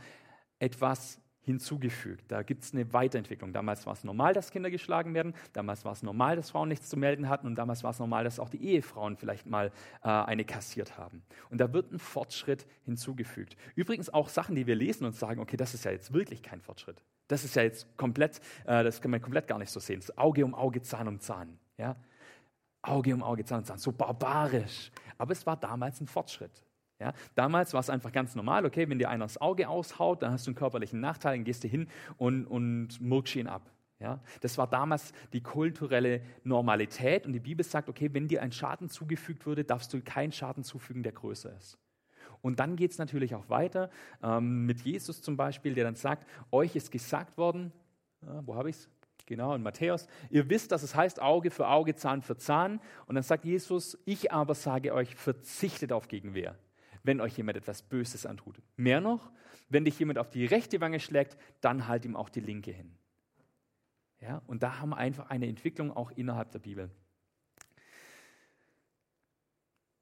etwas 0.59 1.21
hinzugefügt. 1.49 2.31
Da 2.31 2.43
gibt 2.43 2.63
es 2.63 2.73
eine 2.73 2.93
Weiterentwicklung. 2.93 3.53
Damals 3.53 3.85
war 3.87 3.93
es 3.93 4.03
normal, 4.03 4.33
dass 4.33 4.51
Kinder 4.51 4.69
geschlagen 4.69 5.15
werden. 5.15 5.33
Damals 5.53 5.83
war 5.83 5.93
es 5.93 6.03
normal, 6.03 6.35
dass 6.35 6.51
Frauen 6.51 6.69
nichts 6.69 6.89
zu 6.89 6.95
melden 6.95 7.27
hatten. 7.27 7.47
Und 7.47 7.55
damals 7.55 7.83
war 7.83 7.89
es 7.89 7.97
normal, 7.97 8.23
dass 8.23 8.39
auch 8.39 8.49
die 8.49 8.63
Ehefrauen 8.63 9.17
vielleicht 9.17 9.47
mal 9.47 9.71
äh, 10.03 10.09
eine 10.09 10.45
kassiert 10.45 10.97
haben. 10.97 11.23
Und 11.49 11.59
da 11.59 11.73
wird 11.73 11.91
ein 11.91 11.97
Fortschritt 11.97 12.67
hinzugefügt. 12.85 13.57
Übrigens 13.75 14.13
auch 14.13 14.29
Sachen, 14.29 14.55
die 14.55 14.67
wir 14.67 14.75
lesen 14.75 15.05
und 15.05 15.15
sagen, 15.15 15.41
okay, 15.41 15.57
das 15.57 15.73
ist 15.73 15.85
ja 15.85 15.91
jetzt 15.91 16.13
wirklich 16.13 16.43
kein 16.43 16.61
Fortschritt. 16.61 17.01
Das 17.27 17.43
ist 17.43 17.55
ja 17.55 17.63
jetzt 17.63 17.97
komplett, 17.97 18.39
äh, 18.65 18.83
das 18.83 19.01
kann 19.01 19.09
man 19.09 19.21
komplett 19.21 19.47
gar 19.47 19.57
nicht 19.57 19.71
so 19.71 19.79
sehen. 19.79 19.99
Das 19.99 20.15
Auge 20.19 20.45
um 20.45 20.53
Auge, 20.53 20.83
Zahn 20.83 21.07
um 21.07 21.19
Zahn. 21.19 21.57
Ja? 21.77 21.95
Auge 22.83 23.13
um 23.13 23.23
Auge, 23.23 23.43
Zahn 23.43 23.59
um 23.59 23.65
Zahn. 23.65 23.79
So 23.79 23.91
barbarisch. 23.91 24.91
Aber 25.17 25.31
es 25.31 25.45
war 25.47 25.57
damals 25.57 25.99
ein 25.99 26.07
Fortschritt. 26.07 26.61
Ja, 26.99 27.13
damals 27.33 27.73
war 27.73 27.79
es 27.79 27.89
einfach 27.89 28.11
ganz 28.11 28.35
normal, 28.35 28.65
okay, 28.65 28.89
wenn 28.89 28.99
dir 28.99 29.09
einer 29.09 29.23
das 29.23 29.39
Auge 29.39 29.69
aushaut, 29.69 30.21
dann 30.21 30.33
hast 30.33 30.45
du 30.45 30.51
einen 30.51 30.55
körperlichen 30.55 30.99
Nachteil, 30.99 31.37
dann 31.37 31.45
gehst 31.45 31.63
du 31.63 31.69
hin 31.69 31.87
und, 32.17 32.45
und 32.45 32.99
murkst 32.99 33.37
ihn 33.37 33.47
ab. 33.47 33.71
Ja, 34.01 34.21
das 34.41 34.57
war 34.57 34.67
damals 34.67 35.13
die 35.33 35.41
kulturelle 35.41 36.21
Normalität 36.43 37.25
und 37.25 37.33
die 37.33 37.39
Bibel 37.39 37.65
sagt, 37.65 37.89
okay, 37.89 38.09
wenn 38.13 38.29
dir 38.29 38.41
ein 38.41 38.51
Schaden 38.51 38.89
zugefügt 38.89 39.45
würde, 39.45 39.65
darfst 39.65 39.93
du 39.93 40.01
keinen 40.01 40.31
Schaden 40.31 40.63
zufügen, 40.63 41.03
der 41.03 41.11
größer 41.11 41.53
ist. 41.57 41.77
Und 42.41 42.61
dann 42.61 42.77
geht 42.77 42.91
es 42.91 42.97
natürlich 42.97 43.35
auch 43.35 43.49
weiter 43.49 43.89
ähm, 44.23 44.65
mit 44.65 44.81
Jesus 44.81 45.21
zum 45.21 45.35
Beispiel, 45.35 45.73
der 45.73 45.83
dann 45.83 45.95
sagt, 45.95 46.25
euch 46.51 46.77
ist 46.77 46.91
gesagt 46.91 47.37
worden, 47.37 47.73
äh, 48.21 48.27
wo 48.45 48.55
habe 48.55 48.69
ich 48.69 48.77
es? 48.77 48.89
Genau, 49.25 49.53
in 49.53 49.61
Matthäus. 49.61 50.07
Ihr 50.29 50.49
wisst, 50.49 50.71
dass 50.71 50.81
es 50.81 50.95
heißt 50.95 51.21
Auge 51.21 51.51
für 51.51 51.67
Auge, 51.67 51.95
Zahn 51.95 52.21
für 52.21 52.37
Zahn. 52.37 52.79
Und 53.05 53.15
dann 53.15 53.23
sagt 53.23 53.45
Jesus, 53.45 53.97
ich 54.05 54.31
aber 54.31 54.55
sage 54.55 54.93
euch, 54.93 55.13
verzichtet 55.13 55.91
auf 55.91 56.07
Gegenwehr 56.07 56.55
wenn 57.03 57.21
euch 57.21 57.37
jemand 57.37 57.57
etwas 57.57 57.81
Böses 57.81 58.25
antut. 58.25 58.61
Mehr 58.75 59.01
noch, 59.01 59.31
wenn 59.69 59.85
dich 59.85 59.97
jemand 59.99 60.19
auf 60.19 60.29
die 60.29 60.45
rechte 60.45 60.81
Wange 60.81 60.99
schlägt, 60.99 61.37
dann 61.61 61.87
halt 61.87 62.05
ihm 62.05 62.15
auch 62.15 62.29
die 62.29 62.41
linke 62.41 62.71
hin. 62.71 62.95
Ja, 64.21 64.41
und 64.47 64.63
da 64.63 64.79
haben 64.79 64.89
wir 64.89 64.97
einfach 64.97 65.29
eine 65.29 65.47
Entwicklung 65.47 65.91
auch 65.91 66.11
innerhalb 66.11 66.51
der 66.51 66.59
Bibel. 66.59 66.89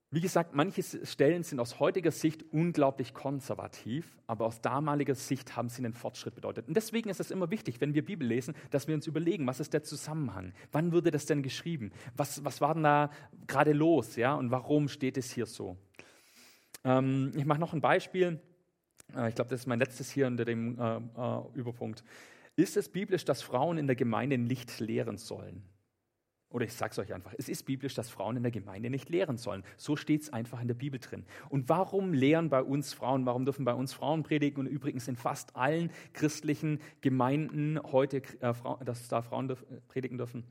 Wie 0.10 0.22
gesagt, 0.22 0.56
manche 0.56 0.84
Stellen 1.06 1.44
sind 1.44 1.60
aus 1.60 1.82
heutiger 1.82 2.12
Sicht 2.12 2.46
unglaublich 2.54 3.14
konservativ, 3.14 4.18
aber 4.26 4.46
aus 4.46 4.62
damaliger 4.62 5.16
Sicht 5.16 5.58
haben 5.58 5.68
sie 5.68 5.84
einen 5.84 5.94
Fortschritt 5.94 6.34
bedeutet. 6.34 6.70
Und 6.70 6.78
deswegen 6.78 7.10
ist 7.10 7.20
es 7.20 7.30
immer 7.30 7.52
wichtig, 7.52 7.82
wenn 7.82 7.94
wir 7.94 8.06
Bibel 8.06 8.26
lesen, 8.26 8.56
dass 8.70 8.88
wir 8.88 8.96
uns 8.96 9.06
überlegen, 9.06 9.46
was 9.46 9.60
ist 9.60 9.74
der 9.74 9.84
Zusammenhang? 9.84 10.54
Wann 10.72 10.94
wurde 10.94 11.12
das 11.12 11.26
denn 11.26 11.44
geschrieben? 11.44 11.92
Was, 12.16 12.44
was 12.46 12.62
war 12.62 12.74
denn 12.74 12.84
da 12.84 13.12
gerade 13.48 13.74
los? 13.74 14.16
Ja? 14.16 14.36
Und 14.36 14.50
warum 14.50 14.88
steht 14.88 15.18
es 15.18 15.30
hier 15.30 15.46
so? 15.46 15.78
Ähm, 16.88 17.34
ich 17.36 17.46
mache 17.46 17.60
noch 17.60 17.74
ein 17.74 17.82
Beispiel. 17.82 18.40
Äh, 19.16 19.30
ich 19.30 19.36
glaube, 19.36 19.50
das 19.50 19.62
ist 19.62 19.68
mein 19.68 19.80
letztes 19.80 20.10
hier 20.10 20.28
unter 20.28 20.46
dem 20.46 20.80
äh, 20.80 20.98
äh, 20.98 21.42
Überpunkt. 21.54 22.04
Ist 22.56 22.78
es 22.78 22.90
biblisch, 22.90 23.26
dass 23.26 23.42
Frauen 23.42 23.78
in 23.78 23.88
der 23.88 23.96
Gemeinde 23.96 24.38
nicht 24.38 24.80
lehren 24.80 25.18
sollen? 25.18 25.64
Oder 26.50 26.64
ich 26.64 26.74
sage 26.74 26.92
es 26.92 27.00
euch 27.00 27.14
einfach, 27.14 27.34
es 27.38 27.50
ist 27.50 27.64
biblisch, 27.64 27.94
dass 27.94 28.10
Frauen 28.10 28.38
in 28.38 28.44
der 28.44 28.54
Gemeinde 28.54 28.90
nicht 28.90 29.10
lehren 29.10 29.36
sollen. 29.36 29.64
So 29.76 29.98
steht 29.98 30.22
es 30.22 30.32
einfach 30.32 30.62
in 30.62 30.70
der 30.70 30.76
Bibel 30.76 30.98
drin. 30.98 31.26
Und 31.50 31.68
warum 31.68 32.14
lehren 32.14 32.50
bei 32.50 32.64
uns 32.64 32.94
Frauen? 32.94 33.26
Warum 33.26 33.44
dürfen 33.44 33.66
bei 33.66 33.74
uns 33.74 33.92
Frauen 33.92 34.24
predigen? 34.24 34.62
Und 34.62 34.68
übrigens 34.68 35.10
in 35.10 35.18
fast 35.18 35.58
allen 35.58 35.92
christlichen 36.14 36.80
Gemeinden 37.02 37.78
heute, 37.84 38.24
äh, 38.40 38.54
dass 38.86 39.10
da 39.10 39.22
Frauen 39.22 39.50
dürf, 39.50 39.66
predigen 39.90 40.18
dürfen. 40.18 40.46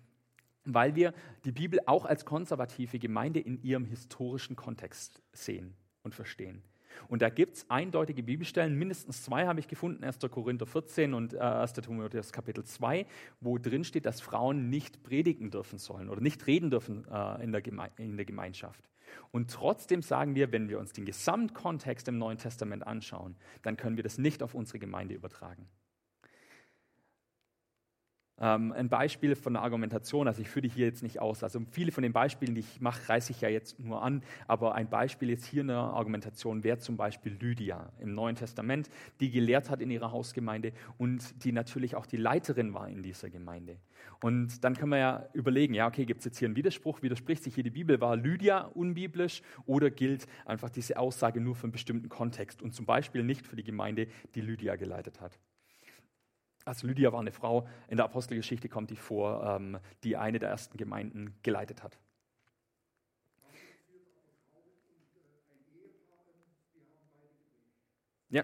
Weil 0.64 0.96
wir 0.96 1.14
die 1.46 1.52
Bibel 1.52 1.80
auch 1.86 2.04
als 2.04 2.26
konservative 2.26 2.98
Gemeinde 2.98 3.40
in 3.40 3.62
ihrem 3.62 3.86
historischen 3.86 4.54
Kontext 4.54 5.22
sehen 5.32 5.76
und 6.06 6.14
verstehen. 6.14 6.62
Und 7.08 7.20
da 7.20 7.28
gibt 7.28 7.56
es 7.56 7.70
eindeutige 7.70 8.22
Bibelstellen, 8.22 8.74
mindestens 8.74 9.22
zwei 9.22 9.46
habe 9.46 9.60
ich 9.60 9.68
gefunden, 9.68 10.02
1. 10.02 10.18
Korinther 10.30 10.64
14 10.64 11.12
und 11.12 11.34
äh, 11.34 11.38
1. 11.38 11.74
Timotheus 11.74 12.32
Kapitel 12.32 12.64
2, 12.64 13.04
wo 13.40 13.58
drin 13.58 13.84
steht, 13.84 14.06
dass 14.06 14.22
Frauen 14.22 14.70
nicht 14.70 15.02
predigen 15.02 15.50
dürfen 15.50 15.78
sollen 15.78 16.08
oder 16.08 16.22
nicht 16.22 16.46
reden 16.46 16.70
dürfen 16.70 17.06
äh, 17.10 17.44
in 17.44 17.52
der 17.52 18.24
Gemeinschaft. 18.24 18.88
Und 19.30 19.50
trotzdem 19.50 20.00
sagen 20.00 20.34
wir, 20.34 20.52
wenn 20.52 20.68
wir 20.68 20.78
uns 20.78 20.92
den 20.92 21.04
Gesamtkontext 21.04 22.08
im 22.08 22.18
Neuen 22.18 22.38
Testament 22.38 22.86
anschauen, 22.86 23.36
dann 23.62 23.76
können 23.76 23.96
wir 23.96 24.04
das 24.04 24.16
nicht 24.16 24.42
auf 24.42 24.54
unsere 24.54 24.78
Gemeinde 24.78 25.14
übertragen. 25.14 25.68
Ähm, 28.38 28.72
ein 28.72 28.90
Beispiel 28.90 29.34
von 29.34 29.54
der 29.54 29.62
Argumentation, 29.62 30.28
also 30.28 30.42
ich 30.42 30.48
führe 30.48 30.62
die 30.62 30.68
hier 30.68 30.86
jetzt 30.86 31.02
nicht 31.02 31.20
aus. 31.20 31.42
Also 31.42 31.60
viele 31.70 31.90
von 31.90 32.02
den 32.02 32.12
Beispielen, 32.12 32.54
die 32.54 32.60
ich 32.60 32.80
mache, 32.80 33.08
reiße 33.08 33.32
ich 33.32 33.40
ja 33.40 33.48
jetzt 33.48 33.80
nur 33.80 34.02
an. 34.02 34.22
Aber 34.46 34.74
ein 34.74 34.90
Beispiel 34.90 35.30
jetzt 35.30 35.46
hier 35.46 35.62
in 35.62 35.68
der 35.68 35.78
Argumentation 35.78 36.62
wäre 36.62 36.78
zum 36.78 36.98
Beispiel 36.98 37.32
Lydia 37.40 37.90
im 37.98 38.14
Neuen 38.14 38.36
Testament, 38.36 38.90
die 39.20 39.30
gelehrt 39.30 39.70
hat 39.70 39.80
in 39.80 39.90
ihrer 39.90 40.12
Hausgemeinde 40.12 40.72
und 40.98 41.44
die 41.44 41.52
natürlich 41.52 41.96
auch 41.96 42.04
die 42.04 42.18
Leiterin 42.18 42.74
war 42.74 42.88
in 42.88 43.02
dieser 43.02 43.30
Gemeinde. 43.30 43.78
Und 44.20 44.64
dann 44.64 44.76
können 44.76 44.92
wir 44.92 44.98
ja 44.98 45.28
überlegen, 45.32 45.72
ja, 45.72 45.86
okay, 45.86 46.04
gibt 46.04 46.20
es 46.20 46.26
jetzt 46.26 46.38
hier 46.38 46.46
einen 46.46 46.56
Widerspruch? 46.56 47.02
Widerspricht 47.02 47.42
sich 47.42 47.54
hier 47.54 47.64
die 47.64 47.70
Bibel? 47.70 48.00
War 48.00 48.16
Lydia 48.16 48.66
unbiblisch 48.74 49.42
oder 49.64 49.90
gilt 49.90 50.26
einfach 50.44 50.68
diese 50.68 50.98
Aussage 50.98 51.40
nur 51.40 51.54
für 51.54 51.64
einen 51.64 51.72
bestimmten 51.72 52.10
Kontext 52.10 52.60
und 52.60 52.74
zum 52.74 52.84
Beispiel 52.84 53.22
nicht 53.22 53.46
für 53.46 53.56
die 53.56 53.64
Gemeinde, 53.64 54.08
die 54.34 54.42
Lydia 54.42 54.76
geleitet 54.76 55.20
hat? 55.22 55.38
Also 56.66 56.88
Lydia 56.88 57.12
war 57.12 57.20
eine 57.20 57.30
Frau, 57.30 57.68
in 57.88 57.96
der 57.96 58.04
Apostelgeschichte 58.04 58.68
kommt 58.68 58.90
die 58.90 58.96
vor, 58.96 59.42
ähm, 59.44 59.78
die 60.02 60.16
eine 60.16 60.40
der 60.40 60.50
ersten 60.50 60.76
Gemeinden 60.76 61.32
geleitet 61.44 61.84
hat. 61.84 61.96
Ja. 68.30 68.42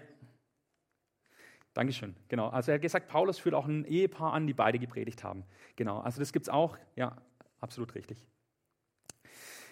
Dankeschön. 1.73 2.15
Genau. 2.29 2.47
Also 2.47 2.71
er 2.71 2.75
hat 2.75 2.81
gesagt, 2.81 3.09
Paulus 3.09 3.39
führt 3.39 3.55
auch 3.55 3.65
ein 3.65 3.83
Ehepaar 3.83 4.31
an, 4.31 4.47
die 4.47 4.53
beide 4.53 4.79
gepredigt 4.79 5.25
haben. 5.25 5.43
Genau. 5.75 5.99
Also 5.99 6.19
das 6.19 6.31
gibt 6.31 6.45
es 6.45 6.49
auch. 6.49 6.77
Ja, 6.95 7.21
absolut 7.59 7.93
richtig. 7.93 8.25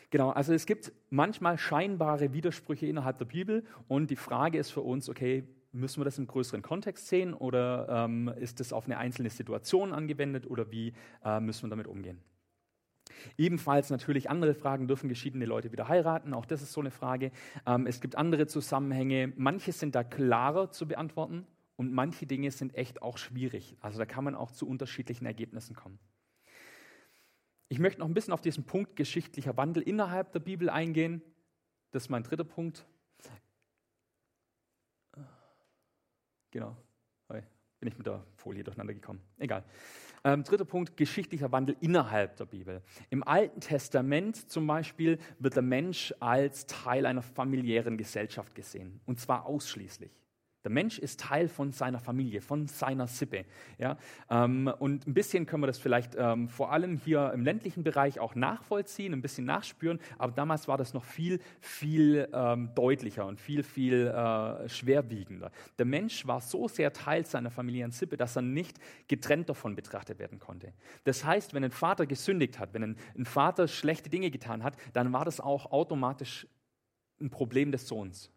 Genau, 0.09 0.29
also 0.29 0.53
es 0.53 0.65
gibt 0.65 0.91
manchmal 1.09 1.57
scheinbare 1.57 2.33
Widersprüche 2.33 2.85
innerhalb 2.85 3.17
der 3.17 3.25
Bibel 3.25 3.65
und 3.87 4.11
die 4.11 4.17
Frage 4.17 4.57
ist 4.57 4.69
für 4.71 4.81
uns, 4.81 5.07
okay, 5.07 5.47
müssen 5.71 5.99
wir 5.99 6.05
das 6.05 6.17
im 6.17 6.27
größeren 6.27 6.61
Kontext 6.61 7.07
sehen 7.07 7.33
oder 7.33 7.87
ähm, 7.89 8.27
ist 8.39 8.59
das 8.59 8.73
auf 8.73 8.85
eine 8.85 8.97
einzelne 8.97 9.29
Situation 9.29 9.93
angewendet 9.93 10.49
oder 10.49 10.71
wie 10.71 10.93
äh, 11.23 11.39
müssen 11.39 11.63
wir 11.63 11.69
damit 11.69 11.87
umgehen? 11.87 12.21
Ebenfalls 13.37 13.89
natürlich 13.89 14.29
andere 14.29 14.53
Fragen, 14.53 14.87
dürfen 14.87 15.09
geschiedene 15.09 15.45
Leute 15.45 15.71
wieder 15.71 15.87
heiraten? 15.87 16.33
Auch 16.33 16.45
das 16.45 16.61
ist 16.61 16.73
so 16.73 16.81
eine 16.81 16.91
Frage. 16.91 17.31
Ähm, 17.65 17.87
es 17.87 18.01
gibt 18.01 18.15
andere 18.15 18.47
Zusammenhänge. 18.47 19.33
Manche 19.35 19.71
sind 19.71 19.95
da 19.95 20.03
klarer 20.03 20.71
zu 20.71 20.87
beantworten 20.87 21.45
und 21.75 21.93
manche 21.93 22.25
Dinge 22.25 22.51
sind 22.51 22.75
echt 22.75 23.01
auch 23.01 23.17
schwierig. 23.17 23.77
Also 23.81 23.97
da 23.97 24.05
kann 24.05 24.23
man 24.23 24.35
auch 24.35 24.51
zu 24.51 24.67
unterschiedlichen 24.67 25.25
Ergebnissen 25.25 25.75
kommen. 25.75 25.99
Ich 27.69 27.79
möchte 27.79 28.01
noch 28.01 28.07
ein 28.07 28.13
bisschen 28.13 28.33
auf 28.33 28.41
diesen 28.41 28.65
Punkt 28.65 28.95
geschichtlicher 28.95 29.55
Wandel 29.55 29.81
innerhalb 29.83 30.33
der 30.33 30.39
Bibel 30.39 30.69
eingehen. 30.69 31.21
Das 31.91 32.03
ist 32.03 32.09
mein 32.09 32.23
dritter 32.23 32.43
Punkt. 32.43 32.85
Genau. 36.51 36.75
Bin 37.81 37.87
ich 37.87 37.97
mit 37.97 38.05
der 38.05 38.23
Folie 38.35 38.63
durcheinander 38.63 38.93
gekommen. 38.93 39.19
Egal. 39.39 39.63
Ähm, 40.23 40.43
dritter 40.43 40.65
Punkt, 40.65 40.95
geschichtlicher 40.97 41.51
Wandel 41.51 41.75
innerhalb 41.81 42.37
der 42.37 42.45
Bibel. 42.45 42.83
Im 43.09 43.23
Alten 43.23 43.59
Testament 43.59 44.51
zum 44.51 44.67
Beispiel 44.67 45.17
wird 45.39 45.55
der 45.55 45.63
Mensch 45.63 46.13
als 46.19 46.67
Teil 46.67 47.07
einer 47.07 47.23
familiären 47.23 47.97
Gesellschaft 47.97 48.53
gesehen. 48.53 49.01
Und 49.07 49.19
zwar 49.19 49.47
ausschließlich. 49.47 50.20
Der 50.63 50.71
Mensch 50.71 50.99
ist 50.99 51.19
Teil 51.19 51.47
von 51.47 51.71
seiner 51.71 51.99
Familie, 51.99 52.41
von 52.41 52.67
seiner 52.67 53.07
Sippe. 53.07 53.45
Ja? 53.77 53.97
Ähm, 54.29 54.71
und 54.79 55.07
ein 55.07 55.13
bisschen 55.13 55.45
können 55.45 55.63
wir 55.63 55.67
das 55.67 55.79
vielleicht 55.79 56.15
ähm, 56.17 56.49
vor 56.49 56.71
allem 56.71 56.97
hier 56.97 57.31
im 57.33 57.43
ländlichen 57.43 57.83
Bereich 57.83 58.19
auch 58.19 58.35
nachvollziehen, 58.35 59.13
ein 59.13 59.21
bisschen 59.21 59.45
nachspüren. 59.45 59.99
Aber 60.17 60.31
damals 60.31 60.67
war 60.67 60.77
das 60.77 60.93
noch 60.93 61.03
viel, 61.03 61.39
viel 61.59 62.27
ähm, 62.33 62.69
deutlicher 62.75 63.25
und 63.25 63.39
viel, 63.39 63.63
viel 63.63 64.07
äh, 64.07 64.69
schwerwiegender. 64.69 65.51
Der 65.79 65.85
Mensch 65.85 66.27
war 66.27 66.41
so 66.41 66.67
sehr 66.67 66.93
Teil 66.93 67.25
seiner 67.25 67.49
familiären 67.49 67.91
Sippe, 67.91 68.17
dass 68.17 68.35
er 68.35 68.43
nicht 68.43 68.77
getrennt 69.07 69.49
davon 69.49 69.75
betrachtet 69.75 70.19
werden 70.19 70.39
konnte. 70.39 70.73
Das 71.05 71.25
heißt, 71.25 71.53
wenn 71.53 71.63
ein 71.63 71.71
Vater 71.71 72.05
gesündigt 72.05 72.59
hat, 72.59 72.73
wenn 72.73 72.83
ein, 72.83 72.97
ein 73.17 73.25
Vater 73.25 73.67
schlechte 73.67 74.09
Dinge 74.09 74.29
getan 74.29 74.63
hat, 74.63 74.75
dann 74.93 75.11
war 75.13 75.25
das 75.25 75.39
auch 75.39 75.71
automatisch 75.71 76.47
ein 77.19 77.29
Problem 77.29 77.71
des 77.71 77.87
Sohns. 77.87 78.31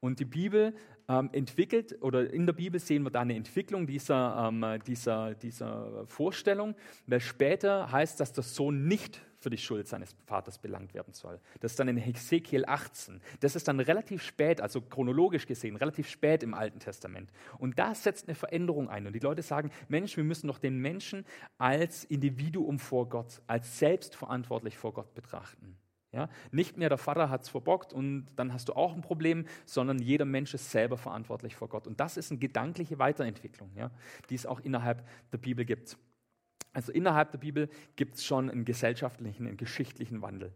Und 0.00 0.20
die 0.20 0.24
Bibel 0.24 0.74
ähm, 1.08 1.30
entwickelt, 1.32 1.96
oder 2.02 2.30
in 2.32 2.46
der 2.46 2.52
Bibel 2.52 2.78
sehen 2.78 3.02
wir 3.02 3.10
da 3.10 3.22
eine 3.22 3.34
Entwicklung 3.34 3.86
dieser, 3.86 4.48
ähm, 4.48 4.64
dieser, 4.86 5.34
dieser 5.34 6.06
Vorstellung, 6.06 6.74
weil 7.06 7.20
später 7.20 7.90
heißt, 7.90 8.20
dass 8.20 8.32
der 8.32 8.44
Sohn 8.44 8.86
nicht 8.86 9.20
für 9.40 9.50
die 9.50 9.58
Schuld 9.58 9.86
seines 9.86 10.14
Vaters 10.26 10.58
belangt 10.58 10.94
werden 10.94 11.14
soll. 11.14 11.40
Das 11.60 11.72
ist 11.72 11.80
dann 11.80 11.88
in 11.88 11.96
Hesekiel 11.96 12.64
18. 12.66 13.20
Das 13.40 13.56
ist 13.56 13.68
dann 13.68 13.80
relativ 13.80 14.22
spät, 14.22 14.60
also 14.60 14.80
chronologisch 14.80 15.46
gesehen, 15.46 15.76
relativ 15.76 16.08
spät 16.08 16.42
im 16.42 16.54
Alten 16.54 16.80
Testament. 16.80 17.30
Und 17.58 17.78
da 17.78 17.94
setzt 17.94 18.28
eine 18.28 18.34
Veränderung 18.34 18.88
ein. 18.88 19.06
Und 19.06 19.12
die 19.12 19.20
Leute 19.20 19.42
sagen, 19.42 19.70
Mensch, 19.88 20.16
wir 20.16 20.24
müssen 20.24 20.48
doch 20.48 20.58
den 20.58 20.78
Menschen 20.78 21.24
als 21.56 22.04
Individuum 22.04 22.78
vor 22.78 23.08
Gott, 23.08 23.40
als 23.46 23.78
selbstverantwortlich 23.78 24.76
vor 24.76 24.92
Gott 24.92 25.14
betrachten. 25.14 25.76
Ja? 26.12 26.28
Nicht 26.50 26.76
mehr 26.76 26.88
der 26.88 26.98
Vater 26.98 27.28
hat 27.28 27.42
es 27.42 27.48
verbockt 27.48 27.92
und 27.92 28.26
dann 28.36 28.52
hast 28.52 28.68
du 28.68 28.72
auch 28.74 28.94
ein 28.94 29.02
Problem, 29.02 29.46
sondern 29.66 29.98
jeder 29.98 30.24
Mensch 30.24 30.54
ist 30.54 30.70
selber 30.70 30.96
verantwortlich 30.96 31.56
vor 31.56 31.68
Gott. 31.68 31.86
Und 31.86 32.00
das 32.00 32.16
ist 32.16 32.30
eine 32.30 32.38
gedankliche 32.38 32.98
Weiterentwicklung, 32.98 33.70
ja? 33.74 33.90
die 34.30 34.34
es 34.34 34.46
auch 34.46 34.60
innerhalb 34.60 35.06
der 35.32 35.38
Bibel 35.38 35.64
gibt. 35.64 35.98
Also 36.72 36.92
innerhalb 36.92 37.32
der 37.32 37.38
Bibel 37.38 37.68
gibt 37.96 38.16
es 38.16 38.24
schon 38.24 38.50
einen 38.50 38.64
gesellschaftlichen, 38.64 39.46
einen 39.46 39.56
geschichtlichen 39.56 40.22
Wandel. 40.22 40.52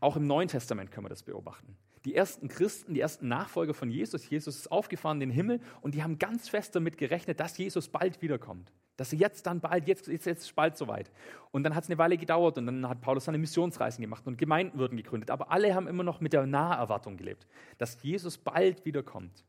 Auch 0.00 0.16
im 0.16 0.26
Neuen 0.26 0.48
Testament 0.48 0.90
können 0.90 1.06
wir 1.06 1.10
das 1.10 1.22
beobachten. 1.22 1.76
Die 2.04 2.14
ersten 2.14 2.48
Christen, 2.48 2.94
die 2.94 3.00
ersten 3.00 3.28
Nachfolger 3.28 3.74
von 3.74 3.90
Jesus, 3.90 4.28
Jesus 4.28 4.56
ist 4.56 4.72
aufgefahren 4.72 5.20
in 5.20 5.30
den 5.30 5.34
Himmel 5.34 5.60
und 5.80 5.94
die 5.94 6.02
haben 6.02 6.18
ganz 6.18 6.48
fest 6.48 6.74
damit 6.74 6.98
gerechnet, 6.98 7.38
dass 7.40 7.56
Jesus 7.56 7.88
bald 7.88 8.20
wiederkommt. 8.22 8.72
Dass 8.96 9.12
er 9.12 9.18
jetzt 9.18 9.46
dann 9.46 9.60
bald, 9.60 9.88
jetzt, 9.88 10.06
jetzt, 10.06 10.26
jetzt 10.26 10.44
ist 10.44 10.54
bald 10.54 10.76
soweit. 10.76 11.10
Und 11.50 11.64
dann 11.64 11.74
hat 11.74 11.84
es 11.84 11.90
eine 11.90 11.98
Weile 11.98 12.16
gedauert 12.18 12.58
und 12.58 12.66
dann 12.66 12.88
hat 12.88 13.00
Paulus 13.00 13.24
seine 13.24 13.38
Missionsreisen 13.38 14.02
gemacht 14.02 14.26
und 14.26 14.36
Gemeinden 14.36 14.78
wurden 14.78 14.96
gegründet. 14.96 15.30
Aber 15.30 15.50
alle 15.50 15.74
haben 15.74 15.88
immer 15.88 16.04
noch 16.04 16.20
mit 16.20 16.32
der 16.32 16.46
Naherwartung 16.46 17.16
gelebt, 17.16 17.46
dass 17.78 18.02
Jesus 18.02 18.38
bald 18.38 18.84
wiederkommt. 18.84 19.44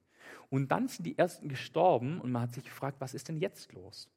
Und 0.49 0.71
dann 0.71 0.87
sind 0.87 1.05
die 1.05 1.17
Ersten 1.17 1.49
gestorben 1.49 2.21
und 2.21 2.31
man 2.31 2.43
hat 2.43 2.53
sich 2.53 2.63
gefragt, 2.63 2.97
was 2.99 3.13
ist 3.13 3.27
denn 3.27 3.37
jetzt 3.37 3.73
los? 3.73 4.09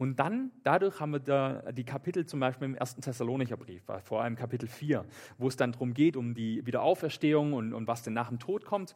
Und 0.00 0.18
dann, 0.18 0.50
dadurch 0.62 0.98
haben 0.98 1.10
wir 1.10 1.18
da 1.18 1.72
die 1.72 1.84
Kapitel 1.84 2.24
zum 2.24 2.40
Beispiel 2.40 2.64
im 2.64 2.74
ersten 2.74 3.02
Thessalonicher 3.02 3.58
Brief, 3.58 3.82
vor 4.04 4.22
allem 4.22 4.34
Kapitel 4.34 4.66
4, 4.66 5.04
wo 5.36 5.46
es 5.46 5.56
dann 5.56 5.72
darum 5.72 5.92
geht, 5.92 6.16
um 6.16 6.32
die 6.32 6.64
Wiederauferstehung 6.64 7.52
und, 7.52 7.74
und 7.74 7.86
was 7.86 8.02
denn 8.02 8.14
nach 8.14 8.30
dem 8.30 8.38
Tod 8.38 8.64
kommt. 8.64 8.94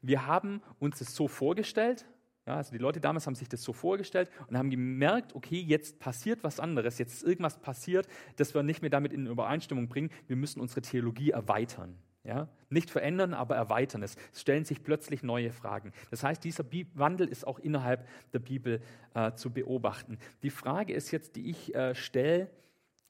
Wir 0.00 0.26
haben 0.26 0.62
uns 0.78 0.98
das 0.98 1.14
so 1.14 1.28
vorgestellt, 1.28 2.06
ja, 2.46 2.56
also 2.56 2.70
die 2.70 2.78
Leute 2.78 3.00
damals 3.00 3.26
haben 3.26 3.34
sich 3.34 3.48
das 3.48 3.62
so 3.62 3.72
vorgestellt 3.72 4.30
und 4.46 4.56
haben 4.56 4.70
gemerkt, 4.70 5.34
okay, 5.34 5.60
jetzt 5.60 5.98
passiert 5.98 6.44
was 6.44 6.60
anderes, 6.60 6.98
jetzt 6.98 7.14
ist 7.14 7.22
irgendwas 7.24 7.60
passiert, 7.60 8.06
das 8.36 8.54
wir 8.54 8.62
nicht 8.62 8.82
mehr 8.82 8.90
damit 8.90 9.12
in 9.12 9.26
Übereinstimmung 9.26 9.88
bringen. 9.88 10.10
Wir 10.28 10.36
müssen 10.36 10.60
unsere 10.60 10.80
Theologie 10.80 11.30
erweitern. 11.30 11.98
Ja? 12.22 12.48
Nicht 12.70 12.90
verändern, 12.90 13.34
aber 13.34 13.56
erweitern. 13.56 14.02
Es 14.02 14.16
stellen 14.32 14.64
sich 14.64 14.84
plötzlich 14.84 15.24
neue 15.24 15.50
Fragen. 15.50 15.92
Das 16.10 16.22
heißt, 16.22 16.44
dieser 16.44 16.64
Wandel 16.94 17.26
ist 17.26 17.46
auch 17.46 17.58
innerhalb 17.58 18.06
der 18.32 18.40
Bibel 18.40 18.80
äh, 19.14 19.32
zu 19.32 19.50
beobachten. 19.50 20.18
Die 20.42 20.50
Frage 20.50 20.92
ist 20.92 21.10
jetzt, 21.10 21.34
die 21.34 21.50
ich 21.50 21.74
äh, 21.74 21.94
stelle, 21.94 22.48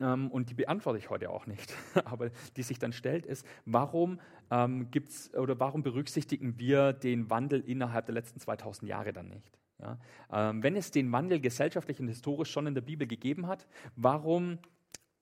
ähm, 0.01 0.30
und 0.30 0.51
die 0.51 0.55
beantworte 0.55 0.99
ich 0.99 1.11
heute 1.11 1.30
auch 1.30 1.47
nicht, 1.47 1.74
aber 2.05 2.30
die 2.57 2.62
sich 2.62 2.78
dann 2.78 2.92
stellt, 2.92 3.26
ist, 3.26 3.47
warum 3.64 4.20
ähm, 4.51 4.90
gibt's 4.90 5.32
oder 5.34 5.59
warum 5.59 5.82
berücksichtigen 5.82 6.59
wir 6.59 6.92
den 6.92 7.30
Wandel 7.30 7.61
innerhalb 7.61 8.07
der 8.07 8.14
letzten 8.14 8.40
2000 8.40 8.88
Jahre 8.88 9.12
dann 9.12 9.28
nicht? 9.28 9.59
Ja? 9.80 9.99
Ähm, 10.32 10.62
wenn 10.62 10.76
es 10.76 10.90
den 10.90 11.11
Wandel 11.12 11.40
gesellschaftlich 11.40 12.01
und 12.01 12.09
historisch 12.09 12.51
schon 12.51 12.66
in 12.66 12.74
der 12.74 12.82
Bibel 12.82 13.07
gegeben 13.07 13.47
hat, 13.47 13.66
warum 13.94 14.59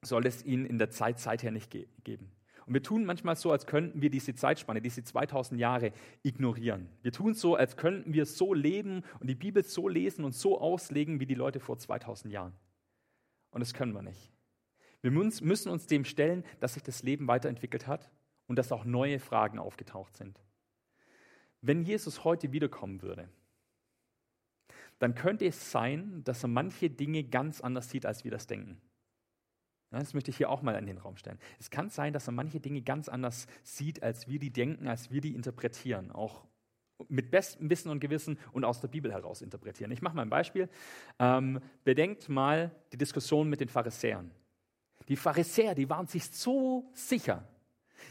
soll 0.02 0.26
es 0.26 0.44
ihn 0.44 0.66
in 0.66 0.78
der 0.78 0.90
Zeit 0.90 1.18
seither 1.18 1.50
nicht 1.50 1.70
ge 1.70 1.86
geben? 2.02 2.30
Und 2.66 2.72
wir 2.72 2.82
tun 2.82 3.04
manchmal 3.04 3.36
so, 3.36 3.52
als 3.52 3.66
könnten 3.66 4.00
wir 4.00 4.08
diese 4.08 4.34
Zeitspanne, 4.34 4.80
diese 4.80 5.04
2000 5.04 5.60
Jahre 5.60 5.92
ignorieren. 6.22 6.88
Wir 7.02 7.12
tun 7.12 7.34
so, 7.34 7.56
als 7.56 7.76
könnten 7.76 8.14
wir 8.14 8.24
so 8.24 8.54
leben 8.54 9.02
und 9.20 9.28
die 9.28 9.34
Bibel 9.34 9.62
so 9.62 9.86
lesen 9.86 10.24
und 10.24 10.32
so 10.32 10.58
auslegen 10.58 11.20
wie 11.20 11.26
die 11.26 11.34
Leute 11.34 11.60
vor 11.60 11.78
2000 11.78 12.32
Jahren. 12.32 12.54
Und 13.50 13.60
das 13.60 13.74
können 13.74 13.92
wir 13.92 14.02
nicht. 14.02 14.33
Wir 15.04 15.10
müssen 15.10 15.68
uns 15.68 15.86
dem 15.86 16.06
stellen, 16.06 16.44
dass 16.60 16.74
sich 16.74 16.82
das 16.82 17.02
Leben 17.02 17.28
weiterentwickelt 17.28 17.86
hat 17.86 18.10
und 18.46 18.58
dass 18.58 18.72
auch 18.72 18.86
neue 18.86 19.18
Fragen 19.18 19.58
aufgetaucht 19.58 20.16
sind. 20.16 20.40
Wenn 21.60 21.82
Jesus 21.82 22.24
heute 22.24 22.52
wiederkommen 22.52 23.02
würde, 23.02 23.28
dann 25.00 25.14
könnte 25.14 25.44
es 25.44 25.70
sein, 25.70 26.24
dass 26.24 26.42
er 26.42 26.48
manche 26.48 26.88
Dinge 26.88 27.22
ganz 27.22 27.60
anders 27.60 27.90
sieht, 27.90 28.06
als 28.06 28.24
wir 28.24 28.30
das 28.30 28.46
denken. 28.46 28.80
Das 29.90 30.14
möchte 30.14 30.30
ich 30.30 30.38
hier 30.38 30.48
auch 30.48 30.62
mal 30.62 30.74
in 30.74 30.86
den 30.86 30.96
Raum 30.96 31.18
stellen. 31.18 31.38
Es 31.58 31.68
kann 31.68 31.90
sein, 31.90 32.14
dass 32.14 32.26
er 32.26 32.32
manche 32.32 32.58
Dinge 32.58 32.80
ganz 32.80 33.10
anders 33.10 33.46
sieht, 33.62 34.02
als 34.02 34.26
wir 34.26 34.38
die 34.38 34.54
denken, 34.54 34.88
als 34.88 35.10
wir 35.10 35.20
die 35.20 35.34
interpretieren, 35.34 36.12
auch 36.12 36.46
mit 37.08 37.30
bestem 37.30 37.68
Wissen 37.68 37.90
und 37.90 38.00
Gewissen 38.00 38.38
und 38.52 38.64
aus 38.64 38.80
der 38.80 38.88
Bibel 38.88 39.12
heraus 39.12 39.42
interpretieren. 39.42 39.90
Ich 39.90 40.00
mache 40.00 40.16
mal 40.16 40.22
ein 40.22 40.30
Beispiel. 40.30 40.70
Ähm, 41.18 41.60
bedenkt 41.84 42.30
mal 42.30 42.74
die 42.90 42.96
Diskussion 42.96 43.50
mit 43.50 43.60
den 43.60 43.68
Pharisäern. 43.68 44.30
Die 45.08 45.16
Pharisäer, 45.16 45.74
die 45.74 45.88
waren 45.88 46.06
sich 46.06 46.30
so 46.30 46.90
sicher, 46.92 47.46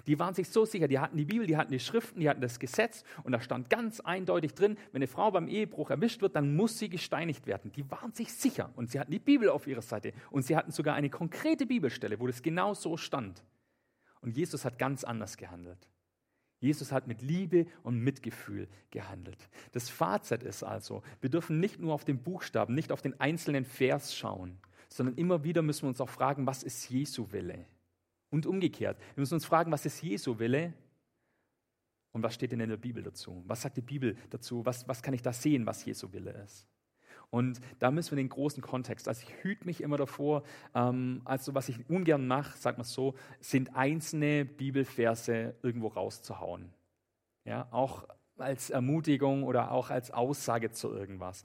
die 0.08 0.20
waren 0.20 0.34
sich 0.34 0.50
so 0.50 0.66
sicher, 0.66 0.88
die 0.88 1.00
hatten 1.00 1.18
die 1.18 1.26
Bibel, 1.26 1.48
die 1.48 1.58
hatten 1.58 1.72
die 1.72 1.80
Schriften, 1.80 2.20
die 2.20 2.30
hatten 2.30 2.42
das 2.42 2.60
Gesetz 2.60 3.04
und 3.24 3.32
da 3.32 3.40
stand 3.40 3.70
ganz 3.70 4.00
eindeutig 4.00 4.54
drin, 4.54 4.78
wenn 4.92 5.00
eine 5.00 5.08
Frau 5.08 5.32
beim 5.32 5.48
Ehebruch 5.48 5.90
erwischt 5.90 6.22
wird, 6.22 6.36
dann 6.36 6.56
muss 6.56 6.80
sie 6.80 6.90
gesteinigt 6.90 7.48
werden. 7.48 7.72
Die 7.72 7.90
waren 7.90 8.12
sich 8.12 8.34
sicher 8.34 8.72
und 8.76 8.90
sie 8.90 9.00
hatten 9.00 9.12
die 9.12 9.20
Bibel 9.20 9.50
auf 9.50 9.68
ihrer 9.68 9.82
Seite 9.82 10.14
und 10.32 10.44
sie 10.46 10.56
hatten 10.56 10.72
sogar 10.72 10.96
eine 10.96 11.10
konkrete 11.10 11.66
Bibelstelle, 11.66 12.20
wo 12.20 12.28
das 12.28 12.42
genau 12.42 12.74
so 12.74 12.98
stand. 12.98 13.44
Und 14.22 14.36
Jesus 14.36 14.66
hat 14.66 14.78
ganz 14.80 15.04
anders 15.04 15.38
gehandelt. 15.38 15.88
Jesus 16.60 16.94
hat 16.94 17.08
mit 17.08 17.22
Liebe 17.22 17.66
und 17.84 18.00
Mitgefühl 18.00 18.70
gehandelt. 18.90 19.50
Das 19.74 19.90
Fazit 19.90 20.44
ist 20.44 20.64
also, 20.64 21.04
wir 21.20 21.30
dürfen 21.30 21.60
nicht 21.60 21.80
nur 21.80 21.94
auf 21.94 22.06
den 22.06 22.24
Buchstaben, 22.24 22.74
nicht 22.74 22.94
auf 22.94 23.02
den 23.02 23.20
einzelnen 23.20 23.66
Vers 23.66 24.16
schauen, 24.16 24.58
sondern 24.94 25.16
immer 25.16 25.44
wieder 25.44 25.64
müssen 25.64 25.84
wir 25.84 25.90
uns 25.90 26.02
auch 26.02 26.10
fragen, 26.10 26.46
was 26.46 26.62
ist 26.62 26.88
Jesu 26.90 27.32
Wille? 27.32 27.66
Und 28.30 28.46
umgekehrt, 28.46 29.00
wir 29.16 29.22
müssen 29.22 29.34
uns 29.34 29.46
fragen, 29.46 29.72
was 29.72 29.86
ist 29.86 30.02
Jesu 30.02 30.38
Wille 30.38 30.74
und 32.12 32.22
was 32.22 32.36
steht 32.36 32.52
denn 32.52 32.60
in 32.60 32.70
der 32.70 32.78
Bibel 32.78 33.02
dazu? 33.02 33.44
Was 33.48 33.64
sagt 33.64 33.78
die 33.78 33.82
Bibel 33.82 34.16
dazu? 34.30 34.66
Was, 34.66 34.88
was 34.88 35.02
kann 35.02 35.16
ich 35.16 35.24
da 35.24 35.34
sehen, 35.34 35.66
was 35.66 35.84
Jesu 35.84 36.14
Wille 36.14 36.32
ist? 36.44 36.68
Und 37.32 37.60
da 37.80 37.90
müssen 37.90 38.12
wir 38.12 38.18
den 38.18 38.30
großen 38.30 38.62
Kontext. 38.62 39.08
Also 39.08 39.26
ich 39.28 39.44
hüte 39.44 39.66
mich 39.66 39.82
immer 39.82 39.98
davor, 39.98 40.44
ähm, 40.76 41.22
also 41.26 41.56
was 41.56 41.70
ich 41.70 41.90
ungern 41.90 42.28
mache, 42.28 42.56
sag 42.56 42.78
mal 42.78 42.84
so, 42.84 43.16
sind 43.40 43.76
einzelne 43.76 44.46
Bibelverse 44.46 45.56
irgendwo 45.64 45.88
rauszuhauen. 45.88 46.72
Ja, 47.46 47.68
auch 47.72 48.08
als 48.38 48.70
Ermutigung 48.70 49.44
oder 49.44 49.72
auch 49.72 49.90
als 49.90 50.12
Aussage 50.12 50.72
zu 50.72 50.90
irgendwas 50.90 51.44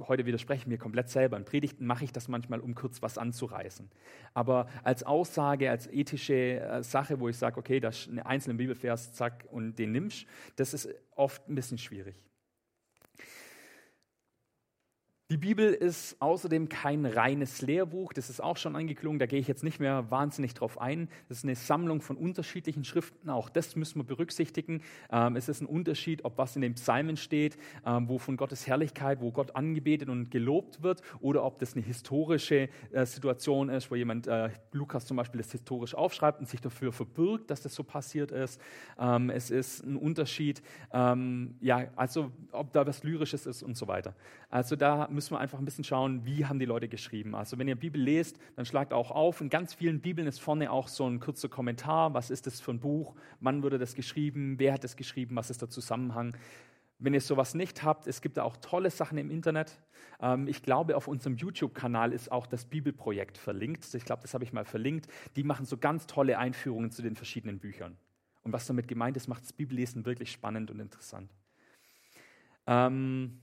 heute 0.00 0.26
widerspreche 0.26 0.62
ich 0.62 0.66
mir 0.66 0.78
komplett 0.78 1.08
selber. 1.08 1.36
In 1.36 1.44
Predigten 1.44 1.86
mache 1.86 2.04
ich 2.04 2.12
das 2.12 2.28
manchmal, 2.28 2.60
um 2.60 2.74
kurz 2.74 3.02
was 3.02 3.18
anzureißen. 3.18 3.90
Aber 4.34 4.66
als 4.82 5.02
Aussage, 5.02 5.70
als 5.70 5.86
ethische 5.86 6.60
äh, 6.60 6.82
Sache, 6.82 7.20
wo 7.20 7.28
ich 7.28 7.36
sage, 7.36 7.58
okay, 7.58 7.80
das 7.80 8.00
ist 8.00 8.08
ein 8.08 8.18
einzelner 8.20 8.56
Bibelvers, 8.56 9.12
zack, 9.14 9.46
und 9.50 9.78
den 9.78 9.92
nimmst, 9.92 10.26
das 10.56 10.74
ist 10.74 10.88
oft 11.14 11.48
ein 11.48 11.54
bisschen 11.54 11.78
schwierig. 11.78 12.16
Die 15.32 15.38
Bibel 15.38 15.72
ist 15.72 16.20
außerdem 16.20 16.68
kein 16.68 17.06
reines 17.06 17.62
Lehrbuch, 17.62 18.12
das 18.12 18.28
ist 18.28 18.42
auch 18.42 18.58
schon 18.58 18.76
angeklungen, 18.76 19.18
da 19.18 19.24
gehe 19.24 19.40
ich 19.40 19.48
jetzt 19.48 19.64
nicht 19.64 19.80
mehr 19.80 20.10
wahnsinnig 20.10 20.52
drauf 20.52 20.78
ein. 20.78 21.08
Das 21.30 21.38
ist 21.38 21.44
eine 21.44 21.54
Sammlung 21.54 22.02
von 22.02 22.18
unterschiedlichen 22.18 22.84
Schriften, 22.84 23.30
auch 23.30 23.48
das 23.48 23.74
müssen 23.74 23.98
wir 23.98 24.04
berücksichtigen. 24.04 24.82
Ähm, 25.10 25.36
es 25.36 25.48
ist 25.48 25.62
ein 25.62 25.66
Unterschied, 25.66 26.26
ob 26.26 26.36
was 26.36 26.54
in 26.54 26.60
den 26.60 26.74
Psalmen 26.74 27.16
steht, 27.16 27.56
ähm, 27.86 28.10
wo 28.10 28.18
von 28.18 28.36
Gottes 28.36 28.66
Herrlichkeit, 28.66 29.22
wo 29.22 29.32
Gott 29.32 29.56
angebetet 29.56 30.10
und 30.10 30.30
gelobt 30.30 30.82
wird, 30.82 31.00
oder 31.22 31.44
ob 31.44 31.58
das 31.60 31.72
eine 31.72 31.82
historische 31.82 32.68
äh, 32.90 33.06
Situation 33.06 33.70
ist, 33.70 33.90
wo 33.90 33.94
jemand, 33.94 34.26
äh, 34.26 34.50
Lukas 34.72 35.06
zum 35.06 35.16
Beispiel, 35.16 35.40
das 35.40 35.50
historisch 35.50 35.94
aufschreibt 35.94 36.40
und 36.40 36.46
sich 36.46 36.60
dafür 36.60 36.92
verbirgt, 36.92 37.50
dass 37.50 37.62
das 37.62 37.74
so 37.74 37.84
passiert 37.84 38.32
ist. 38.32 38.60
Ähm, 38.98 39.30
es 39.30 39.50
ist 39.50 39.82
ein 39.82 39.96
Unterschied, 39.96 40.62
ja, 40.92 41.88
also 41.96 42.32
ob 42.50 42.72
da 42.72 42.86
was 42.86 43.02
Lyrisches 43.02 43.46
ist 43.46 43.62
und 43.62 43.78
so 43.78 43.88
weiter. 43.88 44.14
Also 44.50 44.76
da 44.76 45.08
müssen 45.08 45.21
müssen 45.22 45.34
wir 45.34 45.40
einfach 45.40 45.60
ein 45.60 45.64
bisschen 45.64 45.84
schauen, 45.84 46.26
wie 46.26 46.46
haben 46.46 46.58
die 46.58 46.64
Leute 46.64 46.88
geschrieben. 46.88 47.36
Also 47.36 47.56
wenn 47.56 47.68
ihr 47.68 47.76
Bibel 47.76 48.02
lest, 48.02 48.38
dann 48.56 48.66
schlagt 48.66 48.92
auch 48.92 49.12
auf. 49.12 49.40
In 49.40 49.50
ganz 49.50 49.72
vielen 49.72 50.00
Bibeln 50.00 50.26
ist 50.26 50.40
vorne 50.40 50.72
auch 50.72 50.88
so 50.88 51.06
ein 51.06 51.20
kurzer 51.20 51.48
Kommentar. 51.48 52.12
Was 52.12 52.28
ist 52.28 52.48
das 52.48 52.60
für 52.60 52.72
ein 52.72 52.80
Buch? 52.80 53.14
Wann 53.38 53.62
wurde 53.62 53.78
das 53.78 53.94
geschrieben? 53.94 54.58
Wer 54.58 54.72
hat 54.72 54.82
es 54.82 54.96
geschrieben? 54.96 55.36
Was 55.36 55.48
ist 55.48 55.62
der 55.62 55.68
Zusammenhang? 55.68 56.36
Wenn 56.98 57.14
ihr 57.14 57.20
sowas 57.20 57.54
nicht 57.54 57.84
habt, 57.84 58.08
es 58.08 58.20
gibt 58.20 58.36
da 58.36 58.42
auch 58.42 58.56
tolle 58.56 58.90
Sachen 58.90 59.16
im 59.16 59.30
Internet. 59.30 59.78
Ähm, 60.20 60.48
ich 60.48 60.60
glaube, 60.60 60.96
auf 60.96 61.06
unserem 61.06 61.36
YouTube-Kanal 61.36 62.12
ist 62.12 62.32
auch 62.32 62.48
das 62.48 62.64
Bibelprojekt 62.64 63.38
verlinkt. 63.38 63.94
Ich 63.94 64.04
glaube, 64.04 64.22
das 64.22 64.34
habe 64.34 64.42
ich 64.42 64.52
mal 64.52 64.64
verlinkt. 64.64 65.06
Die 65.36 65.44
machen 65.44 65.66
so 65.66 65.76
ganz 65.76 66.08
tolle 66.08 66.36
Einführungen 66.36 66.90
zu 66.90 67.00
den 67.00 67.14
verschiedenen 67.14 67.60
Büchern. 67.60 67.96
Und 68.42 68.52
was 68.52 68.66
damit 68.66 68.88
gemeint 68.88 69.16
ist, 69.16 69.28
macht 69.28 69.44
das 69.44 69.52
Bibellesen 69.52 70.04
wirklich 70.04 70.32
spannend 70.32 70.72
und 70.72 70.80
interessant. 70.80 71.30
Ähm, 72.66 73.41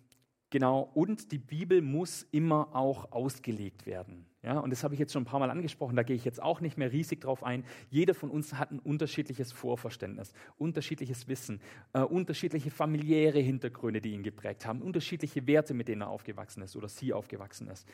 Genau, 0.52 0.90
und 0.96 1.32
die 1.32 1.38
Bibel 1.38 1.82
muss 1.82 2.24
immer 2.32 2.76
auch 2.76 3.12
ausgelegt 3.12 3.86
werden. 3.86 4.26
Ja, 4.42 4.58
und 4.60 4.70
das 4.70 4.86
habe 4.86 4.94
ich 4.94 5.00
jetzt 5.02 5.12
schon 5.12 5.24
ein 5.24 5.26
paar 5.26 5.42
Mal 5.42 5.50
angesprochen, 5.50 5.98
da 5.98 6.04
gehe 6.04 6.16
ich 6.16 6.24
jetzt 6.24 6.42
auch 6.42 6.62
nicht 6.62 6.78
mehr 6.78 6.94
riesig 6.94 7.20
drauf 7.20 7.44
ein. 7.44 7.66
Jeder 7.90 8.14
von 8.14 8.32
uns 8.32 8.54
hat 8.54 8.72
ein 8.72 8.80
unterschiedliches 8.80 9.52
Vorverständnis, 9.52 10.32
unterschiedliches 10.58 11.28
Wissen, 11.28 11.60
äh, 11.92 12.00
unterschiedliche 12.00 12.72
familiäre 12.72 13.40
Hintergründe, 13.40 14.00
die 14.00 14.14
ihn 14.14 14.24
geprägt 14.24 14.66
haben, 14.66 14.82
unterschiedliche 14.82 15.46
Werte, 15.46 15.74
mit 15.74 15.90
denen 15.90 16.04
er 16.04 16.10
aufgewachsen 16.10 16.64
ist 16.64 16.78
oder 16.78 16.88
sie 16.88 17.12
aufgewachsen 17.12 17.68
ist. 17.68 17.86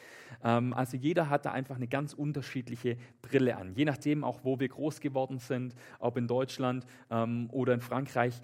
Ähm, 0.43 0.73
also 0.73 0.97
jeder 0.97 1.29
hat 1.31 1.45
da 1.45 1.51
einfach 1.51 1.77
eine 1.77 1.87
ganz 1.87 2.13
unterschiedliche 2.13 2.97
Brille 3.23 3.57
an, 3.57 3.73
je 3.73 3.85
nachdem 3.85 4.23
auch, 4.23 4.43
wo 4.43 4.59
wir 4.59 4.69
groß 4.69 4.99
geworden 4.99 5.39
sind, 5.39 5.73
ob 5.97 6.15
in 6.15 6.27
Deutschland 6.27 6.85
ähm, 7.09 7.49
oder 7.51 7.73
in 7.73 7.81
Frankreich. 7.81 8.39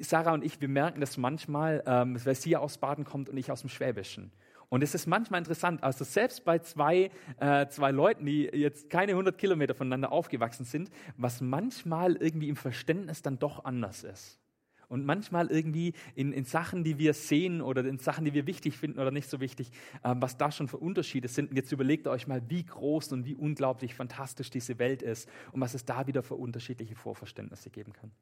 Sarah 0.00 0.32
und 0.32 0.44
ich, 0.44 0.60
wir 0.60 0.68
merken 0.68 1.00
das 1.00 1.16
manchmal, 1.16 1.82
ähm, 1.86 2.16
weil 2.24 2.34
sie 2.34 2.56
aus 2.56 2.78
Baden 2.78 3.04
kommt 3.04 3.28
und 3.28 3.36
ich 3.36 3.50
aus 3.50 3.60
dem 3.60 3.70
Schwäbischen. 3.70 4.32
Und 4.70 4.82
es 4.82 4.94
ist 4.94 5.06
manchmal 5.06 5.40
interessant, 5.40 5.82
also 5.82 6.04
selbst 6.04 6.44
bei 6.44 6.60
zwei, 6.60 7.10
äh, 7.40 7.66
zwei 7.66 7.90
Leuten, 7.90 8.24
die 8.24 8.44
jetzt 8.44 8.88
keine 8.88 9.12
100 9.12 9.36
Kilometer 9.36 9.74
voneinander 9.74 10.12
aufgewachsen 10.12 10.64
sind, 10.64 10.90
was 11.16 11.40
manchmal 11.40 12.14
irgendwie 12.16 12.48
im 12.48 12.54
Verständnis 12.54 13.20
dann 13.20 13.40
doch 13.40 13.64
anders 13.64 14.04
ist. 14.04 14.38
Und 14.86 15.04
manchmal 15.04 15.48
irgendwie 15.48 15.92
in, 16.14 16.32
in 16.32 16.44
Sachen, 16.44 16.84
die 16.84 16.98
wir 16.98 17.14
sehen 17.14 17.62
oder 17.62 17.84
in 17.84 17.98
Sachen, 17.98 18.24
die 18.24 18.32
wir 18.32 18.46
wichtig 18.46 18.76
finden 18.76 19.00
oder 19.00 19.10
nicht 19.10 19.28
so 19.28 19.40
wichtig, 19.40 19.72
äh, 20.04 20.14
was 20.16 20.36
da 20.36 20.52
schon 20.52 20.68
für 20.68 20.78
Unterschiede 20.78 21.26
sind. 21.26 21.50
Und 21.50 21.56
jetzt 21.56 21.72
überlegt 21.72 22.06
euch 22.06 22.28
mal, 22.28 22.42
wie 22.48 22.64
groß 22.64 23.12
und 23.12 23.24
wie 23.24 23.34
unglaublich 23.34 23.94
fantastisch 23.94 24.50
diese 24.50 24.78
Welt 24.78 25.02
ist 25.02 25.28
und 25.50 25.60
was 25.60 25.74
es 25.74 25.84
da 25.84 26.06
wieder 26.06 26.22
für 26.22 26.36
unterschiedliche 26.36 26.94
Vorverständnisse 26.94 27.70
geben 27.70 27.92
kann. 27.92 28.12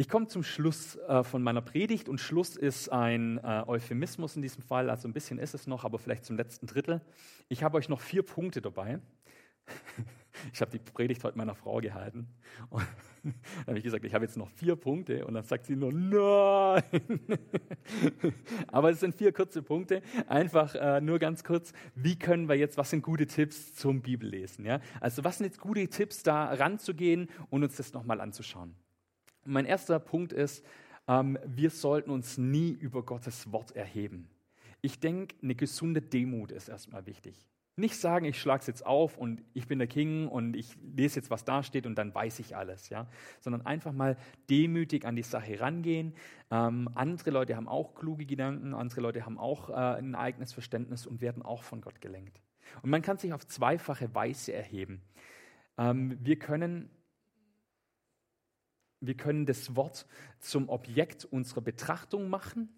Ich 0.00 0.08
komme 0.08 0.28
zum 0.28 0.42
Schluss 0.42 0.96
äh, 0.96 1.22
von 1.22 1.42
meiner 1.42 1.60
Predigt 1.60 2.08
und 2.08 2.22
Schluss 2.22 2.56
ist 2.56 2.88
ein 2.88 3.36
äh, 3.36 3.64
Euphemismus 3.66 4.34
in 4.34 4.40
diesem 4.40 4.62
Fall, 4.62 4.88
also 4.88 5.06
ein 5.06 5.12
bisschen 5.12 5.38
ist 5.38 5.52
es 5.52 5.66
noch, 5.66 5.84
aber 5.84 5.98
vielleicht 5.98 6.24
zum 6.24 6.38
letzten 6.38 6.66
Drittel. 6.66 7.02
Ich 7.50 7.62
habe 7.62 7.76
euch 7.76 7.90
noch 7.90 8.00
vier 8.00 8.22
Punkte 8.22 8.62
dabei. 8.62 8.98
Ich 10.54 10.60
habe 10.62 10.70
die 10.70 10.78
Predigt 10.78 11.22
heute 11.24 11.36
meiner 11.36 11.56
Frau 11.56 11.80
gehalten 11.80 12.28
und 12.70 12.86
dann 13.24 13.34
habe 13.66 13.78
ich 13.78 13.84
gesagt, 13.84 14.04
ich 14.04 14.14
habe 14.14 14.24
jetzt 14.24 14.38
noch 14.38 14.48
vier 14.48 14.74
Punkte 14.74 15.26
und 15.26 15.34
dann 15.34 15.42
sagt 15.42 15.66
sie 15.66 15.76
nur, 15.76 15.92
nein. 15.92 16.82
Aber 18.68 18.90
es 18.90 19.00
sind 19.00 19.16
vier 19.16 19.32
kurze 19.32 19.60
Punkte, 19.60 20.00
einfach 20.28 20.74
äh, 20.76 21.00
nur 21.02 21.18
ganz 21.18 21.44
kurz, 21.44 21.72
wie 21.94 22.16
können 22.16 22.48
wir 22.48 22.54
jetzt, 22.54 22.78
was 22.78 22.88
sind 22.88 23.02
gute 23.02 23.26
Tipps 23.26 23.74
zum 23.74 24.00
Bibellesen? 24.00 24.64
Ja? 24.64 24.80
Also 25.00 25.24
was 25.24 25.38
sind 25.38 25.46
jetzt 25.46 25.60
gute 25.60 25.86
Tipps, 25.88 26.22
da 26.22 26.44
ranzugehen 26.54 27.28
und 27.50 27.64
uns 27.64 27.76
das 27.76 27.92
nochmal 27.92 28.20
anzuschauen? 28.20 28.74
Mein 29.44 29.64
erster 29.64 29.98
Punkt 29.98 30.32
ist, 30.32 30.64
ähm, 31.08 31.38
wir 31.44 31.70
sollten 31.70 32.10
uns 32.10 32.38
nie 32.38 32.70
über 32.70 33.02
Gottes 33.02 33.50
Wort 33.52 33.74
erheben. 33.74 34.28
Ich 34.82 35.00
denke, 35.00 35.36
eine 35.42 35.54
gesunde 35.54 36.02
Demut 36.02 36.52
ist 36.52 36.68
erstmal 36.68 37.06
wichtig. 37.06 37.46
Nicht 37.76 37.96
sagen, 37.96 38.26
ich 38.26 38.38
schlage 38.38 38.60
es 38.60 38.66
jetzt 38.66 38.84
auf 38.84 39.16
und 39.16 39.42
ich 39.54 39.66
bin 39.66 39.78
der 39.78 39.88
King 39.88 40.28
und 40.28 40.54
ich 40.54 40.76
lese 40.94 41.16
jetzt, 41.16 41.30
was 41.30 41.44
da 41.44 41.62
steht 41.62 41.86
und 41.86 41.96
dann 41.96 42.14
weiß 42.14 42.38
ich 42.40 42.54
alles, 42.54 42.90
ja. 42.90 43.08
Sondern 43.40 43.64
einfach 43.64 43.92
mal 43.92 44.18
demütig 44.50 45.06
an 45.06 45.16
die 45.16 45.22
Sache 45.22 45.58
rangehen. 45.60 46.14
Ähm, 46.50 46.90
andere 46.94 47.30
Leute 47.30 47.56
haben 47.56 47.68
auch 47.68 47.94
kluge 47.94 48.26
Gedanken, 48.26 48.74
andere 48.74 49.00
Leute 49.00 49.24
haben 49.24 49.38
auch 49.38 49.70
äh, 49.70 49.72
ein 49.72 50.14
eigenes 50.14 50.52
Verständnis 50.52 51.06
und 51.06 51.22
werden 51.22 51.42
auch 51.42 51.62
von 51.62 51.80
Gott 51.80 52.00
gelenkt. 52.02 52.42
Und 52.82 52.90
man 52.90 53.02
kann 53.02 53.16
sich 53.16 53.32
auf 53.32 53.46
zweifache 53.46 54.14
Weise 54.14 54.52
erheben. 54.52 55.00
Ähm, 55.78 56.18
wir 56.20 56.38
können 56.38 56.90
wir 59.00 59.16
können 59.16 59.46
das 59.46 59.76
Wort 59.76 60.06
zum 60.38 60.68
Objekt 60.68 61.24
unserer 61.24 61.60
Betrachtung 61.60 62.28
machen 62.28 62.68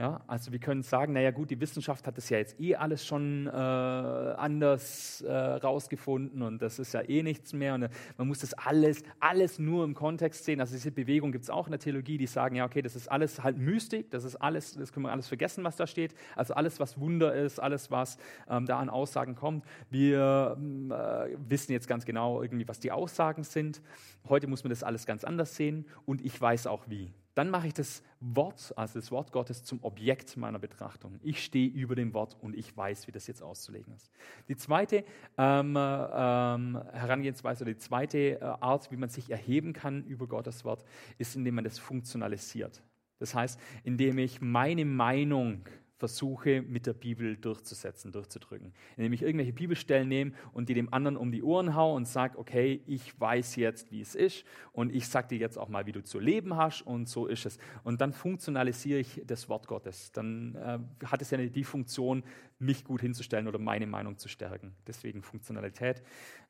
ja, 0.00 0.22
also 0.26 0.50
wir 0.50 0.58
können 0.60 0.82
sagen, 0.82 1.12
naja 1.12 1.30
gut, 1.30 1.50
die 1.50 1.60
Wissenschaft 1.60 2.06
hat 2.06 2.16
das 2.16 2.30
ja 2.30 2.38
jetzt 2.38 2.58
eh 2.58 2.74
alles 2.74 3.04
schon 3.04 3.46
äh, 3.46 3.50
anders 3.50 5.20
äh, 5.20 5.30
rausgefunden 5.30 6.40
und 6.40 6.62
das 6.62 6.78
ist 6.78 6.94
ja 6.94 7.02
eh 7.02 7.22
nichts 7.22 7.52
mehr 7.52 7.74
und 7.74 7.82
äh, 7.82 7.90
man 8.16 8.26
muss 8.26 8.38
das 8.38 8.54
alles, 8.54 9.02
alles 9.20 9.58
nur 9.58 9.84
im 9.84 9.92
Kontext 9.92 10.46
sehen. 10.46 10.58
Also 10.58 10.72
diese 10.72 10.90
Bewegung 10.90 11.32
gibt 11.32 11.44
es 11.44 11.50
auch 11.50 11.66
in 11.66 11.72
der 11.72 11.80
Theologie, 11.80 12.16
die 12.16 12.26
sagen, 12.26 12.56
ja 12.56 12.64
okay, 12.64 12.80
das 12.80 12.96
ist 12.96 13.08
alles 13.08 13.42
halt 13.42 13.58
Mystik, 13.58 14.10
das 14.10 14.24
ist 14.24 14.36
alles, 14.36 14.72
das 14.72 14.90
können 14.90 15.04
wir 15.04 15.12
alles 15.12 15.28
vergessen, 15.28 15.64
was 15.64 15.76
da 15.76 15.86
steht. 15.86 16.14
Also 16.34 16.54
alles, 16.54 16.80
was 16.80 16.98
Wunder 16.98 17.34
ist, 17.34 17.60
alles, 17.60 17.90
was 17.90 18.16
ähm, 18.48 18.64
da 18.64 18.78
an 18.78 18.88
Aussagen 18.88 19.34
kommt. 19.34 19.66
Wir 19.90 20.56
ähm, 20.58 20.92
äh, 20.92 21.36
wissen 21.46 21.72
jetzt 21.72 21.88
ganz 21.88 22.06
genau 22.06 22.40
irgendwie, 22.40 22.66
was 22.66 22.80
die 22.80 22.90
Aussagen 22.90 23.42
sind. 23.42 23.82
Heute 24.30 24.46
muss 24.46 24.64
man 24.64 24.70
das 24.70 24.82
alles 24.82 25.04
ganz 25.04 25.24
anders 25.24 25.56
sehen 25.56 25.84
und 26.06 26.24
ich 26.24 26.40
weiß 26.40 26.68
auch 26.68 26.88
wie 26.88 27.12
dann 27.34 27.50
mache 27.50 27.68
ich 27.68 27.74
das 27.74 28.02
Wort, 28.20 28.72
also 28.76 28.98
das 28.98 29.10
Wort 29.10 29.32
Gottes, 29.32 29.64
zum 29.64 29.82
Objekt 29.82 30.36
meiner 30.36 30.58
Betrachtung. 30.58 31.18
Ich 31.22 31.44
stehe 31.44 31.68
über 31.68 31.94
dem 31.94 32.12
Wort 32.12 32.36
und 32.40 32.56
ich 32.56 32.76
weiß, 32.76 33.06
wie 33.06 33.12
das 33.12 33.26
jetzt 33.26 33.42
auszulegen 33.42 33.94
ist. 33.94 34.10
Die 34.48 34.56
zweite 34.56 35.04
ähm, 35.38 35.76
ähm, 35.76 36.82
Herangehensweise 36.92 37.64
oder 37.64 37.72
die 37.72 37.78
zweite 37.78 38.40
äh, 38.40 38.44
Art, 38.44 38.90
wie 38.90 38.96
man 38.96 39.08
sich 39.08 39.30
erheben 39.30 39.72
kann 39.72 40.04
über 40.04 40.26
Gottes 40.26 40.64
Wort, 40.64 40.84
ist, 41.18 41.36
indem 41.36 41.54
man 41.56 41.64
das 41.64 41.78
funktionalisiert. 41.78 42.82
Das 43.18 43.34
heißt, 43.34 43.60
indem 43.84 44.18
ich 44.18 44.40
meine 44.40 44.84
Meinung 44.84 45.64
versuche, 46.00 46.62
mit 46.62 46.86
der 46.86 46.94
Bibel 46.94 47.36
durchzusetzen, 47.36 48.10
durchzudrücken. 48.10 48.72
Indem 48.96 49.12
ich 49.12 49.22
irgendwelche 49.22 49.52
Bibelstellen 49.52 50.08
nehme 50.08 50.32
und 50.52 50.68
die 50.68 50.74
dem 50.74 50.92
anderen 50.92 51.16
um 51.16 51.30
die 51.30 51.42
Ohren 51.42 51.76
haue 51.76 51.94
und 51.94 52.08
sage, 52.08 52.38
okay, 52.38 52.82
ich 52.86 53.20
weiß 53.20 53.56
jetzt, 53.56 53.92
wie 53.92 54.00
es 54.00 54.14
ist 54.14 54.44
und 54.72 54.92
ich 54.92 55.06
sage 55.06 55.28
dir 55.28 55.38
jetzt 55.38 55.58
auch 55.58 55.68
mal, 55.68 55.86
wie 55.86 55.92
du 55.92 56.02
zu 56.02 56.18
leben 56.18 56.56
hast 56.56 56.82
und 56.82 57.08
so 57.08 57.26
ist 57.26 57.46
es. 57.46 57.58
Und 57.84 58.00
dann 58.00 58.12
funktionalisiere 58.12 58.98
ich 58.98 59.22
das 59.26 59.48
Wort 59.48 59.68
Gottes. 59.68 60.10
Dann 60.12 60.54
äh, 60.56 61.06
hat 61.06 61.22
es 61.22 61.30
ja 61.30 61.38
die 61.38 61.64
Funktion, 61.64 62.24
mich 62.58 62.84
gut 62.84 63.02
hinzustellen 63.02 63.46
oder 63.46 63.58
meine 63.58 63.86
Meinung 63.86 64.18
zu 64.18 64.28
stärken. 64.28 64.74
Deswegen 64.86 65.22
Funktionalität. 65.22 66.02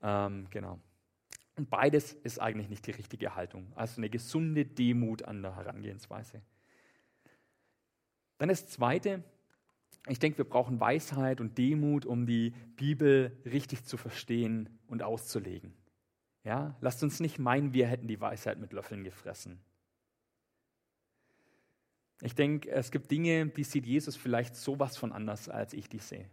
Ähm, 0.03 0.46
genau. 0.51 0.80
Und 1.57 1.68
beides 1.68 2.12
ist 2.12 2.40
eigentlich 2.40 2.68
nicht 2.68 2.86
die 2.86 2.92
richtige 2.92 3.34
Haltung. 3.34 3.72
Also 3.74 3.98
eine 3.98 4.11
gesunde 4.11 4.64
Demut 4.64 5.24
an 5.24 5.42
der 5.42 5.57
Herangehensweise. 5.57 6.40
Dann 8.40 8.48
das 8.48 8.66
Zweite, 8.66 9.22
ich 10.07 10.18
denke, 10.18 10.38
wir 10.38 10.44
brauchen 10.44 10.80
Weisheit 10.80 11.40
und 11.40 11.59
Demut, 11.59 12.07
um 12.07 12.26
die 12.26 12.53
Bibel 12.76 13.36
richtig 13.44 13.84
zu 13.84 13.96
verstehen 13.96 14.78
und 14.86 15.03
auszulegen. 15.03 15.74
Ja, 16.42 16.76
lasst 16.80 17.03
uns 17.03 17.20
nicht 17.20 17.38
meinen, 17.38 17.74
wir 17.74 17.86
hätten 17.86 18.09
die 18.09 18.20
Weisheit 18.20 18.59
mit 18.59 18.72
Löffeln 18.72 19.05
gefressen. 19.05 19.61
Ich 22.22 22.34
denke, 22.34 22.70
es 22.70 22.90
gibt 22.90 23.11
Dinge, 23.11 23.46
die 23.46 23.64
sieht 23.64 23.86
Jesus 23.86 24.16
vielleicht 24.16 24.57
sowas 24.57 24.96
von 24.96 25.12
anders, 25.12 25.48
als 25.48 25.72
ich 25.72 25.88
die 25.88 25.98
sehe. 25.98 26.28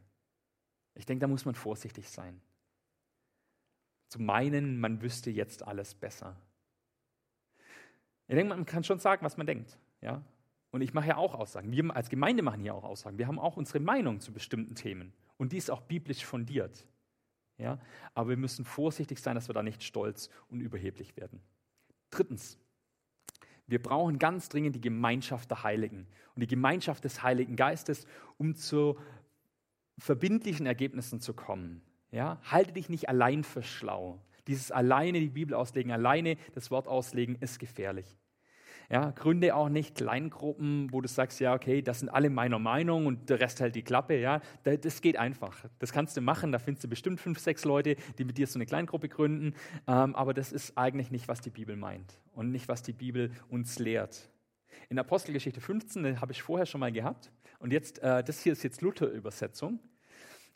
Ich 0.95 1.05
denke, 1.05 1.21
da 1.21 1.27
muss 1.27 1.45
man 1.45 1.55
vorsichtig 1.55 2.09
sein. 2.09 2.41
Zu 4.07 4.21
meinen, 4.21 4.79
man 4.79 5.01
wüsste 5.01 5.29
jetzt 5.29 5.63
alles 5.63 5.93
besser. 5.93 6.35
Ich 8.27 8.35
denke, 8.35 8.55
man 8.55 8.65
kann 8.65 8.83
schon 8.83 8.99
sagen, 8.99 9.23
was 9.23 9.37
man 9.37 9.47
denkt. 9.47 9.77
Ja? 10.01 10.23
Und 10.77 10.83
ich 10.83 10.93
mache 10.93 11.07
ja 11.07 11.17
auch 11.17 11.33
Aussagen. 11.33 11.71
Wir 11.71 11.95
als 11.95 12.07
Gemeinde 12.07 12.43
machen 12.43 12.61
hier 12.61 12.75
auch 12.75 12.83
Aussagen. 12.83 13.17
Wir 13.17 13.25
haben 13.25 13.39
auch 13.39 13.57
unsere 13.57 13.79
Meinung 13.79 14.19
zu 14.19 14.31
bestimmten 14.31 14.75
Themen. 14.75 15.11
Und 15.37 15.51
die 15.51 15.57
ist 15.57 15.71
auch 15.71 15.81
biblisch 15.81 16.23
fundiert. 16.23 16.85
Ja? 17.57 17.79
Aber 18.13 18.29
wir 18.29 18.37
müssen 18.37 18.63
vorsichtig 18.63 19.19
sein, 19.19 19.33
dass 19.33 19.49
wir 19.49 19.55
da 19.55 19.63
nicht 19.63 19.81
stolz 19.81 20.29
und 20.51 20.59
überheblich 20.59 21.17
werden. 21.17 21.41
Drittens, 22.11 22.59
wir 23.65 23.81
brauchen 23.81 24.19
ganz 24.19 24.49
dringend 24.49 24.75
die 24.75 24.81
Gemeinschaft 24.81 25.49
der 25.49 25.63
Heiligen 25.63 26.05
und 26.35 26.41
die 26.41 26.47
Gemeinschaft 26.47 27.03
des 27.05 27.23
Heiligen 27.23 27.55
Geistes, 27.55 28.05
um 28.37 28.53
zu 28.53 28.99
verbindlichen 29.97 30.67
Ergebnissen 30.67 31.19
zu 31.19 31.33
kommen. 31.33 31.81
Ja? 32.11 32.39
Halte 32.43 32.73
dich 32.73 32.87
nicht 32.87 33.09
allein 33.09 33.43
für 33.43 33.63
schlau. 33.63 34.21
Dieses 34.45 34.71
alleine 34.71 35.19
die 35.21 35.29
Bibel 35.29 35.55
auslegen, 35.55 35.91
alleine 35.91 36.37
das 36.53 36.69
Wort 36.69 36.87
auslegen, 36.87 37.35
ist 37.39 37.57
gefährlich. 37.57 38.15
Ja, 38.89 39.11
gründe 39.11 39.53
auch 39.53 39.67
nicht 39.67 39.95
Kleingruppen, 39.95 40.93
wo 40.93 41.01
du 41.01 41.09
sagst, 41.09 41.41
ja, 41.41 41.53
okay, 41.53 41.81
das 41.81 41.99
sind 41.99 42.07
alle 42.07 42.29
meiner 42.29 42.57
Meinung 42.57 43.05
und 43.05 43.29
der 43.29 43.41
Rest 43.41 43.59
hält 43.59 43.75
die 43.75 43.83
Klappe. 43.83 44.17
Ja, 44.17 44.39
das 44.63 45.01
geht 45.01 45.17
einfach. 45.17 45.65
Das 45.79 45.91
kannst 45.91 46.15
du 46.15 46.21
machen. 46.21 46.53
Da 46.53 46.59
findest 46.59 46.85
du 46.85 46.87
bestimmt 46.87 47.19
fünf, 47.19 47.39
sechs 47.39 47.65
Leute, 47.65 47.97
die 48.17 48.23
mit 48.23 48.37
dir 48.37 48.47
so 48.47 48.57
eine 48.57 48.65
Kleingruppe 48.65 49.09
gründen. 49.09 49.55
Ähm, 49.87 50.15
aber 50.15 50.33
das 50.33 50.53
ist 50.53 50.77
eigentlich 50.77 51.11
nicht, 51.11 51.27
was 51.27 51.41
die 51.41 51.49
Bibel 51.49 51.75
meint 51.75 52.17
und 52.31 52.51
nicht, 52.51 52.69
was 52.69 52.81
die 52.81 52.93
Bibel 52.93 53.31
uns 53.49 53.77
lehrt. 53.77 54.29
In 54.87 54.97
Apostelgeschichte 54.99 55.59
15 55.59 56.21
habe 56.21 56.31
ich 56.31 56.41
vorher 56.41 56.65
schon 56.65 56.79
mal 56.79 56.91
gehabt. 56.93 57.29
Und 57.59 57.73
jetzt, 57.73 57.99
äh, 57.99 58.23
das 58.23 58.39
hier 58.39 58.53
ist 58.53 58.63
jetzt 58.63 58.81
Luther-Übersetzung, 58.81 59.81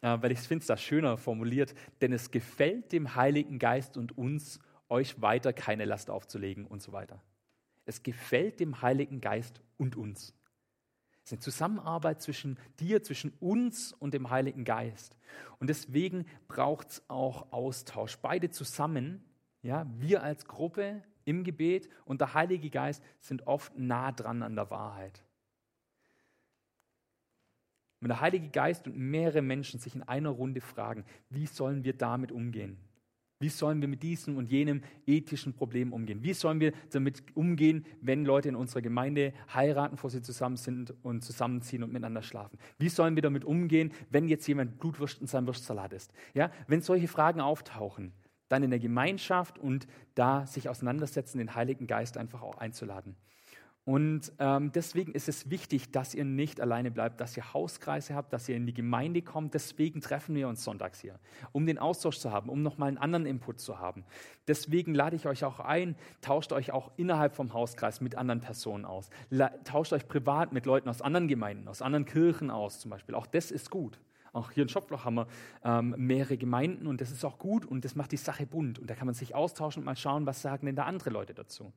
äh, 0.01 0.17
weil 0.21 0.32
ich 0.32 0.39
finde 0.39 0.61
es 0.61 0.67
da 0.67 0.77
schöner 0.77 1.17
formuliert. 1.17 1.73
Denn 1.99 2.13
es 2.13 2.32
gefällt 2.32 2.93
dem 2.93 3.13
Heiligen 3.15 3.59
Geist 3.59 3.97
und 3.97 4.17
uns, 4.17 4.59
euch 4.88 5.21
weiter 5.21 5.51
keine 5.51 5.84
Last 5.84 6.09
aufzulegen 6.09 6.65
und 6.65 6.82
so 6.82 6.93
weiter. 6.93 7.21
Es 7.91 8.03
gefällt 8.03 8.61
dem 8.61 8.81
Heiligen 8.81 9.19
Geist 9.19 9.59
und 9.75 9.97
uns. 9.97 10.33
Es 11.23 11.25
ist 11.25 11.31
eine 11.33 11.39
Zusammenarbeit 11.41 12.21
zwischen 12.21 12.57
dir, 12.79 13.03
zwischen 13.03 13.33
uns 13.41 13.91
und 13.91 14.13
dem 14.13 14.29
Heiligen 14.29 14.63
Geist. 14.63 15.17
Und 15.59 15.69
deswegen 15.69 16.25
braucht 16.47 16.87
es 16.87 17.03
auch 17.09 17.51
Austausch. 17.51 18.15
Beide 18.19 18.49
zusammen, 18.49 19.25
ja, 19.61 19.85
wir 19.99 20.23
als 20.23 20.45
Gruppe 20.45 21.03
im 21.25 21.43
Gebet 21.43 21.89
und 22.05 22.21
der 22.21 22.33
Heilige 22.33 22.69
Geist 22.69 23.03
sind 23.19 23.45
oft 23.45 23.77
nah 23.77 24.13
dran 24.13 24.41
an 24.41 24.55
der 24.55 24.71
Wahrheit. 24.71 25.21
Wenn 27.99 28.07
der 28.07 28.21
Heilige 28.21 28.47
Geist 28.51 28.87
und 28.87 28.95
mehrere 28.95 29.41
Menschen 29.41 29.81
sich 29.81 29.95
in 29.95 30.03
einer 30.03 30.29
Runde 30.29 30.61
fragen, 30.61 31.03
wie 31.29 31.45
sollen 31.45 31.83
wir 31.83 31.97
damit 31.97 32.31
umgehen? 32.31 32.77
Wie 33.41 33.49
sollen 33.49 33.81
wir 33.81 33.87
mit 33.87 34.03
diesem 34.03 34.37
und 34.37 34.51
jenem 34.51 34.81
ethischen 35.07 35.53
Problem 35.53 35.93
umgehen? 35.93 36.21
Wie 36.21 36.33
sollen 36.33 36.59
wir 36.59 36.73
damit 36.91 37.23
umgehen, 37.35 37.85
wenn 37.99 38.23
Leute 38.23 38.49
in 38.49 38.55
unserer 38.55 38.81
Gemeinde 38.81 39.33
heiraten, 39.51 39.95
bevor 39.95 40.11
sie 40.11 40.21
zusammen 40.21 40.57
sind 40.57 40.93
und 41.01 41.23
zusammenziehen 41.23 41.81
und 41.83 41.91
miteinander 41.91 42.21
schlafen? 42.21 42.59
Wie 42.77 42.89
sollen 42.89 43.15
wir 43.15 43.23
damit 43.23 43.43
umgehen, 43.43 43.93
wenn 44.11 44.27
jetzt 44.27 44.47
jemand 44.47 44.77
Blutwurst 44.79 45.21
in 45.21 45.27
seinem 45.27 45.47
Wurstsalat 45.47 45.91
isst? 45.91 46.13
Ja, 46.35 46.51
wenn 46.67 46.81
solche 46.81 47.07
Fragen 47.07 47.41
auftauchen, 47.41 48.13
dann 48.47 48.61
in 48.61 48.69
der 48.69 48.79
Gemeinschaft 48.79 49.57
und 49.57 49.87
da 50.13 50.45
sich 50.45 50.69
auseinandersetzen, 50.69 51.39
den 51.39 51.55
Heiligen 51.55 51.87
Geist 51.87 52.17
einfach 52.17 52.43
auch 52.43 52.57
einzuladen. 52.59 53.15
Und 53.84 54.32
ähm, 54.38 54.71
deswegen 54.71 55.11
ist 55.13 55.27
es 55.27 55.49
wichtig, 55.49 55.91
dass 55.91 56.13
ihr 56.13 56.23
nicht 56.23 56.61
alleine 56.61 56.91
bleibt, 56.91 57.19
dass 57.19 57.36
ihr 57.36 57.51
Hauskreise 57.51 58.13
habt, 58.13 58.32
dass 58.32 58.47
ihr 58.47 58.55
in 58.55 58.67
die 58.67 58.75
Gemeinde 58.75 59.23
kommt. 59.23 59.55
Deswegen 59.55 60.01
treffen 60.01 60.36
wir 60.36 60.47
uns 60.47 60.63
sonntags 60.63 61.01
hier, 61.01 61.19
um 61.51 61.65
den 61.65 61.79
Austausch 61.79 62.19
zu 62.19 62.32
haben, 62.32 62.49
um 62.49 62.61
nochmal 62.61 62.89
einen 62.89 62.99
anderen 62.99 63.25
Input 63.25 63.59
zu 63.59 63.79
haben. 63.79 64.05
Deswegen 64.47 64.93
lade 64.93 65.15
ich 65.15 65.25
euch 65.25 65.43
auch 65.43 65.59
ein, 65.59 65.95
tauscht 66.21 66.53
euch 66.53 66.71
auch 66.71 66.91
innerhalb 66.97 67.34
vom 67.34 67.53
Hauskreis 67.53 68.01
mit 68.01 68.15
anderen 68.15 68.41
Personen 68.41 68.86
aus. 68.86 69.09
La 69.32 69.49
tauscht 69.63 69.93
euch 69.93 70.07
privat 70.07 70.53
mit 70.53 70.67
Leuten 70.67 70.88
aus 70.88 71.01
anderen 71.01 71.27
Gemeinden, 71.27 71.67
aus 71.67 71.82
anderen 71.82 72.05
Kirchen 72.05 72.51
aus 72.51 72.79
zum 72.79 72.91
Beispiel. 72.91 73.15
Auch 73.15 73.25
das 73.25 73.49
ist 73.49 73.71
gut. 73.71 73.99
Auch 74.32 74.51
hier 74.51 74.63
in 74.63 74.69
Schopfloch 74.69 75.05
haben 75.05 75.15
wir 75.15 75.27
ähm, 75.63 75.95
mehrere 75.97 76.38
Gemeinden 76.38 76.88
und 76.88 77.01
das 77.01 77.11
ist 77.11 77.25
auch 77.25 77.38
gut 77.38 77.65
und 77.65 77.84
das 77.84 77.95
macht 77.95 78.11
die 78.11 78.17
Sache 78.17 78.45
bunt. 78.45 78.77
Und 78.77 78.89
da 78.89 78.95
kann 78.95 79.07
man 79.07 79.15
sich 79.15 79.34
austauschen 79.34 79.82
und 79.82 79.86
mal 79.86 79.97
schauen, 79.97 80.25
was 80.25 80.41
sagen 80.41 80.67
denn 80.67 80.75
da 80.75 80.84
andere 80.84 81.09
Leute 81.09 81.34
dazu. 81.34 81.73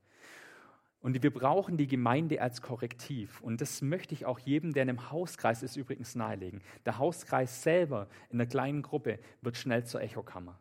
Und 1.05 1.22
wir 1.22 1.34
brauchen 1.34 1.76
die 1.76 1.86
Gemeinde 1.86 2.40
als 2.40 2.62
Korrektiv. 2.62 3.42
Und 3.42 3.61
das 3.61 3.82
möchte 3.82 4.14
ich 4.14 4.24
auch 4.24 4.38
jedem, 4.38 4.72
der 4.72 4.84
in 4.84 4.88
einem 4.88 5.11
Hauskreis 5.11 5.62
ist, 5.62 5.76
übrigens 5.76 6.14
nahelegen. 6.14 6.62
Der 6.86 6.96
Hauskreis 6.96 7.62
selber 7.62 8.09
in 8.30 8.40
einer 8.40 8.48
kleinen 8.48 8.80
Gruppe 8.80 9.18
wird 9.42 9.59
schnell 9.59 9.84
zur 9.84 10.00
Echokammer. 10.00 10.59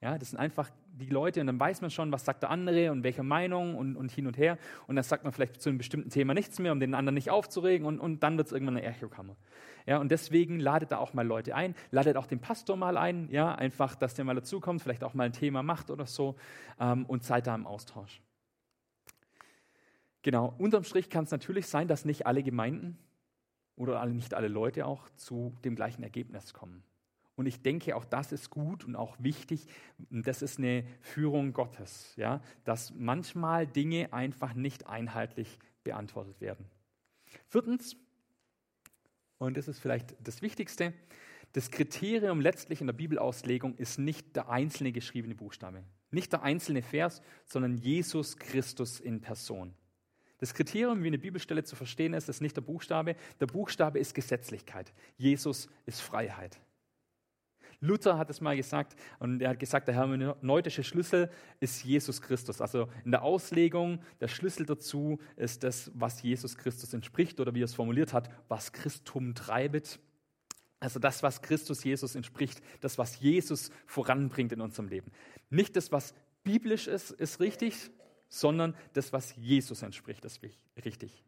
Ja, 0.00 0.16
das 0.16 0.30
sind 0.30 0.38
einfach 0.38 0.70
die 0.94 1.10
Leute 1.10 1.42
und 1.42 1.46
dann 1.46 1.60
weiß 1.60 1.82
man 1.82 1.90
schon, 1.90 2.10
was 2.10 2.24
sagt 2.24 2.42
der 2.42 2.48
andere 2.48 2.90
und 2.90 3.02
welche 3.02 3.22
Meinung 3.22 3.76
und, 3.76 3.96
und 3.96 4.10
hin 4.10 4.26
und 4.26 4.38
her. 4.38 4.56
Und 4.86 4.96
dann 4.96 5.02
sagt 5.02 5.24
man 5.24 5.32
vielleicht 5.34 5.60
zu 5.60 5.68
einem 5.68 5.76
bestimmten 5.76 6.08
Thema 6.08 6.32
nichts 6.32 6.58
mehr, 6.58 6.72
um 6.72 6.80
den 6.80 6.94
anderen 6.94 7.16
nicht 7.16 7.28
aufzuregen 7.28 7.86
und, 7.86 8.00
und 8.00 8.22
dann 8.22 8.38
wird 8.38 8.46
es 8.46 8.54
irgendwann 8.54 8.78
eine 8.78 8.86
Echokammer. 8.86 9.36
Ja, 9.84 9.98
und 9.98 10.10
deswegen 10.10 10.58
ladet 10.58 10.90
da 10.90 10.96
auch 10.96 11.12
mal 11.12 11.26
Leute 11.26 11.54
ein, 11.54 11.74
ladet 11.90 12.16
auch 12.16 12.26
den 12.26 12.40
Pastor 12.40 12.78
mal 12.78 12.96
ein, 12.96 13.28
ja, 13.30 13.54
einfach, 13.54 13.94
dass 13.94 14.14
der 14.14 14.24
mal 14.24 14.34
dazukommt, 14.36 14.80
vielleicht 14.80 15.04
auch 15.04 15.12
mal 15.12 15.24
ein 15.24 15.34
Thema 15.34 15.62
macht 15.62 15.90
oder 15.90 16.06
so 16.06 16.36
ähm, 16.80 17.04
und 17.04 17.24
seid 17.24 17.46
da 17.46 17.54
im 17.54 17.66
Austausch. 17.66 18.22
Genau, 20.22 20.54
unterm 20.58 20.84
Strich 20.84 21.08
kann 21.08 21.24
es 21.24 21.30
natürlich 21.30 21.66
sein, 21.66 21.88
dass 21.88 22.04
nicht 22.04 22.26
alle 22.26 22.42
Gemeinden 22.42 22.98
oder 23.76 24.04
nicht 24.06 24.34
alle 24.34 24.48
Leute 24.48 24.86
auch 24.86 25.08
zu 25.16 25.56
dem 25.64 25.74
gleichen 25.74 26.02
Ergebnis 26.02 26.52
kommen. 26.52 26.82
Und 27.36 27.46
ich 27.46 27.62
denke, 27.62 27.96
auch 27.96 28.04
das 28.04 28.32
ist 28.32 28.50
gut 28.50 28.84
und 28.84 28.96
auch 28.96 29.16
wichtig. 29.18 29.66
Das 30.10 30.42
ist 30.42 30.58
eine 30.58 30.84
Führung 31.00 31.54
Gottes, 31.54 32.12
ja, 32.16 32.42
dass 32.64 32.92
manchmal 32.94 33.66
Dinge 33.66 34.12
einfach 34.12 34.52
nicht 34.52 34.86
einheitlich 34.86 35.58
beantwortet 35.82 36.42
werden. 36.42 36.66
Viertens, 37.48 37.96
und 39.38 39.56
das 39.56 39.68
ist 39.68 39.78
vielleicht 39.78 40.14
das 40.22 40.42
Wichtigste, 40.42 40.92
das 41.52 41.70
Kriterium 41.70 42.42
letztlich 42.42 42.82
in 42.82 42.86
der 42.86 42.94
Bibelauslegung 42.94 43.74
ist 43.76 43.98
nicht 43.98 44.36
der 44.36 44.50
einzelne 44.50 44.92
geschriebene 44.92 45.34
Buchstabe, 45.34 45.82
nicht 46.10 46.32
der 46.32 46.42
einzelne 46.42 46.82
Vers, 46.82 47.22
sondern 47.46 47.78
Jesus 47.78 48.36
Christus 48.36 49.00
in 49.00 49.22
Person. 49.22 49.74
Das 50.40 50.54
Kriterium, 50.54 51.02
wie 51.02 51.08
eine 51.08 51.18
Bibelstelle 51.18 51.64
zu 51.64 51.76
verstehen 51.76 52.14
ist, 52.14 52.28
ist 52.28 52.40
nicht 52.40 52.56
der 52.56 52.62
Buchstabe. 52.62 53.14
Der 53.40 53.46
Buchstabe 53.46 53.98
ist 53.98 54.14
Gesetzlichkeit. 54.14 54.92
Jesus 55.16 55.68
ist 55.86 56.00
Freiheit. 56.00 56.58
Luther 57.82 58.18
hat 58.18 58.28
es 58.28 58.40
mal 58.40 58.56
gesagt 58.56 58.94
und 59.18 59.40
er 59.40 59.50
hat 59.50 59.58
gesagt, 59.58 59.88
der 59.88 59.94
hermeneutische 59.94 60.84
Schlüssel 60.84 61.30
ist 61.60 61.82
Jesus 61.84 62.20
Christus. 62.20 62.60
Also 62.60 62.88
in 63.04 63.10
der 63.10 63.22
Auslegung, 63.22 64.00
der 64.20 64.28
Schlüssel 64.28 64.66
dazu 64.66 65.18
ist 65.36 65.62
das, 65.62 65.90
was 65.94 66.22
Jesus 66.22 66.56
Christus 66.56 66.92
entspricht 66.92 67.40
oder 67.40 67.54
wie 67.54 67.62
er 67.62 67.64
es 67.64 67.74
formuliert 67.74 68.12
hat, 68.12 68.30
was 68.48 68.72
Christum 68.72 69.34
treibet. 69.34 69.98
Also 70.78 70.98
das, 70.98 71.22
was 71.22 71.40
Christus 71.40 71.84
Jesus 71.84 72.14
entspricht, 72.14 72.62
das, 72.80 72.98
was 72.98 73.20
Jesus 73.20 73.70
voranbringt 73.86 74.52
in 74.52 74.60
unserem 74.60 74.88
Leben. 74.88 75.10
Nicht 75.48 75.76
das, 75.76 75.90
was 75.90 76.14
biblisch 76.42 76.86
ist, 76.86 77.10
ist 77.12 77.40
richtig, 77.40 77.90
sondern 78.30 78.74
das, 78.94 79.12
was 79.12 79.36
Jesus 79.36 79.82
entspricht, 79.82 80.24
ist 80.24 80.40
richtig. 80.84 81.22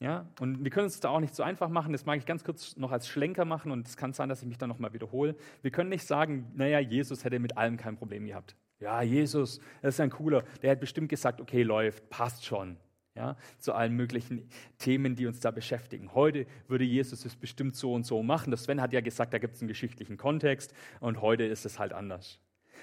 Ja, 0.00 0.28
und 0.38 0.62
wir 0.62 0.70
können 0.70 0.86
es 0.86 1.00
da 1.00 1.08
auch 1.08 1.18
nicht 1.18 1.34
so 1.34 1.42
einfach 1.42 1.68
machen. 1.68 1.92
Das 1.92 2.06
mag 2.06 2.18
ich 2.18 2.24
ganz 2.24 2.44
kurz 2.44 2.76
noch 2.76 2.92
als 2.92 3.08
Schlenker 3.08 3.44
machen 3.44 3.72
und 3.72 3.86
es 3.88 3.96
kann 3.96 4.12
sein, 4.12 4.28
dass 4.28 4.40
ich 4.42 4.48
mich 4.48 4.56
dann 4.56 4.68
nochmal 4.68 4.92
wiederhole. 4.92 5.34
Wir 5.60 5.72
können 5.72 5.90
nicht 5.90 6.06
sagen, 6.06 6.52
naja, 6.54 6.78
Jesus 6.78 7.24
hätte 7.24 7.40
mit 7.40 7.58
allem 7.58 7.76
kein 7.76 7.96
Problem 7.96 8.24
gehabt. 8.24 8.54
Ja, 8.78 9.02
Jesus, 9.02 9.60
das 9.82 9.96
ist 9.96 10.00
ein 10.00 10.10
cooler. 10.10 10.44
Der 10.62 10.70
hat 10.70 10.80
bestimmt 10.80 11.08
gesagt, 11.08 11.40
okay, 11.40 11.64
läuft, 11.64 12.08
passt 12.10 12.44
schon. 12.44 12.76
Ja, 13.16 13.36
zu 13.58 13.72
allen 13.72 13.94
möglichen 13.94 14.48
Themen, 14.78 15.16
die 15.16 15.26
uns 15.26 15.40
da 15.40 15.50
beschäftigen. 15.50 16.14
Heute 16.14 16.46
würde 16.68 16.84
Jesus 16.84 17.24
es 17.24 17.34
bestimmt 17.34 17.74
so 17.74 17.92
und 17.92 18.06
so 18.06 18.22
machen. 18.22 18.52
Das 18.52 18.62
Sven 18.62 18.80
hat 18.80 18.92
ja 18.92 19.00
gesagt, 19.00 19.34
da 19.34 19.38
gibt 19.38 19.56
es 19.56 19.60
einen 19.60 19.66
geschichtlichen 19.66 20.16
Kontext 20.16 20.72
und 21.00 21.20
heute 21.20 21.42
ist 21.42 21.66
es 21.66 21.80
halt 21.80 21.92
anders 21.92 22.38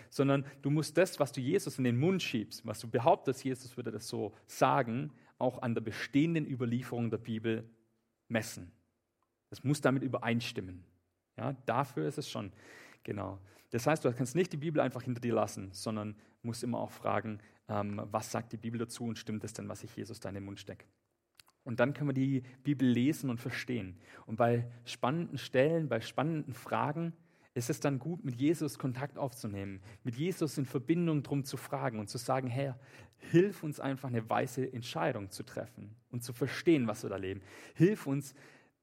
sondern 0.10 0.46
du 0.62 0.70
musst 0.70 0.98
das, 0.98 1.20
was 1.20 1.32
du 1.32 1.42
Jesus 1.42 1.78
in 1.78 1.84
den 1.84 1.98
Mund 1.98 2.22
schiebst, 2.22 2.66
was 2.66 2.80
du 2.80 2.90
behauptest, 2.90 3.44
Jesus 3.44 3.76
würde 3.78 3.92
das 3.92 4.08
so 4.08 4.34
sagen, 4.48 5.12
auch 5.38 5.62
an 5.62 5.74
der 5.74 5.82
bestehenden 5.82 6.50
Überlieferung 6.50 7.10
der 7.10 7.18
Bibel 7.18 7.70
messen. 8.28 8.72
Das 9.50 9.64
muss 9.64 9.82
damit 9.82 10.04
übereinstimmen. 10.04 10.84
Ja, 11.38 11.54
dafür 11.66 12.08
ist 12.08 12.18
es 12.18 12.30
schon. 12.30 12.52
Genau. 13.04 13.40
Das 13.72 13.88
heißt, 13.88 14.06
du 14.06 14.14
kannst 14.14 14.36
nicht 14.36 14.54
die 14.54 14.58
Bibel 14.58 14.82
einfach 14.82 15.02
hinter 15.02 15.22
dir 15.22 15.34
lassen, 15.34 15.70
sondern 15.74 16.16
musst 16.42 16.64
immer 16.64 16.80
auch 16.80 16.92
fragen, 16.92 17.40
ähm, 17.68 18.02
was 18.12 18.32
sagt 18.32 18.54
die 18.54 18.58
Bibel 18.58 18.80
dazu 18.80 19.06
und 19.06 19.18
stimmt 19.18 19.44
es 19.44 19.54
denn, 19.54 19.68
was 19.68 19.84
ich 19.84 19.96
Jesus 19.96 20.20
da 20.20 20.30
in 20.30 20.36
den 20.36 20.46
Mund 20.46 20.60
stecke? 20.60 20.86
Und 21.64 21.80
dann 21.80 21.94
können 21.94 22.10
wir 22.10 22.14
die 22.14 22.44
Bibel 22.64 22.88
lesen 22.88 23.30
und 23.30 23.40
verstehen. 23.42 23.98
Und 24.28 24.38
bei 24.38 24.70
spannenden 24.86 25.40
Stellen, 25.40 25.90
bei 25.90 26.00
spannenden 26.00 26.54
Fragen 26.54 27.14
ist 27.56 27.70
es 27.70 27.80
dann 27.80 28.00
gut, 28.00 28.24
mit 28.24 28.36
Jesus 28.36 28.78
Kontakt 28.78 29.18
aufzunehmen, 29.18 29.82
mit 30.04 30.16
Jesus 30.16 30.58
in 30.58 30.66
Verbindung 30.66 31.24
drum 31.24 31.46
zu 31.46 31.56
fragen 31.56 32.00
und 32.00 32.10
zu 32.10 32.18
sagen, 32.18 32.48
Herr, 32.48 32.78
hilf 33.32 33.64
uns 33.64 33.80
einfach 33.80 34.10
eine 34.10 34.30
weise 34.30 34.72
Entscheidung 34.72 35.32
zu 35.32 35.44
treffen 35.44 35.96
und 36.12 36.22
zu 36.22 36.34
verstehen, 36.34 36.86
was 36.88 37.04
wir 37.04 37.10
da 37.10 37.16
leben. 37.16 37.42
Hilf 37.74 38.08
uns, 38.08 38.36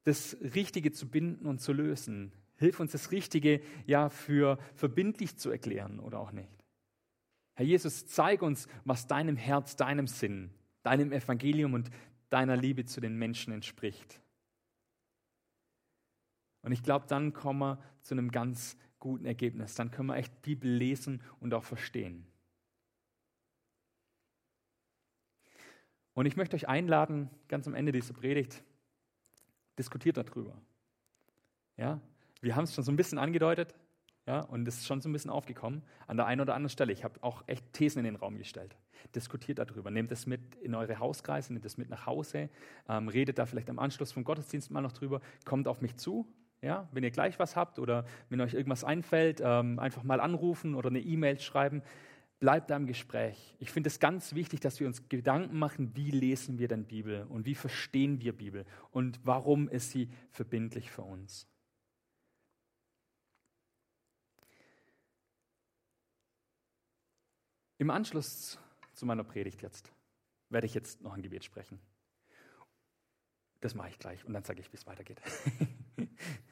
das 0.05 0.39
Richtige 0.41 0.91
zu 0.91 1.07
binden 1.09 1.47
und 1.47 1.61
zu 1.61 1.75
lösen. 1.75 2.33
Hilf 2.57 2.81
uns, 2.81 2.93
das 2.93 3.13
Richtige 3.13 3.61
ja 3.87 4.09
für 4.09 4.59
verbindlich 4.75 5.37
zu 5.37 5.51
erklären 5.51 6.01
oder 6.01 6.19
auch 6.19 6.33
nicht. 6.33 6.65
Herr 7.55 7.67
Jesus, 7.67 8.07
zeig 8.07 8.41
uns, 8.41 8.69
was 8.85 9.07
deinem 9.07 9.37
Herz, 9.37 9.77
deinem 9.77 10.07
Sinn, 10.07 10.51
deinem 10.83 11.13
Evangelium 11.13 11.75
und 11.75 11.91
deiner 12.31 12.57
Liebe 12.57 12.87
zu 12.87 13.03
den 13.03 13.17
Menschen 13.19 13.53
entspricht. 13.53 14.22
Und 16.63 16.73
ich 16.73 16.83
glaube, 16.83 17.07
dann 17.09 17.33
kommen 17.33 17.61
wir 17.61 17.79
zu 18.03 18.15
einem 18.15 18.31
ganz 18.31 18.77
guten 18.99 19.27
Ergebnis. 19.27 19.75
Dann 19.75 19.91
können 19.91 20.09
wir 20.09 20.17
echt 20.17 20.43
Bibel 20.43 20.71
lesen 20.71 21.23
und 21.41 21.53
auch 21.55 21.65
verstehen. 21.65 22.27
Und 26.15 26.27
ich 26.27 26.37
möchte 26.37 26.57
euch 26.57 26.69
einladen, 26.69 27.31
ganz 27.49 27.67
am 27.67 27.75
Ende 27.75 27.93
dieser 27.93 28.15
Predigt, 28.15 28.63
diskutiert 29.79 30.17
darüber. 30.17 30.61
Ja, 31.77 32.01
wir 32.41 32.55
haben 32.55 32.65
es 32.65 32.75
schon 32.75 32.85
so 32.85 32.93
ein 32.93 32.97
bisschen 32.97 33.19
angedeutet, 33.19 33.75
ja, 34.27 34.41
und 34.41 34.69
es 34.69 34.79
ist 34.79 34.87
schon 34.87 35.01
so 35.01 35.09
ein 35.09 35.13
bisschen 35.13 35.31
aufgekommen 35.31 35.83
an 36.07 36.17
der 36.17 36.27
einen 36.27 36.41
oder 36.41 36.55
anderen 36.55 36.71
Stelle. 36.71 36.93
Ich 36.93 37.03
habe 37.03 37.21
auch 37.23 37.43
echt 37.49 37.73
Thesen 37.73 38.01
in 38.01 38.05
den 38.05 38.17
Raum 38.17 38.39
gestellt. 38.39 38.77
Diskutiert 39.17 39.59
darüber. 39.59 39.91
Nehmt 39.91 40.13
es 40.13 40.27
mit 40.27 40.55
in 40.57 40.77
eure 40.77 41.01
Hauskreise, 41.01 41.53
nehmt 41.53 41.65
es 41.65 41.77
mit 41.77 41.89
nach 41.89 42.07
Hause, 42.07 42.49
ähm, 42.89 43.09
redet 43.09 43.39
da 43.39 43.47
vielleicht 43.47 43.69
am 43.69 43.81
Anschluss 43.81 44.13
vom 44.13 44.23
Gottesdienst 44.23 44.71
mal 44.71 44.81
noch 44.81 44.93
drüber. 44.93 45.21
Kommt 45.45 45.67
auf 45.67 45.81
mich 45.81 45.97
zu, 45.97 46.29
ja, 46.63 46.89
wenn 46.93 47.03
ihr 47.03 47.11
gleich 47.11 47.39
was 47.39 47.57
habt 47.57 47.79
oder 47.79 48.07
wenn 48.29 48.41
euch 48.41 48.55
irgendwas 48.55 48.85
einfällt, 48.85 49.43
ähm, 49.45 49.79
einfach 49.79 50.05
mal 50.05 50.21
anrufen 50.21 50.75
oder 50.75 50.89
eine 50.89 51.01
E-Mail 51.01 51.39
schreiben. 51.41 51.83
Bleibt 52.39 52.71
da 52.71 52.77
im 52.77 52.87
Gespräch. 52.87 53.55
Ich 53.59 53.71
finde 53.71 53.89
es 53.89 54.01
ganz 54.01 54.35
wichtig, 54.35 54.61
dass 54.61 54.81
wir 54.81 54.87
uns 54.87 55.09
Gedanken 55.09 55.59
machen, 55.59 55.95
wie 55.95 56.11
lesen 56.11 56.59
wir 56.59 56.69
denn 56.69 56.87
Bibel 56.87 57.27
und 57.29 57.47
wie 57.47 57.55
verstehen 57.55 58.21
wir 58.21 58.33
Bibel 58.33 58.65
und 58.91 59.21
warum 59.25 59.69
ist 59.69 59.91
sie 59.91 60.09
verbindlich 60.31 60.91
für 60.91 61.03
uns. 61.03 61.49
Im 67.79 67.91
Anschluss 67.91 68.59
zu 68.93 69.07
meiner 69.07 69.25
Predigt 69.25 69.63
jetzt 69.63 69.93
werde 70.49 70.67
ich 70.67 70.75
jetzt 70.75 71.01
noch 71.01 71.15
ein 71.15 71.23
Gebet 71.23 71.45
sprechen. 71.45 71.81
Das 73.61 73.75
mache 73.75 73.89
ich 73.89 73.99
gleich 73.99 74.25
und 74.25 74.33
dann 74.33 74.45
sage 74.45 74.61
ich, 74.61 74.73
wie 74.73 74.77
es 74.77 74.87
weitergeht. 74.87 75.21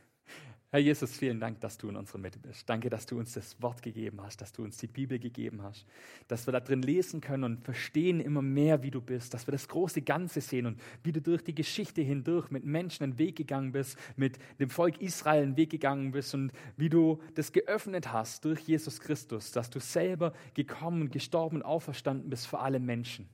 Herr 0.72 0.78
Jesus, 0.78 1.10
vielen 1.10 1.40
Dank, 1.40 1.58
dass 1.58 1.78
du 1.78 1.88
in 1.88 1.96
unserer 1.96 2.18
Mitte 2.18 2.38
bist. 2.38 2.68
Danke, 2.68 2.90
dass 2.90 3.04
du 3.04 3.18
uns 3.18 3.32
das 3.32 3.60
Wort 3.60 3.82
gegeben 3.82 4.20
hast, 4.22 4.40
dass 4.40 4.52
du 4.52 4.62
uns 4.62 4.76
die 4.76 4.86
Bibel 4.86 5.18
gegeben 5.18 5.64
hast, 5.64 5.84
dass 6.28 6.46
wir 6.46 6.52
da 6.52 6.60
drin 6.60 6.82
lesen 6.82 7.20
können 7.20 7.42
und 7.42 7.64
verstehen 7.64 8.20
immer 8.20 8.40
mehr, 8.40 8.84
wie 8.84 8.92
du 8.92 9.00
bist, 9.00 9.34
dass 9.34 9.48
wir 9.48 9.52
das 9.52 9.66
große 9.66 10.02
Ganze 10.02 10.40
sehen 10.40 10.66
und 10.66 10.80
wie 11.02 11.10
du 11.10 11.20
durch 11.20 11.42
die 11.42 11.56
Geschichte 11.56 12.02
hindurch 12.02 12.52
mit 12.52 12.64
Menschen 12.64 13.02
einen 13.02 13.18
Weg 13.18 13.34
gegangen 13.34 13.72
bist, 13.72 13.98
mit 14.14 14.38
dem 14.60 14.70
Volk 14.70 15.00
Israel 15.00 15.42
einen 15.42 15.56
Weg 15.56 15.70
gegangen 15.70 16.12
bist 16.12 16.34
und 16.34 16.52
wie 16.76 16.88
du 16.88 17.20
das 17.34 17.50
geöffnet 17.50 18.12
hast 18.12 18.44
durch 18.44 18.60
Jesus 18.60 19.00
Christus, 19.00 19.50
dass 19.50 19.70
du 19.70 19.80
selber 19.80 20.32
gekommen, 20.54 21.10
gestorben 21.10 21.56
und 21.56 21.62
auferstanden 21.64 22.30
bist 22.30 22.46
für 22.46 22.60
alle 22.60 22.78
Menschen. 22.78 23.28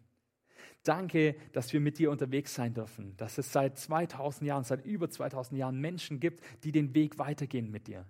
Danke, 0.86 1.34
dass 1.52 1.72
wir 1.72 1.80
mit 1.80 1.98
dir 1.98 2.12
unterwegs 2.12 2.54
sein 2.54 2.72
dürfen, 2.72 3.16
dass 3.16 3.38
es 3.38 3.52
seit 3.52 3.76
2000 3.76 4.46
Jahren, 4.46 4.62
seit 4.62 4.86
über 4.86 5.10
2000 5.10 5.58
Jahren 5.58 5.80
Menschen 5.80 6.20
gibt, 6.20 6.44
die 6.62 6.70
den 6.70 6.94
Weg 6.94 7.18
weitergehen 7.18 7.72
mit 7.72 7.88
dir. 7.88 8.06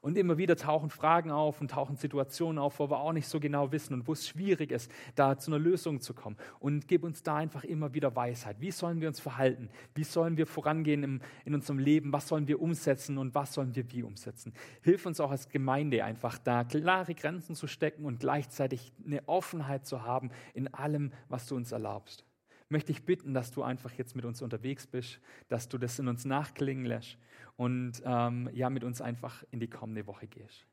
Und 0.00 0.16
immer 0.16 0.38
wieder 0.38 0.56
tauchen 0.56 0.90
Fragen 0.90 1.30
auf 1.30 1.60
und 1.60 1.70
tauchen 1.70 1.96
Situationen 1.96 2.58
auf, 2.58 2.78
wo 2.78 2.90
wir 2.90 3.00
auch 3.00 3.12
nicht 3.12 3.26
so 3.26 3.40
genau 3.40 3.72
wissen 3.72 3.94
und 3.94 4.06
wo 4.06 4.12
es 4.12 4.26
schwierig 4.26 4.70
ist, 4.70 4.90
da 5.14 5.38
zu 5.38 5.50
einer 5.50 5.58
Lösung 5.58 6.00
zu 6.00 6.14
kommen. 6.14 6.36
Und 6.60 6.88
gib 6.88 7.04
uns 7.04 7.22
da 7.22 7.36
einfach 7.36 7.64
immer 7.64 7.94
wieder 7.94 8.14
Weisheit. 8.14 8.60
Wie 8.60 8.70
sollen 8.70 9.00
wir 9.00 9.08
uns 9.08 9.20
verhalten? 9.20 9.68
Wie 9.94 10.04
sollen 10.04 10.36
wir 10.36 10.46
vorangehen 10.46 11.02
im, 11.02 11.20
in 11.44 11.54
unserem 11.54 11.78
Leben? 11.78 12.12
Was 12.12 12.28
sollen 12.28 12.46
wir 12.48 12.60
umsetzen 12.60 13.18
und 13.18 13.34
was 13.34 13.54
sollen 13.54 13.74
wir 13.74 13.90
wie 13.90 14.02
umsetzen? 14.02 14.52
Hilf 14.82 15.06
uns 15.06 15.20
auch 15.20 15.30
als 15.30 15.48
Gemeinde 15.48 16.04
einfach 16.04 16.38
da 16.38 16.64
klare 16.64 17.14
Grenzen 17.14 17.54
zu 17.54 17.66
stecken 17.66 18.04
und 18.04 18.20
gleichzeitig 18.20 18.92
eine 19.04 19.26
Offenheit 19.28 19.86
zu 19.86 20.02
haben 20.02 20.30
in 20.54 20.72
allem, 20.72 21.12
was 21.28 21.46
du 21.46 21.56
uns 21.56 21.72
erlaubst 21.72 22.27
möchte 22.68 22.92
ich 22.92 23.04
bitten, 23.04 23.34
dass 23.34 23.50
du 23.50 23.62
einfach 23.62 23.92
jetzt 23.92 24.14
mit 24.14 24.24
uns 24.24 24.42
unterwegs 24.42 24.86
bist, 24.86 25.20
dass 25.48 25.68
du 25.68 25.78
das 25.78 25.98
in 25.98 26.08
uns 26.08 26.24
nachklingen 26.24 26.84
lässt 26.84 27.18
und 27.56 28.02
ähm, 28.04 28.50
ja, 28.52 28.70
mit 28.70 28.84
uns 28.84 29.00
einfach 29.00 29.44
in 29.50 29.60
die 29.60 29.70
kommende 29.70 30.06
Woche 30.06 30.26
gehst. 30.26 30.66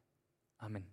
Amen. 0.57 0.85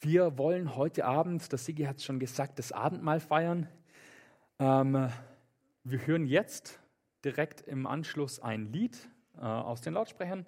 Wir 0.00 0.36
wollen 0.36 0.76
heute 0.76 1.06
Abend, 1.06 1.50
das 1.52 1.64
Sigi 1.64 1.84
hat 1.84 1.96
es 1.96 2.04
schon 2.04 2.18
gesagt, 2.18 2.58
das 2.58 2.72
Abendmahl 2.72 3.20
feiern. 3.20 3.68
Ähm, 4.58 5.08
wir 5.82 6.06
hören 6.06 6.26
jetzt 6.26 6.78
direkt 7.24 7.62
im 7.62 7.86
Anschluss 7.86 8.38
ein 8.38 8.70
Lied 8.70 9.08
äh, 9.36 9.40
aus 9.40 9.80
den 9.80 9.94
Lautsprechern. 9.94 10.44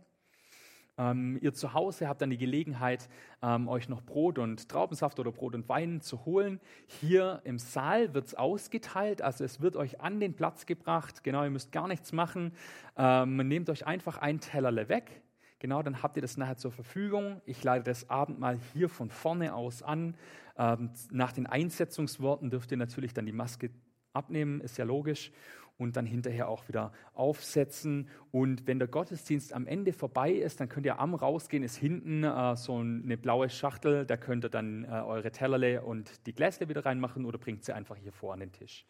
Ähm, 0.99 1.39
ihr 1.43 1.53
zu 1.53 1.75
Hause 1.75 2.09
habt 2.09 2.23
dann 2.23 2.31
die 2.31 2.39
Gelegenheit, 2.39 3.09
ähm, 3.43 3.69
euch 3.69 3.89
noch 3.89 4.03
Brot 4.03 4.39
und 4.39 4.69
Traubensaft 4.69 5.21
oder 5.21 5.31
Brot 5.31 5.55
und 5.55 5.69
Wein 5.69 6.01
zu 6.01 6.25
holen. 6.25 6.61
Hier 6.87 7.41
im 7.45 7.59
Saal 7.59 8.15
wird 8.15 8.27
es 8.27 8.35
ausgeteilt, 8.35 9.21
also 9.21 9.45
es 9.45 9.61
wird 9.61 9.77
euch 9.77 10.01
an 10.01 10.21
den 10.21 10.35
Platz 10.35 10.67
gebracht. 10.67 11.23
Genau, 11.23 11.45
ihr 11.45 11.51
müsst 11.51 11.73
gar 11.73 11.89
nichts 11.89 12.13
machen. 12.13 12.53
Ähm, 12.97 13.37
nehmt 13.37 13.69
euch 13.69 13.87
einfach 13.87 14.19
ein 14.19 14.41
Tellerle 14.41 14.89
weg. 14.89 15.23
Genau, 15.59 15.83
dann 15.83 16.03
habt 16.03 16.17
ihr 16.17 16.23
das 16.23 16.37
nachher 16.37 16.57
zur 16.57 16.73
Verfügung. 16.73 17.41
Ich 17.47 17.63
leite 17.65 17.85
das 17.85 18.11
Abendmahl 18.11 18.59
hier 18.73 18.89
von 18.89 19.11
vorne 19.11 19.55
aus 19.55 19.83
an. 19.83 20.15
Ähm, 20.59 20.91
nach 21.11 21.33
den 21.33 21.47
Einsetzungsworten 21.47 22.51
dürft 22.51 22.71
ihr 22.71 22.77
natürlich 22.79 23.15
dann 23.15 23.27
die 23.27 23.33
Maske 23.33 23.71
abnehmen, 24.13 24.61
ist 24.61 24.79
ja 24.79 24.85
logisch 24.85 25.31
und 25.79 25.97
dann 25.97 26.07
hinterher 26.07 26.49
auch 26.49 26.69
wieder 26.69 26.93
aufsetzen. 27.15 28.09
Und 28.31 28.67
wenn 28.67 28.79
der 28.79 28.89
Gottesdienst 28.89 29.53
am 29.53 29.67
Ende 29.67 29.93
vorbei 29.93 30.33
ist, 30.33 30.61
dann 30.61 30.69
könnt 30.69 30.87
ihr 30.87 30.99
am 30.99 31.15
Rausgehen, 31.15 31.63
ist 31.63 31.77
hinten 31.77 32.25
äh, 32.25 32.57
so 32.57 32.79
eine 32.79 33.17
blaue 33.17 33.49
Schachtel, 33.49 34.07
da 34.07 34.17
könnt 34.17 34.45
ihr 34.45 34.51
dann 34.51 34.85
äh, 34.85 34.89
eure 34.89 35.31
Tellerle 35.31 35.83
und 35.83 36.27
die 36.27 36.33
Gläser 36.33 36.69
wieder 36.69 36.85
reinmachen 36.85 37.25
oder 37.25 37.39
bringt 37.39 37.65
sie 37.65 37.75
einfach 37.75 37.97
hier 37.97 38.13
vor 38.13 38.33
an 38.33 38.41
den 38.41 38.53
Tisch. 38.53 38.87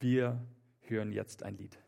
Wir 0.00 0.44
hören 0.80 1.12
jetzt 1.12 1.42
ein 1.42 1.56
Lied. 1.56 1.78